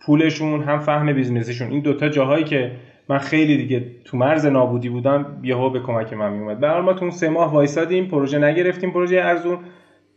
[0.00, 2.72] پولشون هم فهم business شون این دوتا جاهایی که
[3.08, 7.00] من خیلی دیگه تو مرز نابودی بودم یهو به کمک من میومد به ما تو
[7.00, 9.58] اون سه ماه وایسادیم پروژه نگرفتیم پروژه ارزون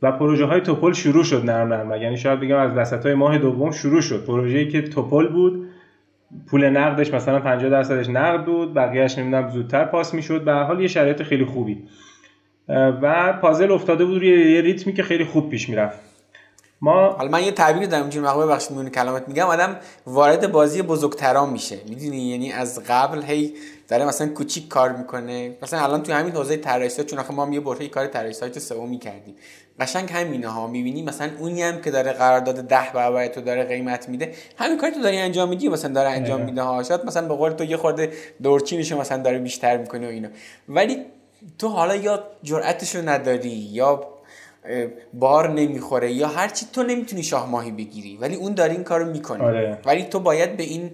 [0.02, 2.02] و پروژه های توپل شروع شد نرم نرم.
[2.02, 4.26] یعنی شاید بگم از وسط های ماه دوم شروع شد.
[4.26, 5.68] پروژه‌ای که توپل بود
[6.48, 10.44] پول نقدش مثلا 50 درصدش نقد بود بقیه‌اش نمی‌دونم زودتر پاس می‌شد.
[10.44, 11.78] به حال یه شرایط خیلی خوبی.
[12.70, 16.13] و پازل افتاده بود روی یه ریتمی که خیلی خوب پیش می‌رفت.
[16.84, 20.82] ما حالا من یه تعبیری دارم اینجوری مقبول بخشید میون کلامت میگم آدم وارد بازی
[20.82, 21.80] بزرگتران میشه.
[21.90, 23.54] می‌دونی؟ یعنی از قبل هی
[23.88, 25.58] داره مثلا کوچیک کار می‌کنه.
[25.62, 28.60] مثلا الان تو همین حوزه طراحی چون آخه ما هم یه برهه کار طراحی سایت
[28.60, 29.36] سئو می‌کردیم
[29.80, 34.10] قشنگ همینه ها می‌بینی مثلا اونی هم که داره قرارداد ده برابر تو داره قیمت
[34.10, 34.34] میده.
[34.58, 36.84] همین کاری تو داری انجام میدی مثلا داره انجام میده ها.
[36.84, 38.14] شاید مثلا به قول تو یه خورده
[38.44, 40.30] دورچینشو مثلا داره بیشتر می‌کنه و اینا.
[40.70, 41.06] ولی
[41.60, 44.13] تو حالا یا جرأتشو نداری یا
[45.14, 49.44] بار نمی‌خوره یا هرچی تو نمی‌تونی شاه ماهی بگیری ولی اون داره این کارو می‌کنه.
[49.44, 49.78] آره.
[49.86, 50.92] ولی تو باید به این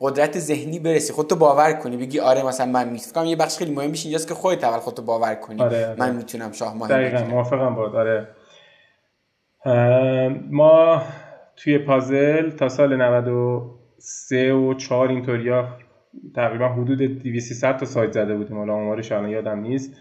[0.00, 1.12] قدرت ذهنی برسی.
[1.12, 4.34] خودتو باور کنی بگی آره مثلا من می‌تونم یه بخش خیلی مهم میشه اینجاست که
[4.34, 5.62] خودت اول خودتو باور کنی.
[5.62, 5.96] آره، آره.
[5.98, 8.28] من می‌تونم شاه ماهی دقیقا موافقم با آره.
[10.50, 11.02] ما
[11.56, 15.68] توی پازل تا سال 93 و 4 اینطوریا
[16.36, 18.58] تقریبا حدود 200 تا سایت زده بودیم.
[18.58, 19.92] حالا آمارش الان یادم نیست.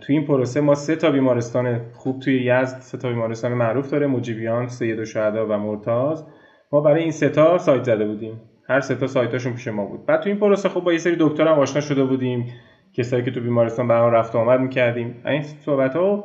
[0.00, 4.06] توی این پروسه ما سه تا بیمارستان خوب توی یزد سه تا بیمارستان معروف داره
[4.06, 6.26] مجیبیان سید و شهدا و مرتاز.
[6.72, 8.40] ما برای این سه تا سایت زده بودیم.
[8.68, 10.06] هر سه تا سایتاشون پیش ما بود.
[10.06, 12.46] بعد تو این پروسه خب با یه سری دکتر هم آشنا شده بودیم
[12.94, 15.22] کسایی که تو بیمارستان به هم رفت آمد می‌کردیم.
[15.26, 16.24] این صحبت ها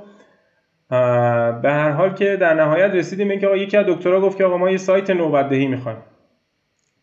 [1.61, 4.57] به هر حال که در نهایت رسیدیم اینکه آقا یکی از دکترها گفت که آقا
[4.57, 5.97] ما یه سایت نوبت دهی می‌خوایم.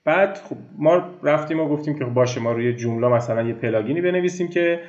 [0.05, 4.49] بعد خب ما رفتیم و گفتیم که باشه ما روی جمله مثلا یه پلاگینی بنویسیم
[4.49, 4.81] که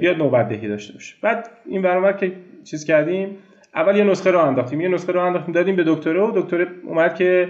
[0.00, 1.14] بیاد نوبت دهی داشته باشه.
[1.22, 2.32] بعد این برنامه که
[2.64, 3.36] چیز کردیم
[3.74, 4.80] اول یه نسخه رو انداختیم.
[4.80, 7.48] یه نسخه رو انداختیم دادیم به دکتره و دکتر اومد که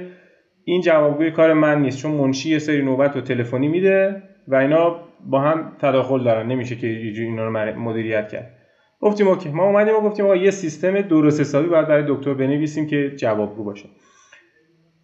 [0.65, 5.01] این جوابگوی کار من نیست چون منشی یه سری نوبت رو تلفنی میده و اینا
[5.27, 6.47] با هم تداخل دارن.
[6.47, 8.55] نمیشه که اینا رو مدیریت کرد.
[9.01, 9.49] گفتیم اوکی.
[9.49, 13.65] ما اومدیم و گفتیم آقا یه سیستم درست حسابی باید برای دکتر بنویسیم که جوابگو
[13.65, 13.89] باشه.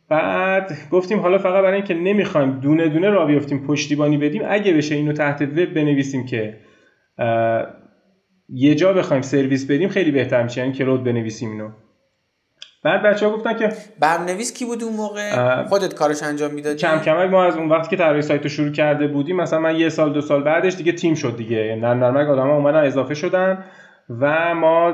[0.08, 4.94] بعد گفتیم حالا فقط برای اینکه نمی‌خوایم دونه دونه را بیافتیم پشتیبانی بدیم اگه بشه
[4.94, 6.56] اینو تحت وب بنویسیم که
[8.48, 11.68] یه جا بخوایم سرویس بدیم خیلی بهتر میشه یعنی کلود بنویسیم اینو.
[12.84, 16.98] بعد بچه ها گفتن که برنامه‌نویس کی بود اون موقع؟ خودت کارش انجام می‌دادی؟ کم
[16.98, 19.88] کم ما از اون وقتی که طراحی سایت رو شروع کرده بودیم مثلا من یه
[19.88, 21.78] سال دو سال بعدش دیگه تیم شد دیگه.
[21.80, 23.64] نرم نرمک آدما اومدن اضافه شدن
[24.20, 24.92] و ما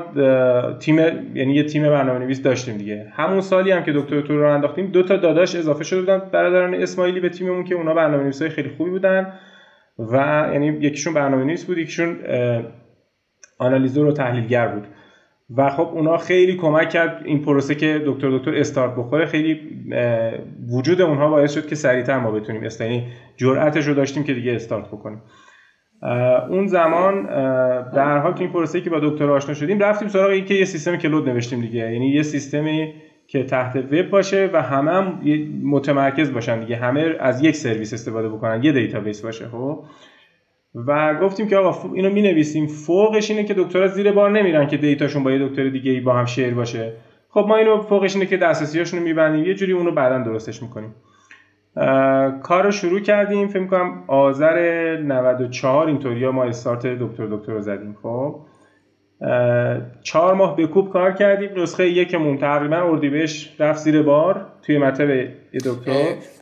[0.79, 0.99] تیم
[1.35, 3.13] یعنی یه تیم برنامه نویس داشتیم دیگه.
[3.15, 6.29] همون سالی هم که دکتر تو رو انداختیم دو تا داداش اضافه شده بودن.
[6.31, 9.33] برادران اسماعیلی به تیممون که اونا برنامه نویسای خیلی خوبی بودن.
[9.99, 10.15] و
[10.53, 12.19] یعنی یکیشون برنامه نویس بود یکیشون
[13.59, 14.87] آنالیزور و تحلیلگر بود.
[15.57, 19.25] و خب اونا خیلی کمک کرد این پروسه که دکتر دکتر استارت بخوره.
[19.25, 19.59] خیلی
[20.71, 24.87] وجود اونها باعث شد که سریعتر ما بتونیم یعنی جرأتش رو داشتیم که دیگه استارت
[24.87, 25.21] بکنیم.
[26.49, 27.23] اون زمان
[27.91, 30.95] در حال که این پروسه که با دکتر آشنا شدیم رفتیم سراغ اینکه یه سیستم
[30.95, 31.93] cloud نوشتیم دیگه.
[31.93, 32.93] یعنی یه سیستمی
[33.31, 35.19] که تحت وب باشه و همه هم
[35.63, 36.75] متمرکز باشن دیگه.
[36.75, 39.83] همه از یک سرویس استفاده بکنن یه دیتابیس باشه خب؟
[40.75, 44.77] و گفتیم که آقا اینو می نویسیم فوقش اینه که دکترها زیر بار نمیرن که
[44.77, 46.93] دیتاشون با یه دکتر دیگه با هم share باشه.
[47.29, 50.95] خب ما اینو فوقش اینه که دسترسیاشون رو میبندیم یه جوری اونو بعدا درستش می‌کنیم.
[52.43, 53.47] کار رو شروع کردیم.
[53.47, 58.35] فکر کنم آذر 94 اینطوریا ما استارت دکتر دکتر رو زدیم خب؟
[60.01, 61.49] چهار ماه به کوب کار کردیم.
[61.61, 65.33] نسخه یکمون تقریبا اردیبهشت رفت زیر بار توی مطب یه
[65.65, 65.91] دکتر.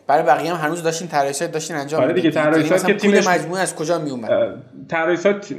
[0.07, 3.61] برای بقیه هم هنوز داشتین طراحیات داشتین انجام آره دیگه طراحیات یعنی که تیمش مجموعه
[3.61, 4.63] از کجا می اومد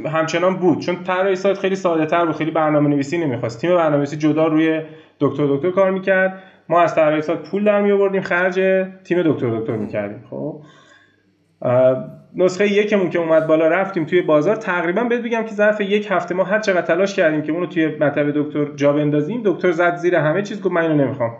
[0.06, 0.80] همچنان بود.
[0.80, 3.60] چون طراحیات خیلی ساده تر بود خیلی برنامه نویسی نمی‌خواست.
[3.60, 4.82] تیم برنامه نویسی جدا روی
[5.20, 6.42] دکتر دکتر کار می‌کرد.
[6.68, 8.54] ما از طراحیات پول در می آوردیم خرج
[9.04, 10.24] تیم دکتر دکتر می‌کردیم.
[10.30, 10.60] خب؟
[12.36, 14.56] نسخه یکمون که اومد بالا رفتیم توی بازار.
[14.56, 17.86] تقریبا بهت بگم که ظرف یک هفته ما هر چقدر تلاش کردیم که اونو توی
[17.86, 21.36] مطب دکتر جا بندازیم دکتر زد زیر همه چیز گفت من اینو نمی‌خوام.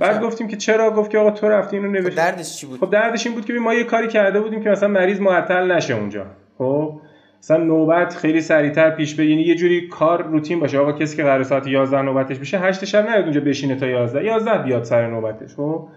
[0.00, 2.10] بعد گفتیم که چرا؟ گفت که آقا تو رفتی اینو نوشتی.
[2.10, 4.70] خب دردش چی بود؟ خب دردش این بود که ما یه کاری کرده بودیم که
[4.70, 6.26] مثلا مریض معطل نشه اونجا.
[6.58, 7.00] خب
[7.38, 9.26] مثلا نوبت خیلی سریعتر پیش بره.
[9.26, 10.78] یعنی یه جوری کار روتین باشه.
[10.78, 14.24] آقا کسی که قرار ساعت 11 نوبتش بشه 8 شب نیاد اونجا بشینه تا 11
[14.24, 15.54] 11 بیاد سر نوبتش.
[15.54, 15.88] خب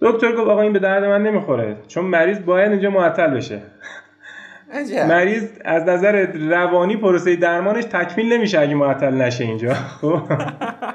[0.00, 3.62] دکتر گفت آقا این به درد من نمی‌خوره چون مریض باید اینجا معطل بشه.
[5.08, 9.74] مریض از نظر روانی پروسه درمانش تکمیل نمیشه اگه معطل نشه اینجا.
[9.74, 10.20] خب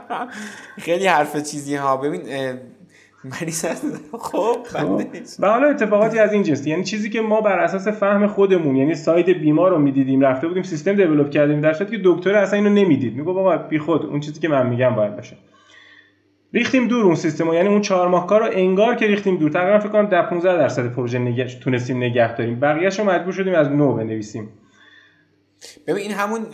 [0.86, 1.98] خیلی حرف چیزی ها.
[1.98, 2.22] ببین
[3.24, 3.66] مریض
[4.20, 5.02] خب, خب.
[5.40, 6.68] و حالا اتفاقاتی از این جنس.
[6.68, 10.64] یعنی چیزی که ما بر اساس فهم خودمون یعنی سایت بیمار رو می‌دیدیم رفته بودیم
[10.64, 13.14] سیستم دیولپ کردیم در که دکتر اصلا اینو نمی‌دید.
[13.14, 15.36] میگه بابا بی خود اون چیزی که من میگم باید باشه.
[16.54, 19.52] ریختیم دور اون سیستم یعنی اون چهار ماه رو انگار که ریختیم دور.
[19.52, 22.60] تقریبا فکر کنم 10 15 درصد پروژه نگه تونستیم نگه داریم.
[22.60, 24.50] بقیه‌اش رو مجبور شدیم از نو بنویسیم.
[25.88, 26.46] ببین این همون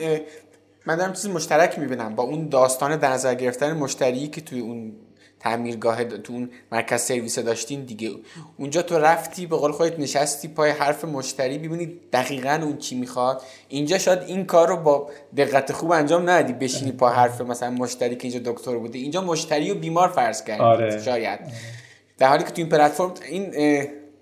[0.86, 2.16] من دارم چیز مشترک می‌بینم.
[2.16, 4.92] با اون داستان در نظر گرفتن مشتری که توی اون
[5.40, 8.12] تعمیرگاه تو اون مرکز سرویس داشتین دیگه.
[8.58, 13.42] اونجا تو رفتی به قول خودت نشستی پای حرف مشتری ببینی دقیقا اون چی می‌خواد.
[13.70, 18.16] اینجا شاید این کار رو با دقت خوب انجام ندی بشینی پای حرف مثلا مشتری
[18.16, 19.00] که اینجا دکتر بوده.
[19.00, 21.04] اینجا مشتری و بیمار فرض کردی آره.
[21.04, 21.40] شاید.
[22.18, 23.54] در حالی که تو این پلتفرم این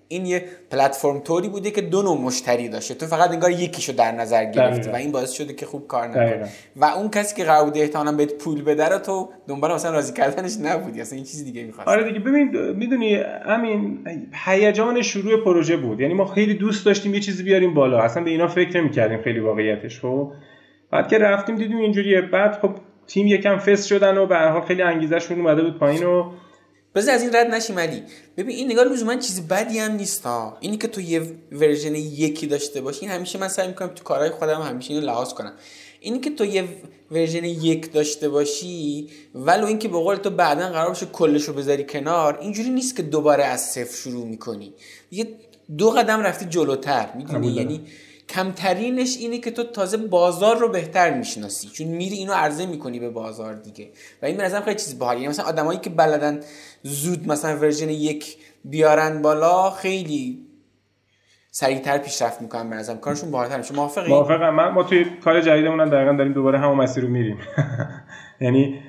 [0.08, 2.94] این یه پلتفرم طوری بوده که دو نوع مشتری داشته.
[2.94, 6.48] تو فقط انگار یکیشو در نظر گرفتی و این باعث شده که خوب کار نکنه
[6.76, 10.12] و اون کسی که قرار بوده احتمالاً بهت پول بده رو تو دنبال مثلا راضی
[10.12, 11.00] کردنش نبودی.
[11.00, 12.18] اصلا این چیز دیگه می‌خواست آره دیگه.
[12.18, 13.14] ببین می‌دونی
[13.46, 13.98] همین
[14.44, 16.00] هیجان شروع پروژه بود.
[16.00, 18.02] یعنی ما خیلی دوست داشتیم یه چیزی بیاریم بالا.
[18.02, 20.32] اصلا به اینا فکر نمی‌کردیم خیلی واقعیتش خب.
[20.90, 22.20] بعد که رفتیم دیدیم اینجوریه.
[22.20, 22.70] بعد خب
[23.06, 26.30] تیم یکم فست شدن و به هر حال خیلی انگیزشون اومده بود پایین و
[26.94, 28.02] بذار از این رد نشیم علی.
[28.36, 30.56] ببین این نگاه لزوما چیز بدی هم نیست ها.
[30.60, 31.22] اینی که تو یه
[31.52, 35.52] ورژن یکی داشته باشی همیشه من سعی می‌کنم تو کارهای خودم همیشه اینو لحاظ کنم.
[36.00, 36.68] اینی که تو یه
[37.10, 41.84] ورژن یک داشته باشی ولو اینکه به قول تو بعدا قرار باشه کلش رو بذاری
[41.84, 44.74] کنار اینجوری نیست که دوباره از صفر شروع می‌کنی.
[45.10, 45.28] یه
[45.78, 47.80] دو قدم رفتی جلوتر می‌دونی؟ یعنی
[48.28, 53.10] کمترینش اینه که تو تازه بازار رو بهتر می‌شناسی چون میری اینو عرضه می‌کنی به
[53.10, 53.88] بازار دیگه.
[54.22, 56.40] و این به خیلی چیز باحالیه یعنی مثلا آدمایی که بلدن
[56.82, 60.48] زود مثلا ورژن یک بیارن بالا خیلی
[61.50, 62.98] سریعتر پیشرفت می‌کنن به نظرم.
[62.98, 64.54] کارشون باحال‌تر میشه موافقی؟ موافقم.
[64.54, 67.38] من ما توی کار جدیدمون هم دقیقا داریم دوباره همون مسیر رو میریم.
[68.40, 68.80] یعنی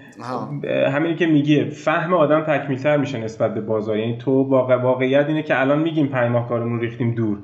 [0.93, 3.97] همینی که میگه فهم آدم تکمیلتر میشه نسبت به بازار.
[3.97, 7.37] یعنی تو واقع واقعیت اینه که الان میگیم پنج ماه کارمون ریختیم دور.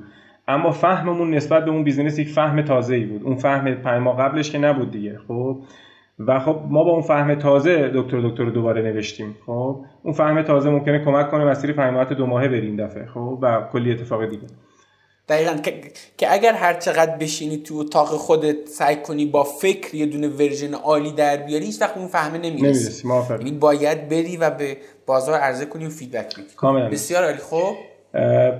[0.48, 3.22] اما فهممون نسبت به اون بیزینس یک فهم تازه ای بود.
[3.22, 5.60] اون فهم پنج ماه قبلش که نبود دیگه خب؟
[6.18, 10.42] و خب ما با اون فهم تازه دکتر دکتر رو دوباره نوشتیم خب؟ اون فهم
[10.42, 14.46] تازه ممکنه کمک کنه مسیر پنج دو ماهه بریم دفعه خب؟ و کلی اتفاق دیگه.
[15.28, 15.56] دقیقا.
[16.16, 20.74] که, اگر هر چقدر بشینی تو اتاق خودت سعی کنی با فکر یه دونه ورژن
[20.74, 23.08] عالی در بیاری هیچ وقت اون فهمه نمی‌رسی.
[23.30, 24.76] یعنی باید بری و به
[25.06, 26.88] بازار عرضه کنی و feedback بدی.
[26.90, 27.74] بسیار عالی خب؟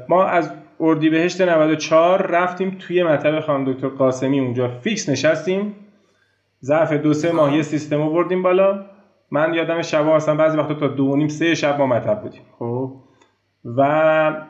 [0.09, 0.51] ما از
[0.81, 5.74] اردیبهشت 94 رفتیم توی مطب خانم دکتر قاسمی اونجا فیکس نشستیم.
[6.64, 8.85] ظرف دو سه ماه یه سیستم رو بردیم بالا.
[9.31, 12.43] من یادم شبا مثلا بعضی وقتا تا دو نیم سه شب ما مطب بودیم.
[12.59, 12.93] خب؟
[13.64, 14.47] و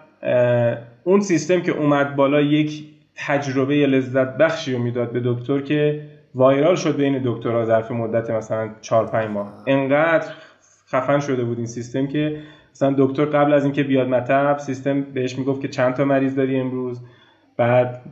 [1.05, 2.85] اون سیستم که اومد بالا یک
[3.27, 6.03] تجربه لذت بخشی رو می‌داد به دکتر که
[6.35, 9.53] وایرال شد بین دکترها ظرف مدت مثلا 4 5 ماه.
[9.67, 10.27] انقدر
[10.89, 12.39] خفن شده بود این سیستم که
[12.73, 16.61] مثلا دکتر قبل از اینکه بیاد مطب سیستم بهش می‌گفت که چند تا مریض داری
[16.61, 17.01] امروز.
[17.57, 18.03] بعد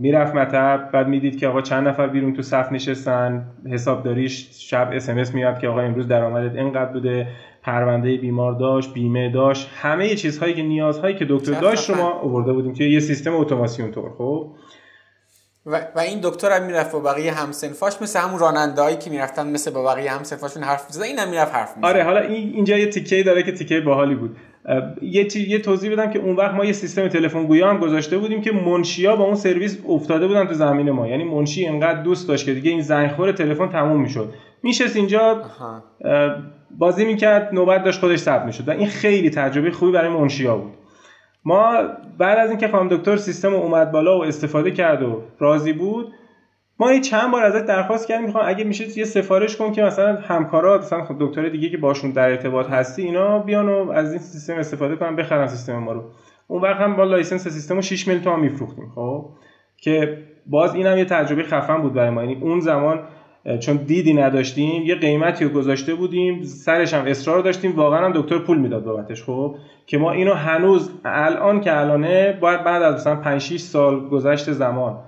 [0.00, 3.46] می‌رفت مطب بعد می‌دید که آقا چند نفر بیرون تو صف نشستن.
[3.70, 7.26] حسابداریش شب اس میاد که آقا امروز درآمدت اینقدر بوده.
[7.62, 9.70] پرونده بیمار داشت بیمه داشت.
[9.74, 13.90] همه چیزهایی که نیازهایی که دکتر داشت رو ما آورده بودیم توی یه سیستم اتوماسیون
[13.90, 14.46] طور خب؟
[15.66, 19.70] و, و این دکتر هم می‌رفت با بقیه همسنفاش مثل همون رانندهایی که می‌رفتن مثل
[19.70, 21.04] با بقیه همسنفاشون حرف می‌زدن.
[21.04, 21.86] اینم می‌رفت حرف می‌زد.
[21.86, 24.36] آره حالا این اینجا یه تیکه داره که تیکه باحالی بود.
[25.02, 28.40] یه یه توضیح بدم که اون وقت ما یه سیستم تلفن گویا هم گذاشته بودیم
[28.40, 31.08] که منشیا با اون سرویس افتاده بودن تو زمین ما.
[31.08, 34.34] یعنی منشی انقدر دوست داشت که دیگه این زنگ خور تلفن تموم می‌شد.
[34.62, 35.42] میشست اینجا
[36.78, 40.72] بازی می‌کرد نوبت داشت خودش ثبت می‌شد و این خیلی تجربه خوبی برای منشیا بود.
[41.44, 41.82] ما
[42.18, 46.12] بعد از اینکه خانم دکتر سیستم اومد بالا و استفاده کرد و راضی بود
[46.80, 50.16] ما این چند بار ازت درخواست کردیم می‌خوام اگه میشه یه سفارش کن که مثلا
[50.16, 54.20] همکارا مثلا خب دکتر دیگه که باشون در ارتباط هستی اینا بیان و از این
[54.20, 56.04] سیستم استفاده کنن بخرن سیستم ما رو.
[56.46, 59.30] اون وقت هم با license سیستم رو 6 میلیون تومان میفروختیم خب؟
[59.76, 62.24] که باز اینم یه تجربه خفن بود برای ما.
[62.24, 63.02] یعنی اون زمان
[63.60, 68.38] چون دیدی نداشتیم یه قیمتی رو گذاشته بودیم سرش هم اصرار داشتیم واقعا هم دکتر
[68.38, 69.54] پول می‌داد بابتش خب
[69.86, 74.52] که ما اینو هنوز الان که الانه باید بعد از مثلا 5 6 سال گذشته
[74.52, 74.98] زمان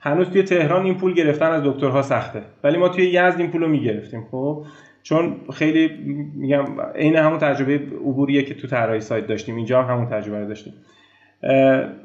[0.00, 3.60] هنوز توی تهران این پول گرفتن از دکترها سخته ولی ما توی یزد این پول
[3.60, 4.64] رو می‌گرفتیم خب.
[5.02, 5.90] چون خیلی
[6.34, 10.48] میگم عین همون تجربه عبوریه که تو طراحی سایت داشتیم اینجا هم همون تجربه رو
[10.48, 10.72] داشتیم.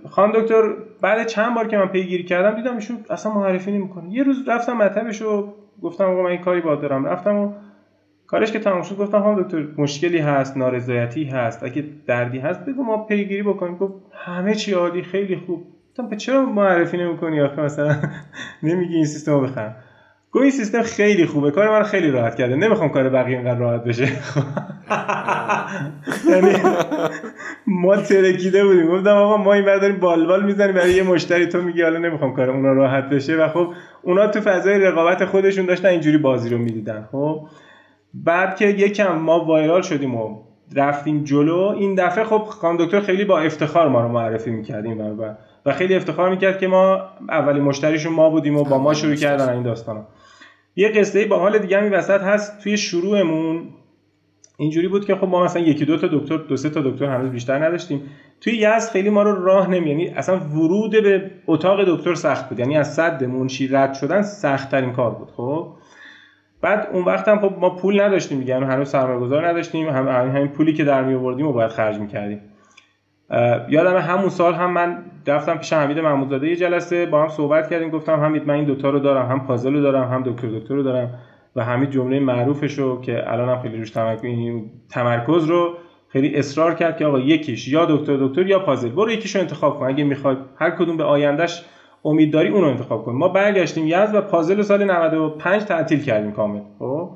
[0.09, 0.61] خانم دکتر
[1.01, 4.13] بعد چند بار که من پیگیری کردم دیدم ایشون اصلا معرفی نمی‌کنه.
[4.13, 7.05] یه روز رفتم مطبش رو گفتم آقا من این کاری با دارم.
[7.05, 7.49] رفتم و
[8.28, 12.84] کارش که تموم شد گفتم خانم دکتر مشکلی هست نارضایتی هست اگه دردی هست بگو
[12.84, 13.76] ما پیگیری بکنیم.
[13.76, 15.63] گفت همه چی عالی خیلی خوب.
[15.99, 17.95] گفتم چرا معرفی نمی‌کنی آخه؟ مثلا
[18.63, 19.76] نمیگی این سیستم رو بخرم.
[20.36, 21.51] گفت این سیستم خیلی خوبه.
[21.51, 22.55] کار من خیلی راحت کرده.
[22.55, 24.07] نمی‌خوام کار بقیه اینقدر راحت بشه.
[26.29, 26.53] یعنی
[27.67, 28.88] ما ترکیده بودیم.
[28.88, 32.49] گفتم آقا ما این داریم بالبال می‌زنیم برای یه مشتری تو میگی حالا نمی‌خوام کار
[32.49, 33.36] اونا راحت بشه.
[33.36, 37.07] و خب اونا تو فضای رقابت خودشون داشتن اینجوری بازی رو می‌دیدن.
[37.11, 37.47] خب
[38.13, 40.39] بعد که یکم ما وایرال شدیم و
[40.75, 45.33] رفتیم جلو این دفعه خب خانم دکتر خیلی با افتخار ما رو معرفی می‌کردیم و,
[45.65, 49.49] و خیلی افتخار می‌کرد که ما اولین مشتریشون ما بودیم و با ما شروع کردن
[49.49, 50.07] این داستانا.
[50.76, 53.67] یه قصه با حال دیگه می وسط هست توی شروعمون.
[54.57, 57.32] اینجوری بود که خب ما مثلا یکی دو تا دکتر دو سه تا دکتر هنوز
[57.32, 58.01] بیشتر نداشتیم.
[58.41, 62.59] توی یزد خیلی ما رو راه نمی یعنی اصلا ورود به اتاق دکتر سخت بود.
[62.59, 65.67] یعنی از صد منشی رد شدن سخت ترین کار بود خب؟
[66.61, 69.89] بعد اون وقت هم خب ما پول نداشتیم دیگه یعنی هنوز سرمایه‌گذار نداشتیم.
[69.89, 72.41] هم همین پولی که در می آوردیم رو باید خرج می‌کردیم
[73.69, 77.89] یادم همون سال هم من رفتم پیش حمید محمودزاده یه جلسه با هم صحبت کردیم
[77.89, 80.84] گفتم حمید من این دوتا رو دارم هم پازل رو دارم هم دکتر دکتر رو
[80.84, 81.09] دارم
[81.55, 83.91] و همین جمله معروفش رو که الان هم خیلی روش
[84.89, 85.73] تمرکز رو
[86.07, 88.89] خیلی اصرار کرد که آقا یکیش یا دکتر دکتر یا پازل.
[88.89, 89.86] برو یکیشو انتخاب کن.
[89.86, 91.65] اگه می‌خواد هر کدوم به آیندهش
[92.05, 93.11] امید داری اونو انتخاب کن.
[93.11, 96.59] ما برگشتیم یزد و پازل سال 95 تعطیل کردیم کامل.
[96.80, 97.09] خب؟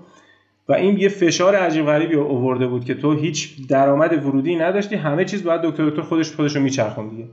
[0.70, 4.95] و این یه فشار عجیب غریبی آورده بود که تو هیچ درآمد ورودی نداشتی.
[4.95, 7.28] همه چیز باید دکتر دکتر خودش خودش رو میچرخون دیگه.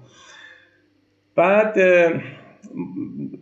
[1.36, 1.78] بعد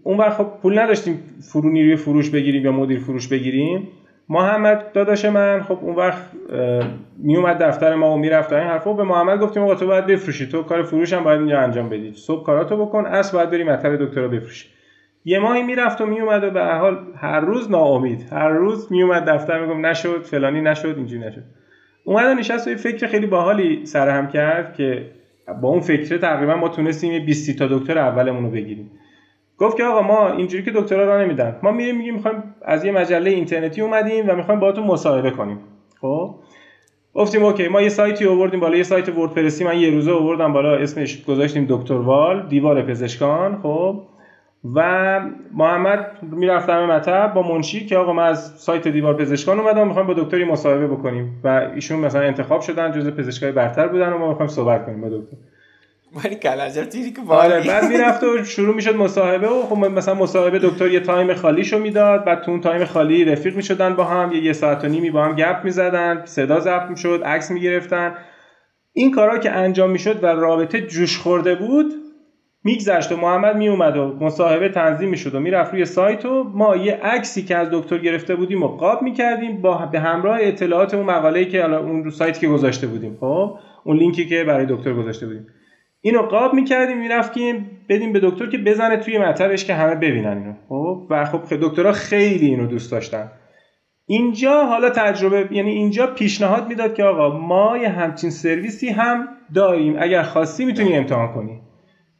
[0.03, 1.21] اون وقت خب پول نداشتیم
[1.53, 3.89] فرو نیروی فروش بگیریم یا مدیر فروش بگیریم.
[4.29, 6.23] محمد داداش من خب اون وقت
[7.17, 8.93] میومد دفتر ما و می‌رفت این حرفا.
[8.93, 12.13] به محمد گفتیم آقا تو باید بفروشی تو کار فروش هم باید اینجا انجام بدی.
[12.15, 14.69] صبح کاراتو بکن اصل باید بری مطب دکتر رو بفروشی.
[15.25, 18.27] یه ماهی می‌رفت و میومد و به حال هر روز ناامید.
[18.33, 21.43] هر روز میومد دفتر میگم نشد فلانی نشد اینجوری نشد.
[22.05, 25.11] اومد و نشست و یه فکر خیلی باحالی سرهم کرد که
[25.63, 28.91] با اون فکره تقریبا ما تونستیم یه 20 تا دکتر اولمون رو بگیریم.
[29.59, 31.57] گفت که آقا ما اینجوری که دکترا را نمیدن.
[31.63, 35.59] ما میریم میگیم می‌خوایم از یه مجله اینترنتی اومدیم و می‌خوایم باهاتون مصاحبه کنیم.
[36.01, 36.35] خب؟
[37.15, 40.77] گفتیم اوکی ما یه سایتی آوردیم بالا یه سایت وردپرسی من یه روزه آوردم بالا
[40.77, 43.61] اسمش گذاشتیم دکتر وال دیوار پزشکان.
[43.63, 44.03] خب؟
[44.75, 45.21] و
[45.55, 50.09] محمد می‌رفت همه مطب با منشی که آقا ما از سایت دیوار پزشکان اومدم می‌خوایم
[50.09, 51.41] با دکتری مصاحبه بکنیم.
[51.45, 55.09] و ایشون مثلا انتخاب شدن جزء پزشکای برتر بودن و ما می‌خوایم صحبت کنیم با
[55.09, 55.37] دکتر.
[56.25, 60.59] ولی کلاجر تیری که آره بعد می‌رفت و شروع می‌شد مصاحبه و خب مثلا مصاحبه
[60.59, 64.43] دکتر یه تایم خالیشو می‌داد بعد تو اون تایم خالی رفیق می‌شدن با هم یه,
[64.43, 68.15] یه ساعت و نیمی با هم گپ می‌زدن صدا ضبط می‌شد عکس می‌گرفتن.
[68.93, 71.87] این کارا که انجام می‌شد و رابطه جوش خورده بود
[72.65, 76.95] میگذشت و محمد میومد و مصاحبه تنظیم می‌شد و می‌رفت روی سایت و ما یه
[77.03, 81.47] عکسی که از دکتر گرفته بودیم و قاب می‌کردیم با به همراه اطلاعات اون مقاله‌ای
[81.47, 85.47] که اون رو سایت که گذاشته بودیم خب؟ اون لینکی که برای دکتر گذاشته بودیم.
[86.01, 90.53] اینو قاب می‌کردیم می‌رفتیم بدیم به دکتر که بزنه توی مطبش که همه ببینن اینو
[90.69, 93.31] خب؟ و خب دکترها خیلی اینو دوست داشتن.
[94.07, 99.97] اینجا حالا تجربه یعنی اینجا پیشنهاد می‌داد که آقا ما یه همچین سرویسی هم داریم.
[99.99, 101.61] اگر خواستی می‌تونی امتحان کنی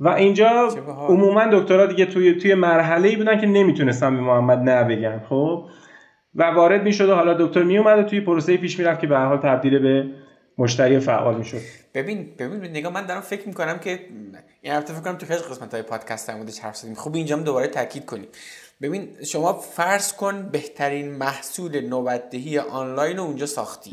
[0.01, 0.69] و اینجا
[1.09, 5.65] عموما دکترها دیگه توی توی مرحله ای بودن که نمی‌تونستن به محمد نه بگن خب؟
[6.35, 9.39] و وارد می‌شد و حالا دکتر میومد و توی پروسه پیش می‌رفت که به حال
[9.39, 10.07] تبدیل به
[10.59, 11.61] مشتری فعال می‌شد.
[11.95, 14.01] ببین ببین نگاه من دارم فکر می‌کنم که
[14.63, 16.95] این البته فکر کنم تو خیلی قسمت های پادکست هم بودش حرف زدیم.
[16.95, 18.27] خوب اینجا دوباره تاکید کنیم.
[18.83, 23.91] ببین شما فرض کن بهترین محصول نوبتدهی آنلاین رو اونجا ساختی.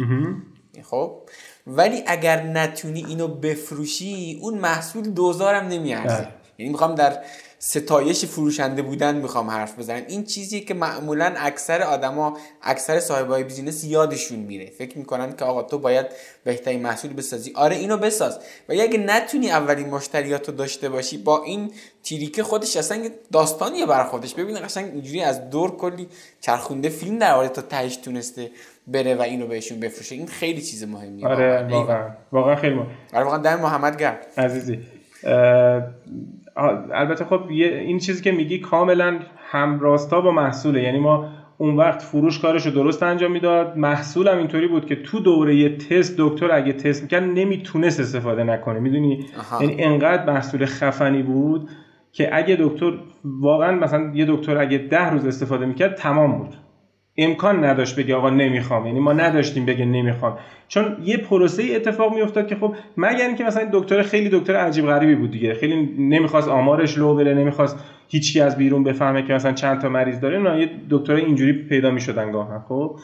[0.83, 1.21] خب؟
[1.67, 6.15] ولی اگر نتونی اینو بفروشی اون محصول دوزارم نمیارزه.
[6.15, 6.27] بله.
[6.57, 7.23] یعنی می‌خوام در
[7.59, 10.03] ستایش فروشنده بودن می‌خوام حرف بزنم.
[10.07, 14.65] این چیزی که معمولا اکثر آدما اکثر صاحبای بیزینس یادشون میره.
[14.77, 16.05] فکر می‌کنن که آقا تو باید
[16.43, 17.53] بهترین محصول بسازی.
[17.55, 18.39] آره اینو بساز.
[18.69, 21.71] و اگه نتونی اولین مشتریات رو داشته باشی با این
[22.03, 24.33] تیریکه خودش اصلا داستانیه بر خودش.
[24.33, 26.07] ببین قشنگ اینجوری از دور کلی
[26.41, 28.51] چرخونده فیلم در تا تهش تونسته
[28.87, 30.15] بره و اینو بهشون بفروشه.
[30.15, 32.09] این خیلی چیز مهمیه آره واقعا.
[32.31, 32.87] واقعا خیلی مهم.
[33.13, 34.25] آره واقعا دم محمد گرد.
[34.37, 34.79] عزیزی.
[36.93, 40.83] البته خب این چیزی که میگی کاملا همراستا با محصوله.
[40.83, 43.77] یعنی ما اون وقت فروش کارش رو درست انجام می‌داد.
[43.77, 48.79] محصولم اینطوری بود که تو دوره یه تست دکتر اگه تست می‌کرد نمی‌تونست استفاده نکنه.
[48.79, 49.25] می‌دونی؟
[49.61, 51.69] یعنی انقدر محصول خفنی بود
[52.11, 52.91] که اگه دکتر
[53.23, 56.55] واقعا مثلا یه دکتر اگه ده روز استفاده می‌کرد تمام بود.
[57.23, 58.85] امکان نداشت بگه آقا نمی‌خوام.
[58.85, 60.37] یعنی ما نداشتیم بگه نمی‌خوام.
[60.67, 65.15] چون یه پروسه اتفاق میافتاد که خب مگر اینکه مثلا دکتر خیلی دکتر عجیب غریبی
[65.15, 65.53] بود دیگه.
[65.53, 70.19] خیلی نمی‌خواست آمارش لو بره نمی‌خواست هیچکی از بیرون بفهمه که مثلا چند تا مریض
[70.19, 70.39] داره.
[70.39, 72.95] نه یه دکتر اینجوری پیدا می‌شدن گاهن خب؟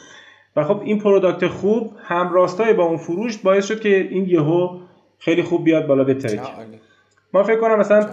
[0.56, 4.78] و خب این product خوب هم راستای با اون فروش باعث شد که این یهو
[5.18, 6.40] خیلی خوب بیاد بالا بترک
[7.32, 8.06] ما فکر کنم مثلا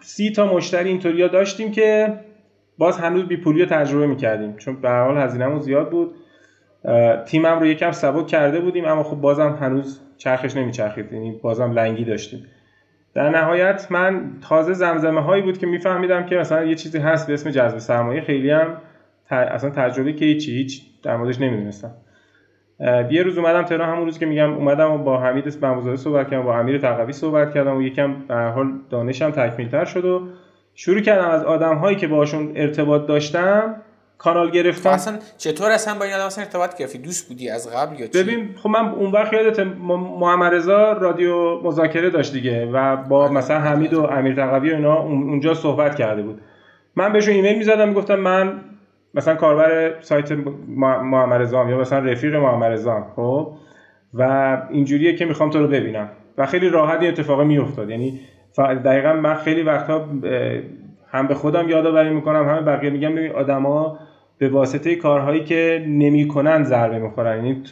[0.00, 2.14] سی تا مشتری اینطوریا داشتیم که
[2.80, 4.56] باز هنوز بی پولی تجربه می‌کردیم.
[4.56, 6.14] چون به حال هزینه‌مون زیاد بود.
[7.26, 11.12] تیمم رو یکم سبک کرده بودیم اما خب بازم هنوز چرخش نمیچرخید.
[11.12, 12.46] یعنی بازم لنگی داشتیم.
[13.14, 17.34] در نهایت من تازه زمزمه هایی بود که میفهمیدم که مثلا یه چیزی هست به
[17.34, 18.20] اسم جذب سرمایه.
[18.20, 18.76] خیلی هم
[19.30, 21.90] اصلا تجربه که هیچی هیچ در موردش نمی‌دونستم.
[23.10, 23.88] یه روز اومدم تهران.
[23.88, 27.54] همون روز که میگم اومدم و با حمید بنگوزاده صحبت کردم با امیر تقوی صحبت
[27.54, 30.28] کردم و یکم به حال دانشم تکمیلتر شد و
[30.74, 33.74] شروع کردم از آدم هایی که باشون ارتباط داشتم
[34.18, 34.90] کانال گرفتم.
[34.90, 38.22] اصلا چطور اصلا با این آدم اصلا ارتباط گرفتی؟ دوست بودی از قبل یا چی؟
[38.22, 39.60] ببین خب من اون وقت یادت
[40.20, 43.32] محمد رضا رادیو مذاکره داشت دیگه و با آره.
[43.32, 46.40] مثلا حمید و امیر تقوی و اینا اونجا صحبت کرده بود.
[46.96, 48.60] من بهشون ایمیل می‌زدم می‌گفتم من
[49.14, 50.32] مثلا کاربر سایت
[50.68, 53.52] محمد رضا یا مثلا رفیق محمد رضا خب؟
[54.14, 54.22] و
[54.70, 56.08] اینجوریه که می‌خوام تو رو ببینم.
[56.38, 57.90] و خیلی راحت این اتفاق میافتاد.
[57.90, 58.20] یعنی
[58.58, 60.08] دقیقا من خیلی وقتها
[61.12, 63.98] هم به خودم یادآوری می‌کنم همه بقیه میگم ببین آدما
[64.38, 67.36] به واسطه کارهایی که نمی‌کنن ضربه می‌خورن.
[67.36, 67.62] یعنی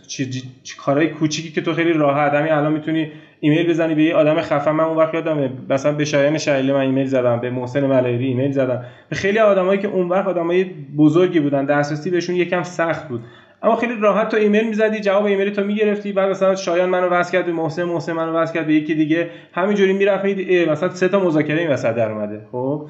[0.79, 4.71] کارهای کوچیکی که تو خیلی راحت همین الان می‌تونی ایمیل بزنی به یه آدم خفن.
[4.71, 8.53] من اون وقت یادمه مثلا به شایان شایله من ایمیل زدم به محسن ملایری ایمیل
[8.53, 8.85] زدم.
[9.09, 10.65] به خیلی آدمایی که اون وقت آدمای
[10.99, 13.21] بزرگی بودن دسترسی بهشون یکم سخت بود.
[13.63, 16.13] اما خیلی راحت تو ایمیل می‌زدی جواب ایمیل تو می‌گرفتی.
[16.13, 19.31] بعد مثلا شایان منو وصل کرد به محسن محسن منو وصل کرد به یکی دیگه.
[19.53, 20.25] همینجوری می‌رفت
[20.69, 22.47] مثلا سه تا مذاکره این وسط در اومده.
[22.53, 22.87] خب؟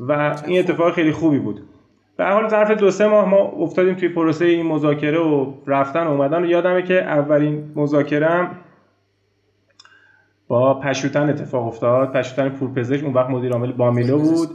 [0.00, 1.60] و این اتفاق خیلی خوبی بود.
[2.16, 6.10] به حال ظرف دو سه ماه ما افتادیم توی پروسه این مذاکره و رفتن و
[6.10, 6.42] اومدن.
[6.42, 8.48] و یادمه که اولین مذاکره
[10.48, 12.12] با پشوتن اتفاق افتاد.
[12.12, 14.48] پشوتن پورپزشک اون وقت مدیر عامل بامیلو بود.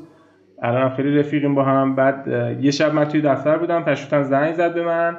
[0.62, 1.96] الان خیلی رفیقیم با هم.
[1.96, 2.28] بعد
[2.62, 3.84] یه شب من توی دفتر بودم.
[3.84, 5.18] پشوتن زنگ زد به من.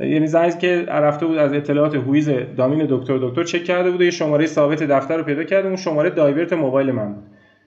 [0.00, 4.04] یعنی زنگ که رفته بود از اطلاعات هویز دامین دکتر دکتر چک کرده بود و
[4.04, 7.24] یه شماره ثابت دفتر رو پیدا کرده اون شماره دایورت موبایل من بود.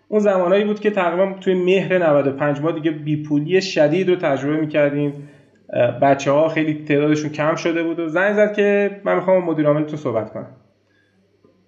[0.07, 5.13] اون زمانایی بود که تقریبا توی مهر 95 ما دیگه بیپولی شدید رو تجربه می‌کردیم.
[6.01, 9.97] بچه ها خیلی تعدادشون کم شده بود و زنگ زد که من می‌خوام مدیر عاملتون
[9.97, 10.47] صحبت کنم.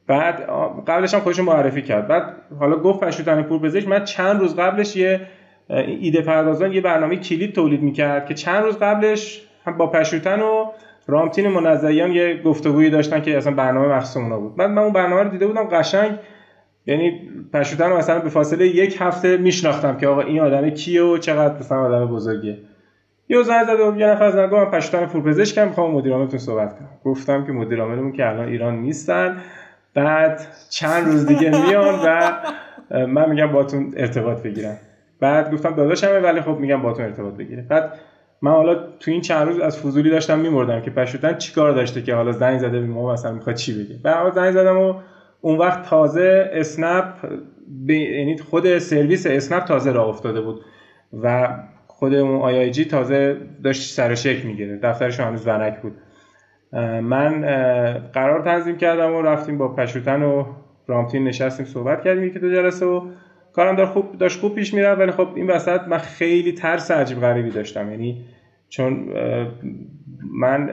[0.07, 0.49] بعد
[0.87, 2.07] قبلش هم خودشون معرفی کرد.
[2.07, 5.21] بعد حالا گفت پشوتن پور پزشک من چند روز قبلش یه
[5.69, 9.47] ایده پردازان یه برنامه کلید تولید می‌کرد که چند روز قبلش
[9.77, 10.65] با پشوتن و
[11.07, 14.55] رامتین منزیان یه گفتگویی داشتن که اصلا برنامه مخصوص اونا بود.
[14.55, 16.11] بعد من اون برنامه رو دیده بودم قشنگ
[16.85, 21.17] یعنی پشوتن رو مثلا به فاصله یک هفته میشناختم که آقا این آدم کیه و
[21.17, 22.57] چقدر مثلا آدم بزرگیه.
[23.29, 26.89] یه زنگ زد یه نفر از من پشوتن پورپزشکم می‌خوام مدیر عاملتون صحبت کنم.
[27.05, 29.37] گفتم که مدیر که الان ایران نیستن.
[29.93, 32.31] بعد چند روز دیگه میان و
[33.05, 34.77] من میگم باتون ارتباط بگیرم.
[35.19, 37.93] بعد گفتم داداشمه ولی خب میگم باتون ارتباط بگیره بعد
[38.41, 42.15] من حالا تو این چند روز از فضولی داشتم میمردم که پشوتن چیکار داشته که
[42.15, 44.93] حالا زنگ زده به ما مثلا می‌خواد چی بگه؟ بعد زنگ زدم و
[45.41, 47.05] اون وقت تازه اسنپ
[47.87, 50.61] یعنی خود سرویس اسنپ تازه راه افتاده بود
[51.23, 55.93] و خود اون آی, آی جی تازه داشت سر شکل می‌گیره دفترش هنوز ونک بود.
[57.01, 57.41] من
[58.13, 60.45] قرار تنظیم کردم و رفتیم با پشوتن و
[60.87, 63.01] رامتین نشستیم صحبت کردیم یکی دو جلسه و
[63.53, 67.19] کارم داشت خوب داشت خوب پیش می‌رفت ولی خب این وسط من خیلی ترس عجیب
[67.19, 67.91] غریبی داشتم.
[67.91, 68.25] یعنی
[68.69, 69.07] چون
[70.33, 70.69] من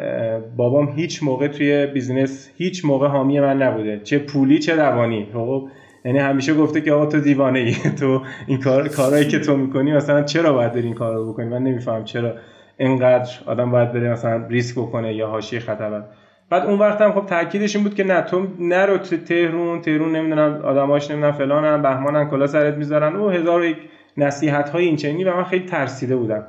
[0.56, 4.00] بابام هیچ موقع توی business هیچ موقع حامی من نبوده.
[4.04, 5.26] چه پولی چه روانی.
[5.32, 5.68] خب
[6.04, 9.92] یعنی همیشه گفته که آقا تو دیوانه ای تو این کار کارهایی که تو می‌کنی
[9.92, 12.34] مثلا چرا باید بری این کار رو بکنی؟ من نمیفهم چرا
[12.78, 16.02] اینقدر آدم باید بره مثلا ریسک بکنه یا حاشیه خطر
[16.50, 20.16] بعد اون وقت هم خب تاکیدش این بود که نه تو نرو تو تهرون تهرون
[20.16, 23.16] نمی‌دونم آدماش نمی‌دونم فلانن بهمانن کلاه سرت می‌ذارن.
[23.16, 23.76] او هزار و یک
[24.16, 26.46] نصیحت های این چنینی و من خیلی ترسیده بودم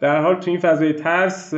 [0.00, 1.54] در حال تو این فضای ترس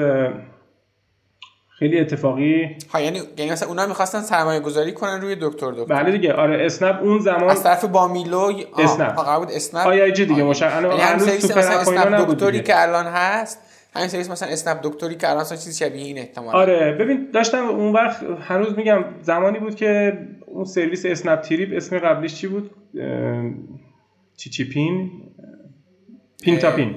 [1.79, 5.95] خیلی اتفاقی ها یعنی یعنی مثلا اونا می‌خواستن سرمایه گذاری کنن روی دکتر دکتر.
[5.95, 6.33] بله دیگه.
[6.33, 9.15] آره اسنپ اون زمان از طرف بامیلو اسنپ.
[9.15, 13.70] قرار بود اسنپ آی جی دیگه مشخصا یعنی سرویس مثلا اسنپ دکتری که الان هست
[13.95, 17.93] همین سرویس مثلا اسنپ دکتری که الان چیزی شبیه این احتمال آره ببین داشتم اون
[17.93, 22.71] وقت هنوز میگم زمانی بود که اون سرویس اسنپ تریپ اسم قبلیش چی بود؟
[24.37, 25.11] چی چی پین؟
[26.43, 26.95] پین تا پین.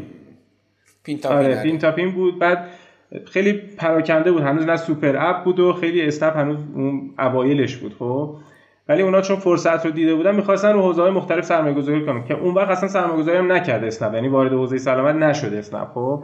[1.04, 2.40] پین تا آره پین تا پین بود.
[2.40, 2.68] بعد
[3.26, 4.42] خیلی پراکنده بود.
[4.42, 8.36] هنوز نه super app بود و خیلی اسنپ هنوز اون اوایلش بود خب.
[8.90, 12.34] ولی اونا چون فرصت رو دیده بودن می‌خواستن رو حوزه‌های مختلف سرمایه گذاری کنن که
[12.34, 14.14] اون وقت اصلا سرمایه گذاری هم نکرد اسنپ.
[14.14, 16.24] یعنی وارد حوزه سلامت نشد اسنپ خب.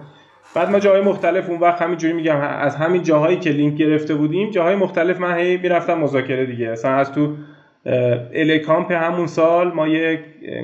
[0.55, 4.49] بعد ما جاهای مختلف اون وقت همینجوری میگم از همین جاهایی که لینک گرفته بودیم
[4.49, 6.71] جاهای مختلف من هی می‌رفتم مذاکره دیگه.
[6.71, 7.35] مثلا از تو
[8.33, 10.19] الکامپ همون سال ما یک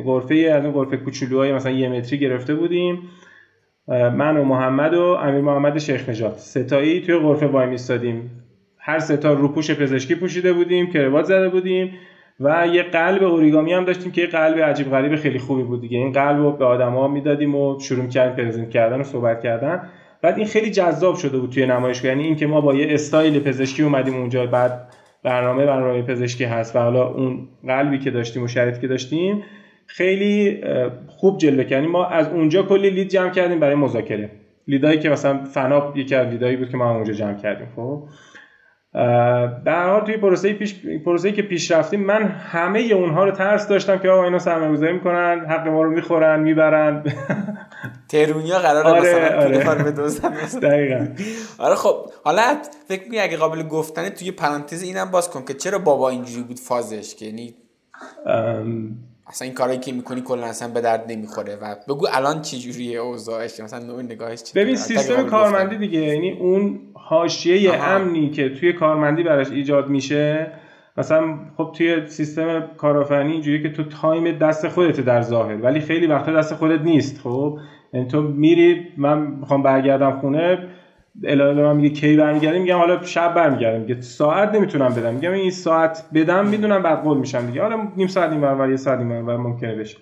[0.05, 2.99] غرفه از اون غرفه کوچولوهای مثلا یه متری گرفته بودیم.
[3.87, 8.31] من و محمد و امیر محمد شیخ نجات ستایی توی غرفه وای میستادیم
[8.77, 11.93] هر ستا روپوش پزشکی پوشیده بودیم کروات زده بودیم.
[12.39, 15.97] و یه قلب اوریگامی هم داشتیم که یه قلب عجیب غریب خیلی خوبی بود دیگه.
[15.97, 19.89] این قلب رو به آدما می‌دادیم و شروع کردیم پرزنت کردن و صحبت کردن.
[20.21, 22.11] بعد این خیلی جذاب شده بود توی نمایشگاه.
[22.11, 24.45] یعنی اینکه ما با یه استایل پزشکی اومدیم اونجا.
[24.45, 24.87] بعد
[25.23, 29.43] برنامه برنامه پزشکی هست و حالا اون قلبی که داشتیم و شرایطی که داشتیم
[29.87, 30.61] خیلی
[31.07, 34.29] خوب جلوه کردیم ما از اونجا کلی لید جمع کردیم برای مذاکره.
[34.67, 38.03] لیدایی که مثلا فناپ یکی از لیدایی بود که ما اونجا جمع کردیم خب؟
[39.65, 44.09] حال توی پروسه پیش پروسه‌ای که پیش رفتیم من همه اونها رو ترس داشتم که
[44.09, 47.03] آقا اینا سرمایه‌گذاری می‌کنن حق ما رو می‌خورن می‌برن.
[48.09, 49.63] ترونیا قراره آره، مثلا آره.
[49.63, 50.35] پول به بدزدن
[50.69, 51.07] دقیقاً.
[51.57, 52.41] آره خب حالا
[52.87, 56.59] فکر می‌کنی اگه قابل گفتنه توی پرانتز اینم باز کن که چرا بابا اینجوری بود
[56.59, 57.55] فازش؟ که یعنی
[59.27, 62.99] اصلا این کارایی که می‌کنی کلا اصلا به درد نمی‌خوره و بگو الان چه جوریه
[62.99, 64.65] اوضاعش مثلا نوع نگاهش چطوره.
[64.65, 67.83] ببین سیستم کارمندی دیگه یعنی اون حاشیه.
[67.83, 70.51] امنی که توی کارمندی براش ایجاد میشه
[70.97, 76.07] مثلا خب توی سیستم کارآفرینی اینجوریه که تو تایم دست خودت در ظاهر ولی خیلی
[76.07, 77.59] وقتا دست خودت نیست خب؟
[77.93, 80.67] یعنی تو میری من می‌خوام برگردم خونه
[81.23, 83.79] الهه من میگه کی برمیگردی میگم حالا شب برمیگردم.
[83.81, 85.13] میگه ساعت نمی‌تونم بدم.
[85.13, 87.61] میگم این ساعت بدم می‌دونم بعد قول میشم دیگه.
[87.61, 89.97] حالا نیم ساعت این برابر یه ساعت این ممکنه بشه.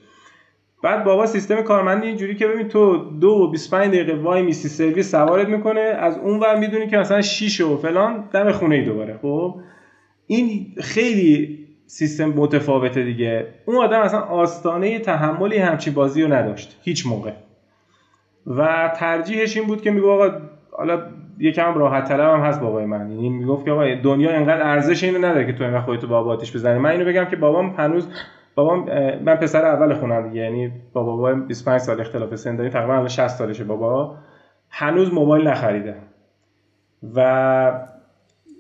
[0.84, 5.12] بعد بابا سیستم کارمندی اینجوری که ببین تو دو و 25 دقیقه وای میسی سرویس
[5.12, 9.20] سوارت می‌کنه از اون ور می‌دونی که مثلا 6 و فلان دم خونه ای دوباره.
[9.22, 9.56] خب؟
[10.28, 13.48] این خیلی سیستم متفاوته دیگه.
[13.66, 16.80] اون آدم اصلا آستانه تحملی همچین بازی رو نداشت.
[16.84, 17.32] هیچ موقع.
[18.48, 20.32] و ترجیحش این بود که میگو آقا
[20.78, 21.02] حالا
[21.40, 23.12] یکم راحت طلب هم هست بابای من.
[23.12, 26.56] یعنی می‌گفت که آقا دنیا انقدر ارزش اینو نداره که تو اینقدر خودتو بابا آتیش
[26.56, 26.80] بزنی.
[26.80, 28.10] من اینو بگم که بابام هنوز
[28.56, 28.86] بابام
[29.24, 30.42] من پسر اول خونم دیگه.
[30.42, 32.72] یعنی با بابا 25 سال اختلاف سن داریم.
[32.72, 34.16] تقریبا الان 60 سالشه بابا.
[34.70, 35.96] هنوز موبایل نخریده.
[37.16, 37.90] و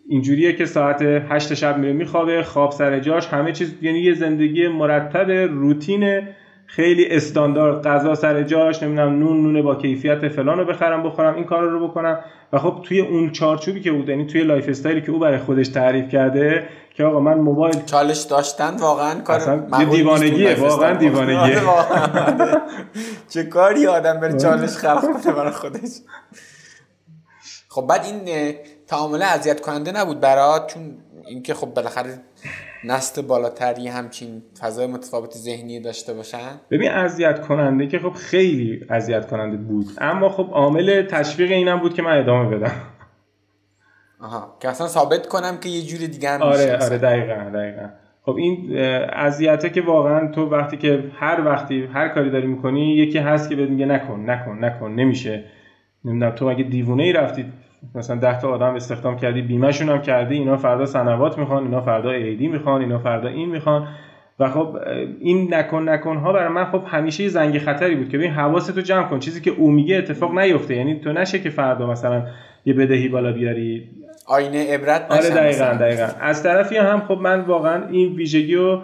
[0.09, 4.67] اینجوریه که ساعت 8 شب میره میخوابه خواب سر جاش همه چیز یعنی یه زندگی
[4.67, 6.21] مرتب روتین
[6.75, 11.43] خیلی استاندارد غذا سر جاش نمی‌دونم نون نون با کیفیت فلان رو بخرم بخورم این
[11.43, 12.19] کار رو بکنم.
[12.53, 15.67] و خب توی اون چارچوبی که بود یعنی توی lifestyle ی که او برای خودش
[15.67, 19.57] تعریف کرده که آقا من موبایل چالش داشتن واقعا کار
[19.89, 21.61] دیوانگیه واقعا دیوانگیه.
[23.29, 25.89] چه کاری آدم بره چالش خلق کنه برای خودش.
[27.69, 28.55] خب بعد این
[28.87, 30.97] تعامله اذیت کننده نبود برات؟ چون
[31.27, 32.19] اینکه خب بالاخره
[32.83, 39.27] نست بالاتری همچین فضای متفاوت ذهنی داشته باشن؟ ببین اذیت کننده که خب خیلی اذیت
[39.27, 39.85] کننده بود.
[39.97, 42.75] اما خب عامل تشویق اینم بود که من ادامه بدم.
[44.21, 44.57] آها.
[44.59, 47.89] که اصلا ثابت کنم که یه جور دیگه هم آره آره دقیقا دقیقا.
[48.25, 48.77] خب این
[49.13, 53.55] اذیته که واقعا تو وقتی که هر وقتی هر کاری داری می‌کنی یکی هست که
[53.55, 55.43] بهت میگه نکن نکن نکن نمیشه.
[56.05, 57.45] نمی‌دونم تو اگه دیوونه ای رفتی
[57.95, 62.11] مثلا 10 تا آدم استخدام کردی بیمهشون هم کردی اینا فردا سنوات می‌خوان اینا فردا
[62.11, 63.87] ایدی می‌خوان اینا فردا این می‌خوان.
[64.39, 64.77] و خب
[65.19, 68.81] این نکن نکن ها برای من خب همیشه یه زنگ خطری بود که ببین حواستو
[68.81, 69.19] جمع کن.
[69.19, 70.75] چیزی که او میگه اتفاق نیفته.
[70.75, 72.25] یعنی تو نشه که فردا مثلا
[72.65, 73.89] یه بدهی بالا بیاری.
[74.27, 76.07] آینه عبرت آره دقیقا دقیقا.
[76.21, 78.81] از طرفی هم خب من واقعا این ویژگی رو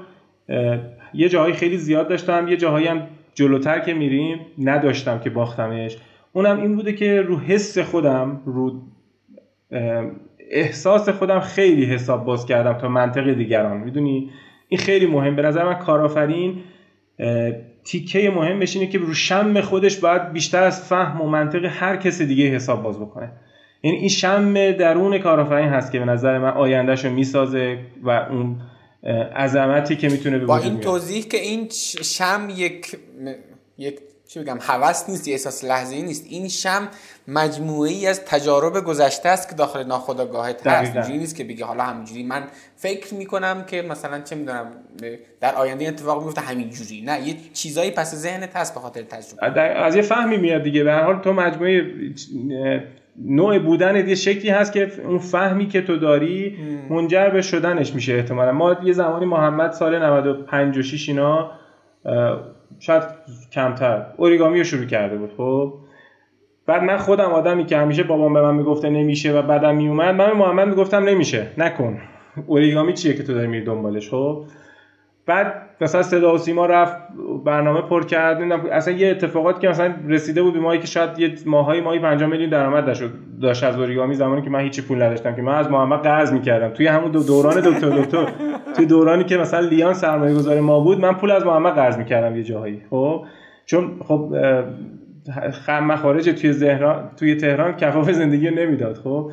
[1.13, 3.01] یه جاهای خیلی زیاد داشتم یه جاهایی هم
[3.33, 5.97] جلوتر که میریم نداشتم که باختمش.
[6.33, 8.81] اونم این بوده که رو حس خودم رو
[10.49, 13.77] احساس خودم خیلی حساب باز کردم تا منطق دیگران.
[13.77, 14.31] می‌دونی؟
[14.67, 15.35] این خیلی مهم.
[15.35, 16.63] به نظر من کارآفرین
[17.83, 22.21] تیکه مهم اینه که رو شم خودش باید بیشتر از فهم و منطق هر کس
[22.21, 23.31] دیگه حساب باز بکنه.
[23.83, 28.61] یعنی این شم درون کارآفرین هست که به نظر من آیندهش رو می‌سازه و اون
[29.35, 31.67] عظمتی که می‌تونه به با این توضیح که این
[32.03, 32.97] شم یک
[33.77, 33.99] یک
[34.29, 36.25] چی بگم هوس نیست یه احساس لحظه ای نیست.
[36.29, 36.87] این شم
[37.27, 40.95] مجموعی از تجارب گذشته است که داخل ناخودآگاهت هست.
[40.95, 42.23] اینجوری نیست که بگی حالا همینجوری.
[42.23, 42.43] من
[42.75, 44.65] فکر می‌کنم که مثلا چه می‌دونم
[45.41, 47.01] در آینده اتفاق میفته همینجوری.
[47.01, 49.61] نه یه چیزایی پس ذهنت هست به خاطر تجربه.
[49.61, 50.83] از یه فهمی میاد دیگه.
[50.83, 51.85] به هر حال تو مجموعه
[53.25, 56.57] نوع بودن یه شکلی هست که اون فهمی که تو داری
[56.89, 58.51] منجر به شدنش میشه احتمالا.
[58.51, 61.51] ما یه زمانی محمد سال 95 و 6 اینا
[62.79, 63.03] شاید
[63.51, 64.05] کمتر.
[64.17, 65.73] اوریگامی رو شروع کرده بود خب.
[66.65, 70.27] بعد من خودم آدمی که همیشه بابام به من می‌گفته نمیشه و بعدم میومد من
[70.27, 71.47] به محمد می‌گفتم نمیشه.
[71.57, 72.01] نکن.
[72.47, 74.43] اوریگامی چیه که تو داری میری دنبالش خب؟
[75.29, 76.95] بعد مثلا صدا و سیما رفت
[77.45, 81.33] برنامه پر کرد اصلا یه اتفاقات که مثلا رسیده بود به ماهی که شاید یه
[81.45, 83.03] ماهایی ماهی 5 میلیون درآمد داشت
[83.41, 86.69] داشت از اوریگامی زمانی که من هیچی پول نداشتم که من از محمد قرض می‌کردم.
[86.69, 88.27] توی همون دو دوران دکتر دکتر
[88.75, 92.35] توی دورانی که مثلا لیان سرمایه گذار ما بود من پول از محمد قرض می‌کردم
[92.35, 92.81] یه جاهایی.
[92.89, 93.23] خب؟
[93.65, 94.35] چون خب
[95.81, 98.95] مخارج توی زهران توی تهران کفاف زندگی نمی‌داد.
[98.95, 99.31] خب؟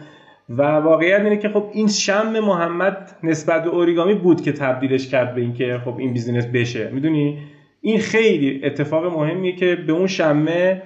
[0.48, 5.34] و واقعیت اینه که خب این شم محمد نسبت به اوریگامی بود که تبدیلش کرد
[5.34, 6.90] به اینکه خب این بیزینس بشه.
[6.90, 7.38] می‌دونی؟
[7.80, 10.82] این خیلی اتفاق مهمیه که به اون شمه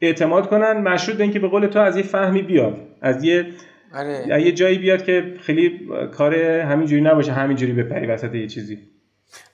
[0.00, 3.46] اعتماد کنن مشروط اینکه به قول تو از یه فهمی بیاد از یه
[3.94, 4.42] آره.
[4.42, 8.78] یه جایی بیاد که خیلی کار همینجوری نباشه همینجوری بپری وسط یه چیزی.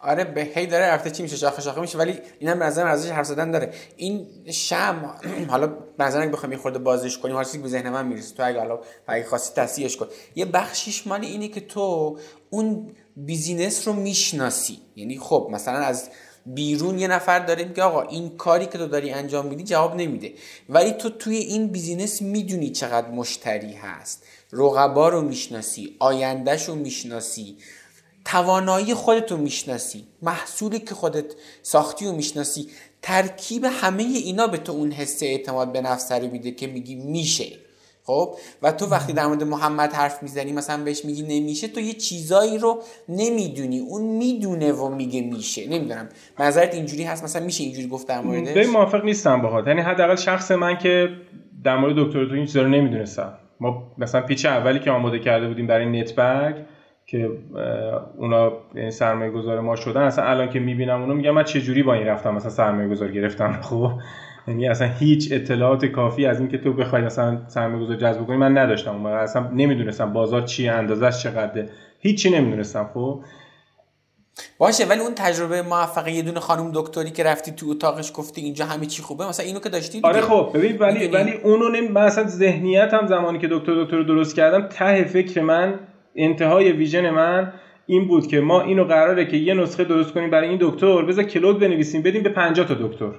[0.01, 3.11] آره به هی داره رفته چی میشه شاخه شاخه میشه ولی اینم به نظر ارزش
[3.11, 3.73] حرف زدن داره.
[3.97, 5.15] این شم
[5.51, 8.35] حالا به نظر بخوام یه خورده بازش کنیم هر به ذهن من می‌رسه.
[8.35, 10.07] تو اگه حالا اگه خواستی تصحیحش کن.
[10.35, 12.19] یه بخشیش مال اینه که تو
[12.51, 14.79] اون بیزینس رو می‌شناسی.
[14.97, 16.09] یعنی خب مثلا از
[16.47, 20.33] بیرون یه نفر داره میگه آقا این کاری که تو داری انجام میدی جواب نمیده.
[20.69, 24.25] ولی تو توی این بیزینس می‌دونی چقدر مشتری هست.
[24.53, 27.57] رقبا رو می‌شناسی آیندهش رو می‌شناسی.
[28.25, 31.25] توانایی خودتو می‌شناسی محصولی که خودت
[31.63, 32.67] ساختی و می‌شناسی.
[33.03, 37.47] ترکیب همه اینا به تو اون حس اعتماد به نفس رو میده که میگی میشه.
[38.05, 41.93] خب؟ و تو وقتی در مورد محمد حرف می‌زنی مثلا بهش میگی نمیشه تو یه
[41.93, 43.79] چیزایی رو نمی‌دونی.
[43.79, 45.69] اون می‌دونه و میگه میشه.
[45.69, 46.09] نمی‌دونم.
[46.39, 49.67] نظرت اینجوری هست؟ مثلا میشه اینجوری گفت در موردش؟ به موافق نیستم باهات.
[49.67, 51.09] یعنی حداقل شخص من که
[51.65, 53.33] در مورد دکتر تو این چیزا رو نمی‌دونستم.
[53.61, 56.57] ما مثلا پیچ اولی که آماده کرده بودیم برای نتبرگ
[57.11, 57.31] که
[58.17, 61.83] اونا یعنی سرمایه گذار ما شدن اصلا الان که می‌بینم اونو میگم من چه جوری
[61.83, 63.93] با این رفتم مثلا سرمایه گذار گرفتم؟ خب
[64.49, 68.59] یعنی اصلا هیچ اطلاعات کافی از اینکه تو بخوای مثلا سرمایه گذار جذب کنی من
[68.59, 68.91] نداشتم.
[68.91, 71.69] اون اصلا نمی‌دونستم بازار چیه اندازش چقدره.
[72.01, 73.21] هیچی نمی‌دونستم خب.
[74.59, 78.65] باشه ولی اون تجربه موفق یه دونه خانم دکتری که رفتی تو اتاقش گفتی اینجا
[78.65, 80.01] همه چی خوبه؟ مثلا اینو که داشتی.
[80.05, 80.51] آره خب.
[80.55, 81.89] ببین ولی ولی اونو نمی...
[81.89, 85.75] مثلا ذهنیت هم زمانی که دکتر دکتر درست کردم ته فکر من
[86.17, 87.53] انتهای ویژن من
[87.87, 91.03] این بود که ما اینو قراره که یه نسخه درست کنیم برای این دکتر.
[91.03, 93.11] بذار کلود بنویسیم بدیم به 50 تا دکتر.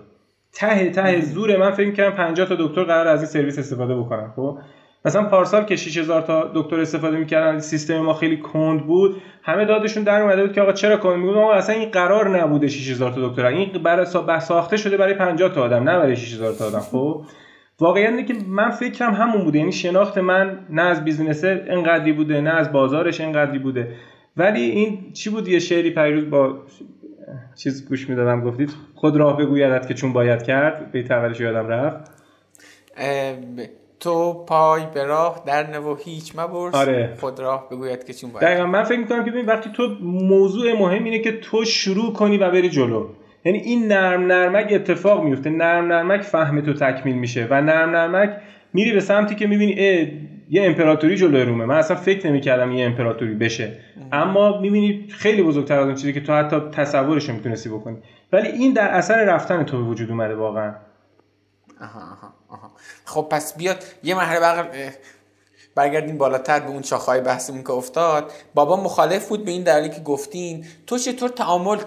[0.54, 4.32] ته ته زور من فکر کردم 50 تا دکتر قرار از این سرویس استفاده بکنن
[4.36, 4.58] خب؟
[5.06, 9.22] مثلا پارسال که 6000 تا دکتر استفاده می‌کردن سیستم ما خیلی کند بود.
[9.44, 12.68] همه دادشون در اومده بود که آقا چرا کند؟ میگم آقا اصلا این قرار نبوده
[12.68, 13.46] 6000 تا دکتر.
[13.46, 14.06] این برای
[14.40, 17.26] ساخته شده برای 50 تا آدم نه برای 6000 تا آدم خب؟
[17.82, 19.60] واقعا اینه که من فکرم همون بوده.
[19.60, 23.96] یعنی شناخت من نه از بیزینس انقدری بوده نه از بازارش انقدری بوده.
[24.38, 26.58] ولی این چی بود؟ یه شعری پیروز با
[27.56, 30.92] چیز گوش می‌دادم گفتید خود راه بگویدت که چون باید کرد.
[30.92, 32.12] به اولش یادم رفت.
[34.00, 36.76] تو پای به راه در نو هیچ مبرس.
[36.76, 37.18] آره.
[37.20, 38.66] خود راه بگوید که چون باید دقیقا.
[38.66, 42.52] من فکر می‌کنم که ببین وقتی تو موضوع مهم اینه که تو شروع کنی و
[42.52, 43.08] بری جلو.
[43.46, 45.50] یعنی این نرم نرمک اتفاق میفته.
[45.50, 48.38] نرم نرمک فهم تو تکمیل میشه و نرم نرمک
[48.74, 49.72] میری به سمتی که می‌بینی
[50.50, 51.66] یه امپراتوری جلوی رومه.
[51.66, 53.78] من اصلا فکر نمی‌کردم یه امپراتوری بشه.
[54.12, 57.98] اما می‌بینی خیلی بزرگتر از اون چیزی که تو حتی تصورش رو می‌تونستی بکنی.
[58.34, 60.76] ولی این در اثر رفتن تو به وجود اومده واقعا.
[61.82, 62.72] آها آها آها.
[63.06, 64.94] خب پس بیاد یه مرحله بقیه
[65.76, 68.32] برگردیم بالاتر به اون شاخهای بحثمون که افتاد.
[68.54, 70.66] بابا مخالف بود به این دلیلی که گفتین.
[70.88, 71.78] تو چطور تعامل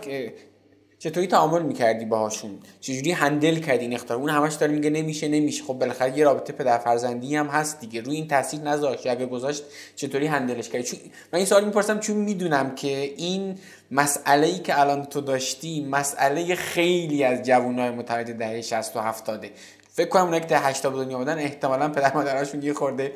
[1.04, 5.64] چطوری تعامل می‌کردی باهاشون؟ چجوری هندل کردی این اختار؟ اون همش داره میگه نمیشه نمیشه.
[5.64, 8.00] خب بالاخره یه رابطه پدر فرزندی هم هست دیگه.
[8.00, 9.06] روی این تاثیر نذاشت.
[9.06, 9.64] اگه گذاشت
[9.96, 10.98] چطوری هندلش کردی؟ چون
[11.32, 13.58] من این سوال می‌پرسم چون می‌دونم که این
[13.90, 19.46] مسئله ای که الان تو داشتی مسئله خیلی از جوانای متولد دهه 60 و 70
[19.92, 23.12] فکر کنم اونایی که تا 80 به دنیا بودن احتمالاً پدر مادرشون یه خورده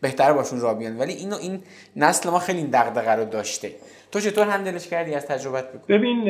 [0.00, 1.62] بهتر باشون را بیان ولی اینو این
[1.96, 3.72] نسل ما خیلی دغدغه رو داشته.
[4.16, 6.24] تو چطور هندلش کردی از تجربت بگو ببین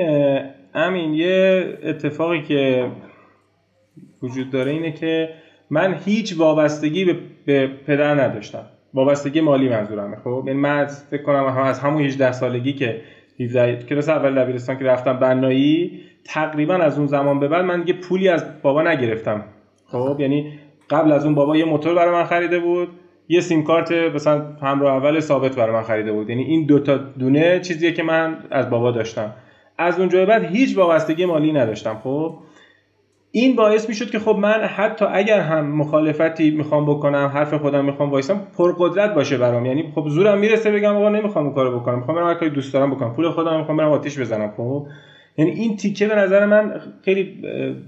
[0.74, 2.90] امین یه اتفاقی که
[4.22, 5.28] وجود داره اینه که
[5.70, 8.66] من هیچ وابستگی به, پدر نداشتم.
[8.94, 13.00] وابستگی مالی منظورمه خب؟ یعنی من فکر کنم هم از همون 18 سالگی که
[13.40, 18.00] 17 کلاس اول دبیرستان که رفتم بنایی تقریبا از اون زمان به بعد من دیگه
[18.00, 19.44] پولی از بابا نگرفتم.
[19.86, 20.58] خب؟ یعنی
[20.90, 22.88] قبل از اون بابا یه موتور برای من خریده بود.
[23.28, 26.30] یه سیم کارت مثلا همراه اول ثابت برای من خریده بود.
[26.30, 29.32] یعنی این دوتا دونه چیزیه که من از بابا داشتم.
[29.78, 32.00] از اونجا بعد هیچ وابستگی مالی نداشتم.
[32.04, 32.34] خب
[33.30, 38.10] این باعث می‌شد که خب من حتی اگر هم مخالفتی می‌خوام بکنم حرف خودم می‌خوام
[38.10, 39.66] وایسم پرقدرت باشه برام.
[39.66, 41.98] یعنی خب زورم می‌رسه بگم آقا نمی‌خوام اون کارو بکنم.
[41.98, 43.12] می‌خوام برم کاری دوست دارم بکنم.
[43.12, 44.52] پول خودم می‌خوام برم آتیش بزنم.
[44.56, 44.86] خب
[45.38, 47.42] یعنی این تیکه به نظر من خیلی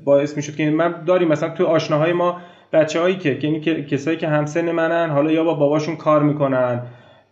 [0.05, 2.40] باعث می‌شد که من داریم مثلا تو آشناهای ما
[2.73, 6.82] بچه هایی که یعنی کسایی که همسن منن حالا یا با باباشون کار می‌کنن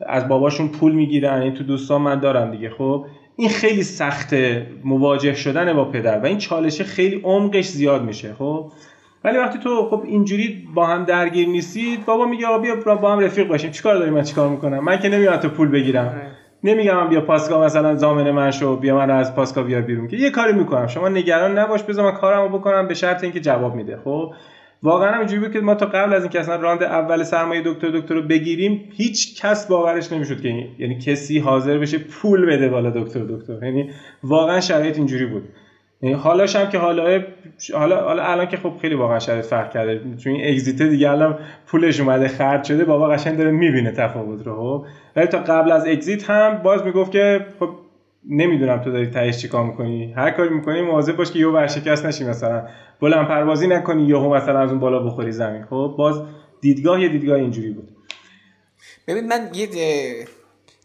[0.07, 3.07] از باباشون پول می‌گیرن این تو دوستان من دارم دیگه خب؟
[3.37, 8.71] این خیلی سخته مواجه شدن با پدر و این چالشه خیلی عمقش زیاد میشه خب؟
[9.25, 13.49] ولی وقتی تو خب اینجوری با هم درگیر نیستید بابا میگه بیا با هم رفیق
[13.49, 16.07] باشیم چیکار داری من چیکار می‌کنم؟ من که نمیام تو پول بگیرم.
[16.07, 16.31] آره.
[16.65, 20.31] نمیگم بیا پاسکا مثلا زامن من شو بیا من از پاسکا بیار بیرون که یه
[20.31, 24.33] کاری می‌کنم شما نگران نباش بذار من کارمو بکنم به شرط اینکه جواب میده خب؟
[24.83, 27.91] واقعا هم اینجوری بود که ما تا قبل از اینکه اصلا راند اول سرمایه دکتر
[27.91, 32.91] دکتر رو بگیریم هیچ کس باورش نمی‌شد که یعنی کسی حاضر بشه پول بده بالا
[32.91, 33.65] دکتر دکتر.
[33.65, 33.91] یعنی
[34.23, 35.43] واقعا شرایط اینجوری بود.
[36.03, 37.23] یعنی حالاش هم که حالا
[37.75, 40.01] حالا حالا الان که خب خیلی واقعا شرایط فرق کرده.
[40.17, 44.55] چون این اگزیت دیگه الان پولش اومده خرج شده بابا قشنگ داره می‌بینه تفاوت رو
[44.55, 44.87] خب.
[45.17, 47.69] ولی تا قبل از اگزیت هم باز می‌گفت که خب
[48.31, 50.13] نمی‌دونم تو داری تهش چیکار می‌کنی.
[50.13, 52.69] هر کاری می‌کنی مواظب باش که یه ورشکست نشی مثلا.
[53.01, 55.65] بلند پروازی نکنی یهو مثلا از اون بالا بخوری زمین.
[55.65, 56.23] خب باز
[56.61, 57.89] دیدگاه یه دیدگاه اینجوری بود.
[59.07, 59.69] ببین من یه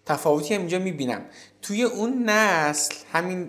[0.06, 1.22] تفاوتی هم اینجا می‌بینم.
[1.62, 3.48] توی اون نسل همین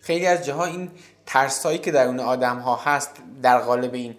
[0.00, 0.88] خیلی از جاها این
[1.26, 4.14] ترسایی که در اون آدم ها هست در قالب این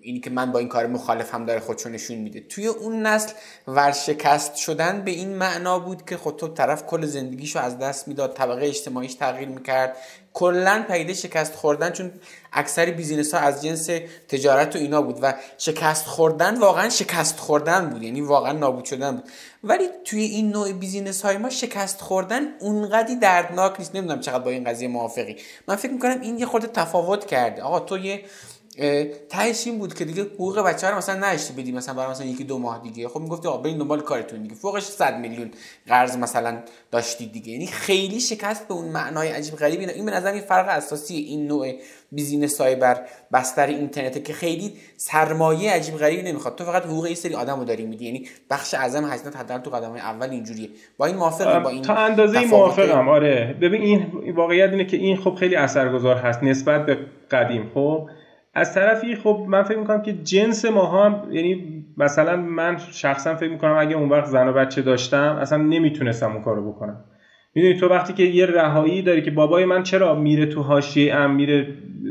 [0.00, 2.40] اینی که من با این کار مخالفم داره خودشو نشون میده.
[2.40, 3.32] توی اون نسل
[3.66, 8.34] ورشکست شدن به این معنا بود که خود تو طرف کل زندگیشو از دست می‌داد
[8.34, 9.96] طبقه اجتماعیش تغییر می‌کرد.
[10.34, 12.12] کلا پدیده شکست خوردن چون
[12.52, 13.90] اکثر business ها از جنس
[14.28, 19.16] تجارت و اینا بود و شکست خوردن واقعا شکست خوردن بود یعنی واقعا نابود شدن
[19.16, 19.24] بود.
[19.64, 23.94] ولی توی این نوع business های ما شکست خوردن اونقدی دردناک نیست.
[23.96, 25.36] نمی‌دونم چقدر با این قضیه موافقی.
[25.68, 27.62] من فکر می‌کنم این یه خورده تفاوت کرده.
[27.62, 28.24] آقا تو یه
[29.28, 32.44] تهش این بود که دیگه حقوق بچه رو مثلا نداشتی بدی مثلا برای مثلا یکی
[32.44, 33.08] دو ماه دیگه.
[33.08, 34.54] خب می‌گفتی آ برین دنبال کارتون دیگه.
[34.54, 35.50] فوقش 100 میلیون
[35.88, 36.58] قرض مثلا
[36.90, 37.52] داشتید دیگه.
[37.52, 41.46] یعنی خیلی شکست به اون معنای عجیب غریبی این به نظر این فرق اساسی این
[41.46, 41.72] نوع
[42.12, 43.00] business های بر
[43.32, 46.56] بستر اینترنت که خیلی سرمایه عجیب غریبی نمی‌خواد.
[46.56, 48.04] تو فقط حقوق یه سری آدمو داری میدی.
[48.04, 50.68] یعنی بخش اعظم هزینه حداقل تو قدم اول اینجوریه.
[50.96, 53.08] با این موافقم با این تا اندازه موافقم.
[53.08, 53.56] آره.
[53.60, 56.98] ببین این واقعیت اینه که این خب خیلی اثرگذار هست نسبت به
[57.30, 57.70] قدیم.
[57.74, 58.08] خب
[58.54, 63.50] از طرفی خب من فکر می‌کنم که جنس ما هم یعنی مثلا من شخصا فکر
[63.50, 67.04] می‌کنم اگه اون وقت زن و بچه داشتم اصلا نمی‌تونستم اون کارو بکنم.
[67.54, 71.34] می‌دونی تو وقتی که یه رهایی داری که بابای من چرا میره تو حاشیه ام
[71.34, 71.66] میره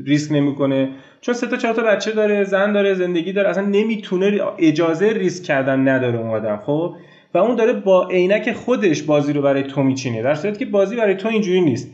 [0.05, 0.89] ریسک نمی‌کنه؟
[1.21, 5.43] چون سه تا چهار تا بچه داره زن داره زندگی داره اصلا نمی‌تونه اجازه ریسک
[5.43, 6.93] کردن نداره اون آدم خب؟
[7.33, 11.15] و اون داره با عینک خودش بازی رو برای تو میچینه در که بازی برای
[11.15, 11.91] تو اینجوری نیست.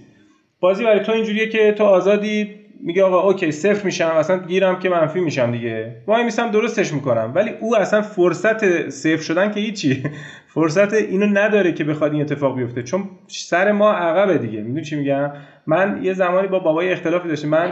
[0.60, 4.90] بازی برای تو اینجوریه که تو آزادی میگه آقا اوکی صفر میشم اصلا گیرم که
[4.90, 5.96] منفی میشم دیگه.
[6.08, 7.32] وای میسم درستش می‌کنم.
[7.36, 10.04] ولی او اصلا فرصت صفر شدن که هیچی.
[10.54, 12.84] فرصت اینو نداره که بخواد این اتفاق بیفته.
[12.84, 14.62] چون سر ما عقبه دیگه.
[14.62, 15.32] می‌دونی چی میگم؟
[15.68, 17.48] من یه زمانی با بابای اختلافی داشتم.
[17.48, 17.72] من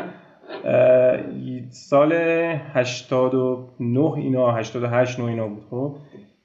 [1.69, 2.13] سال
[2.73, 5.63] 89 اینا 88 9 اینا بود.
[5.69, 5.95] خب؟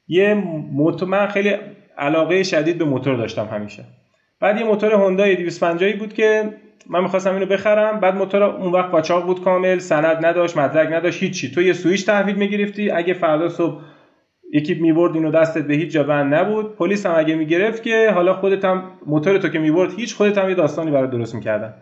[0.09, 0.35] یه
[0.73, 1.55] موتور من خیلی
[1.99, 3.85] علاقه شدید به موتور داشتم همیشه.
[4.41, 6.53] بعد یه موتور هوندای 250 بود که
[6.89, 8.01] من می‌خواستم اینو بخرم.
[8.01, 9.79] بعد موتور اون وقت قاچاق بود کامل.
[9.79, 11.51] سند نداشت مدرک نداشت هیچی.
[11.51, 12.91] تو یه سویچ تحویل می‌گرفتی.
[12.91, 13.81] اگه فردا صبح
[14.53, 16.77] یکی می‌برد اینو دستت به هیچ جا بند نبود.
[16.77, 20.49] پلیس هم اگه می‌گرفت که حالا خودت هم موتور تو که می‌برد هیچ خودت هم
[20.49, 21.75] یه داستانی برای درست می‌کردن.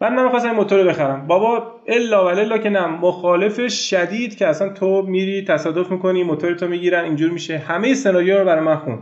[0.00, 1.26] من نمی‌خواستم این موتور رو بخرم.
[1.26, 2.86] بابا الا ولا که نه.
[2.86, 7.58] مخالف شدید که اصلا تو میری تصادف می‌کنی موتور تو می‌گیرن اینجور میشه.
[7.58, 8.98] همه سناریو رو برای من خون.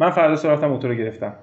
[0.00, 1.34] من فردا رفتم موتور رو گرفتم.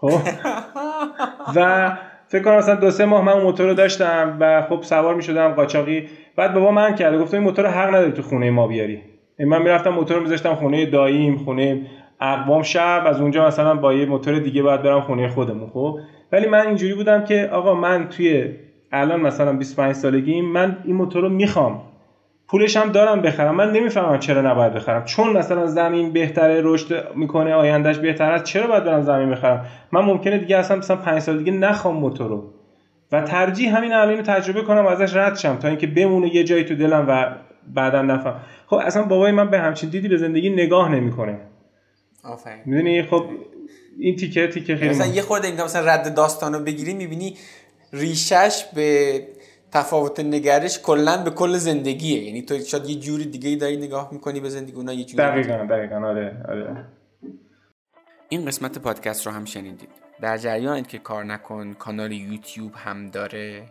[0.00, 0.10] خب؟
[1.56, 1.90] و
[2.30, 5.48] فکر کنم مثلا دو سه ماه من اون موتور رو داشتم و خب سوار می‌شدم
[5.48, 6.08] قاچاقی.
[6.36, 9.02] بعد بابا من کرده گفت این موتور حق نداری تو خونه ما بیاری.
[9.38, 11.86] من می‌رفتم موتور رو میذاشتم خونه داییم خونه
[12.20, 15.98] اقوام شب از اونجا مثلا با یه موتور دیگه باید برم خونه خودمون خب.
[16.32, 18.48] ولی من اینجوری بودم که آقا من توی
[18.92, 21.89] الان مثلا 25 سالگی من این موتور رو می‌خوام.
[22.50, 23.54] پولش هم دارم بخرم.
[23.54, 25.04] من نمی‌فهمم چرا نباید بخرم.
[25.04, 30.00] چون مثلا زمین بهتره رشد می‌کنه آیندهش بهتر است چرا باید برم زمین بخرم؟ من
[30.00, 32.52] ممکنه دیگه اصلا مثلا 5 سال دیگه نخوام موتور رو
[33.12, 36.74] و ترجیح همین الان تجربه کنم ازش رد شم تا اینکه بمونه یه جایی تو
[36.74, 37.36] دلم و
[37.74, 38.40] بعدا نفهم.
[38.66, 41.38] خب اصلا بابای من به همچین دیدی به زندگی نگاه نمی‌کنه.
[42.24, 42.62] آفرین.
[42.66, 43.24] می‌دونی؟ خب
[43.98, 47.36] این تیکه تیکه خیلی مثلا یه خورده اینکه مثلا رد داستانو بگیری می‌بینی
[47.92, 49.20] ریشش به
[49.72, 52.24] تفاوت نگرش کلا به کل زندگیه.
[52.24, 55.22] یعنی تو شاید یه جوری دیگه ای داری نگاه می‌کنی به زندگی اونا یه جوری
[55.22, 55.96] دقیقا دقیقا.
[55.96, 56.84] آره آره.
[58.28, 59.88] این قسمت پادکست رو هم شنیدید.
[60.20, 63.66] در جریانید که کار نکن کانال یوتیوب هم داره.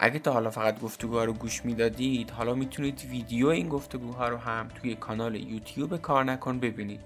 [0.00, 4.68] اگه تا حالا فقط گفتگوها رو گوش می‌دادید حالا می‌تونید ویدیو این گفتگوها رو هم
[4.68, 7.00] توی کانال یوتیوب کار نکن ببینید.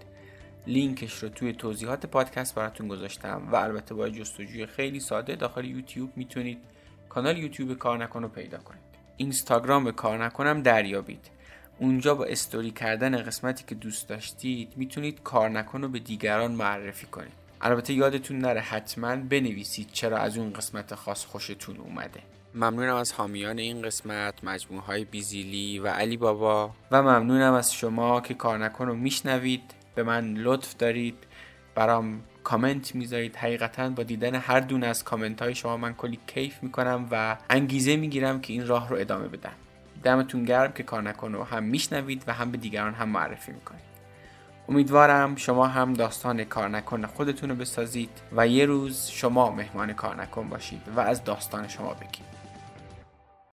[0.67, 6.11] لینکش رو توی توضیحات پادکست براتون گذاشتم و البته با جستجوی خیلی ساده داخل یوتیوب
[6.17, 6.59] می‌تونید
[7.15, 8.81] کانال یوتیوب کار نکن رو پیدا کنید.
[9.17, 11.31] اینستاگرام به کار نکنم دریابید.
[11.79, 17.07] اونجا با استوری کردن قسمتی که دوست داشتید می‌تونید کار نکن رو به دیگران معرفی
[17.07, 17.33] کنید.
[17.61, 22.21] البته یادتون نره حتما بنویسید چرا از اون قسمت خاص خوشتون اومده.
[22.55, 26.71] ممنونم از حامیان این قسمت مجموعه های بیزیلی و علی بابا.
[26.91, 29.75] و ممنونم از شما که کار نکن رو میشنوید.
[29.95, 31.17] به من لطف دارید.
[31.75, 33.37] برام کامنت می‌ذارید.
[33.37, 37.97] حقیقتا با دیدن هر دونه از کامنت های شما من کلی کیف می‌کنم و انگیزه
[37.97, 39.53] می‌گیرم که این راه رو ادامه بدم.
[40.03, 43.83] دمتون گرم که کار نکن رو هم میشنوید و هم به دیگران هم معرفی می‌کنید.
[44.69, 50.23] امیدوارم شما هم داستان کار نکن خودتون رو بسازید و یه روز شما مهمان کار
[50.23, 52.32] نکن باشید و از داستان شما بگید.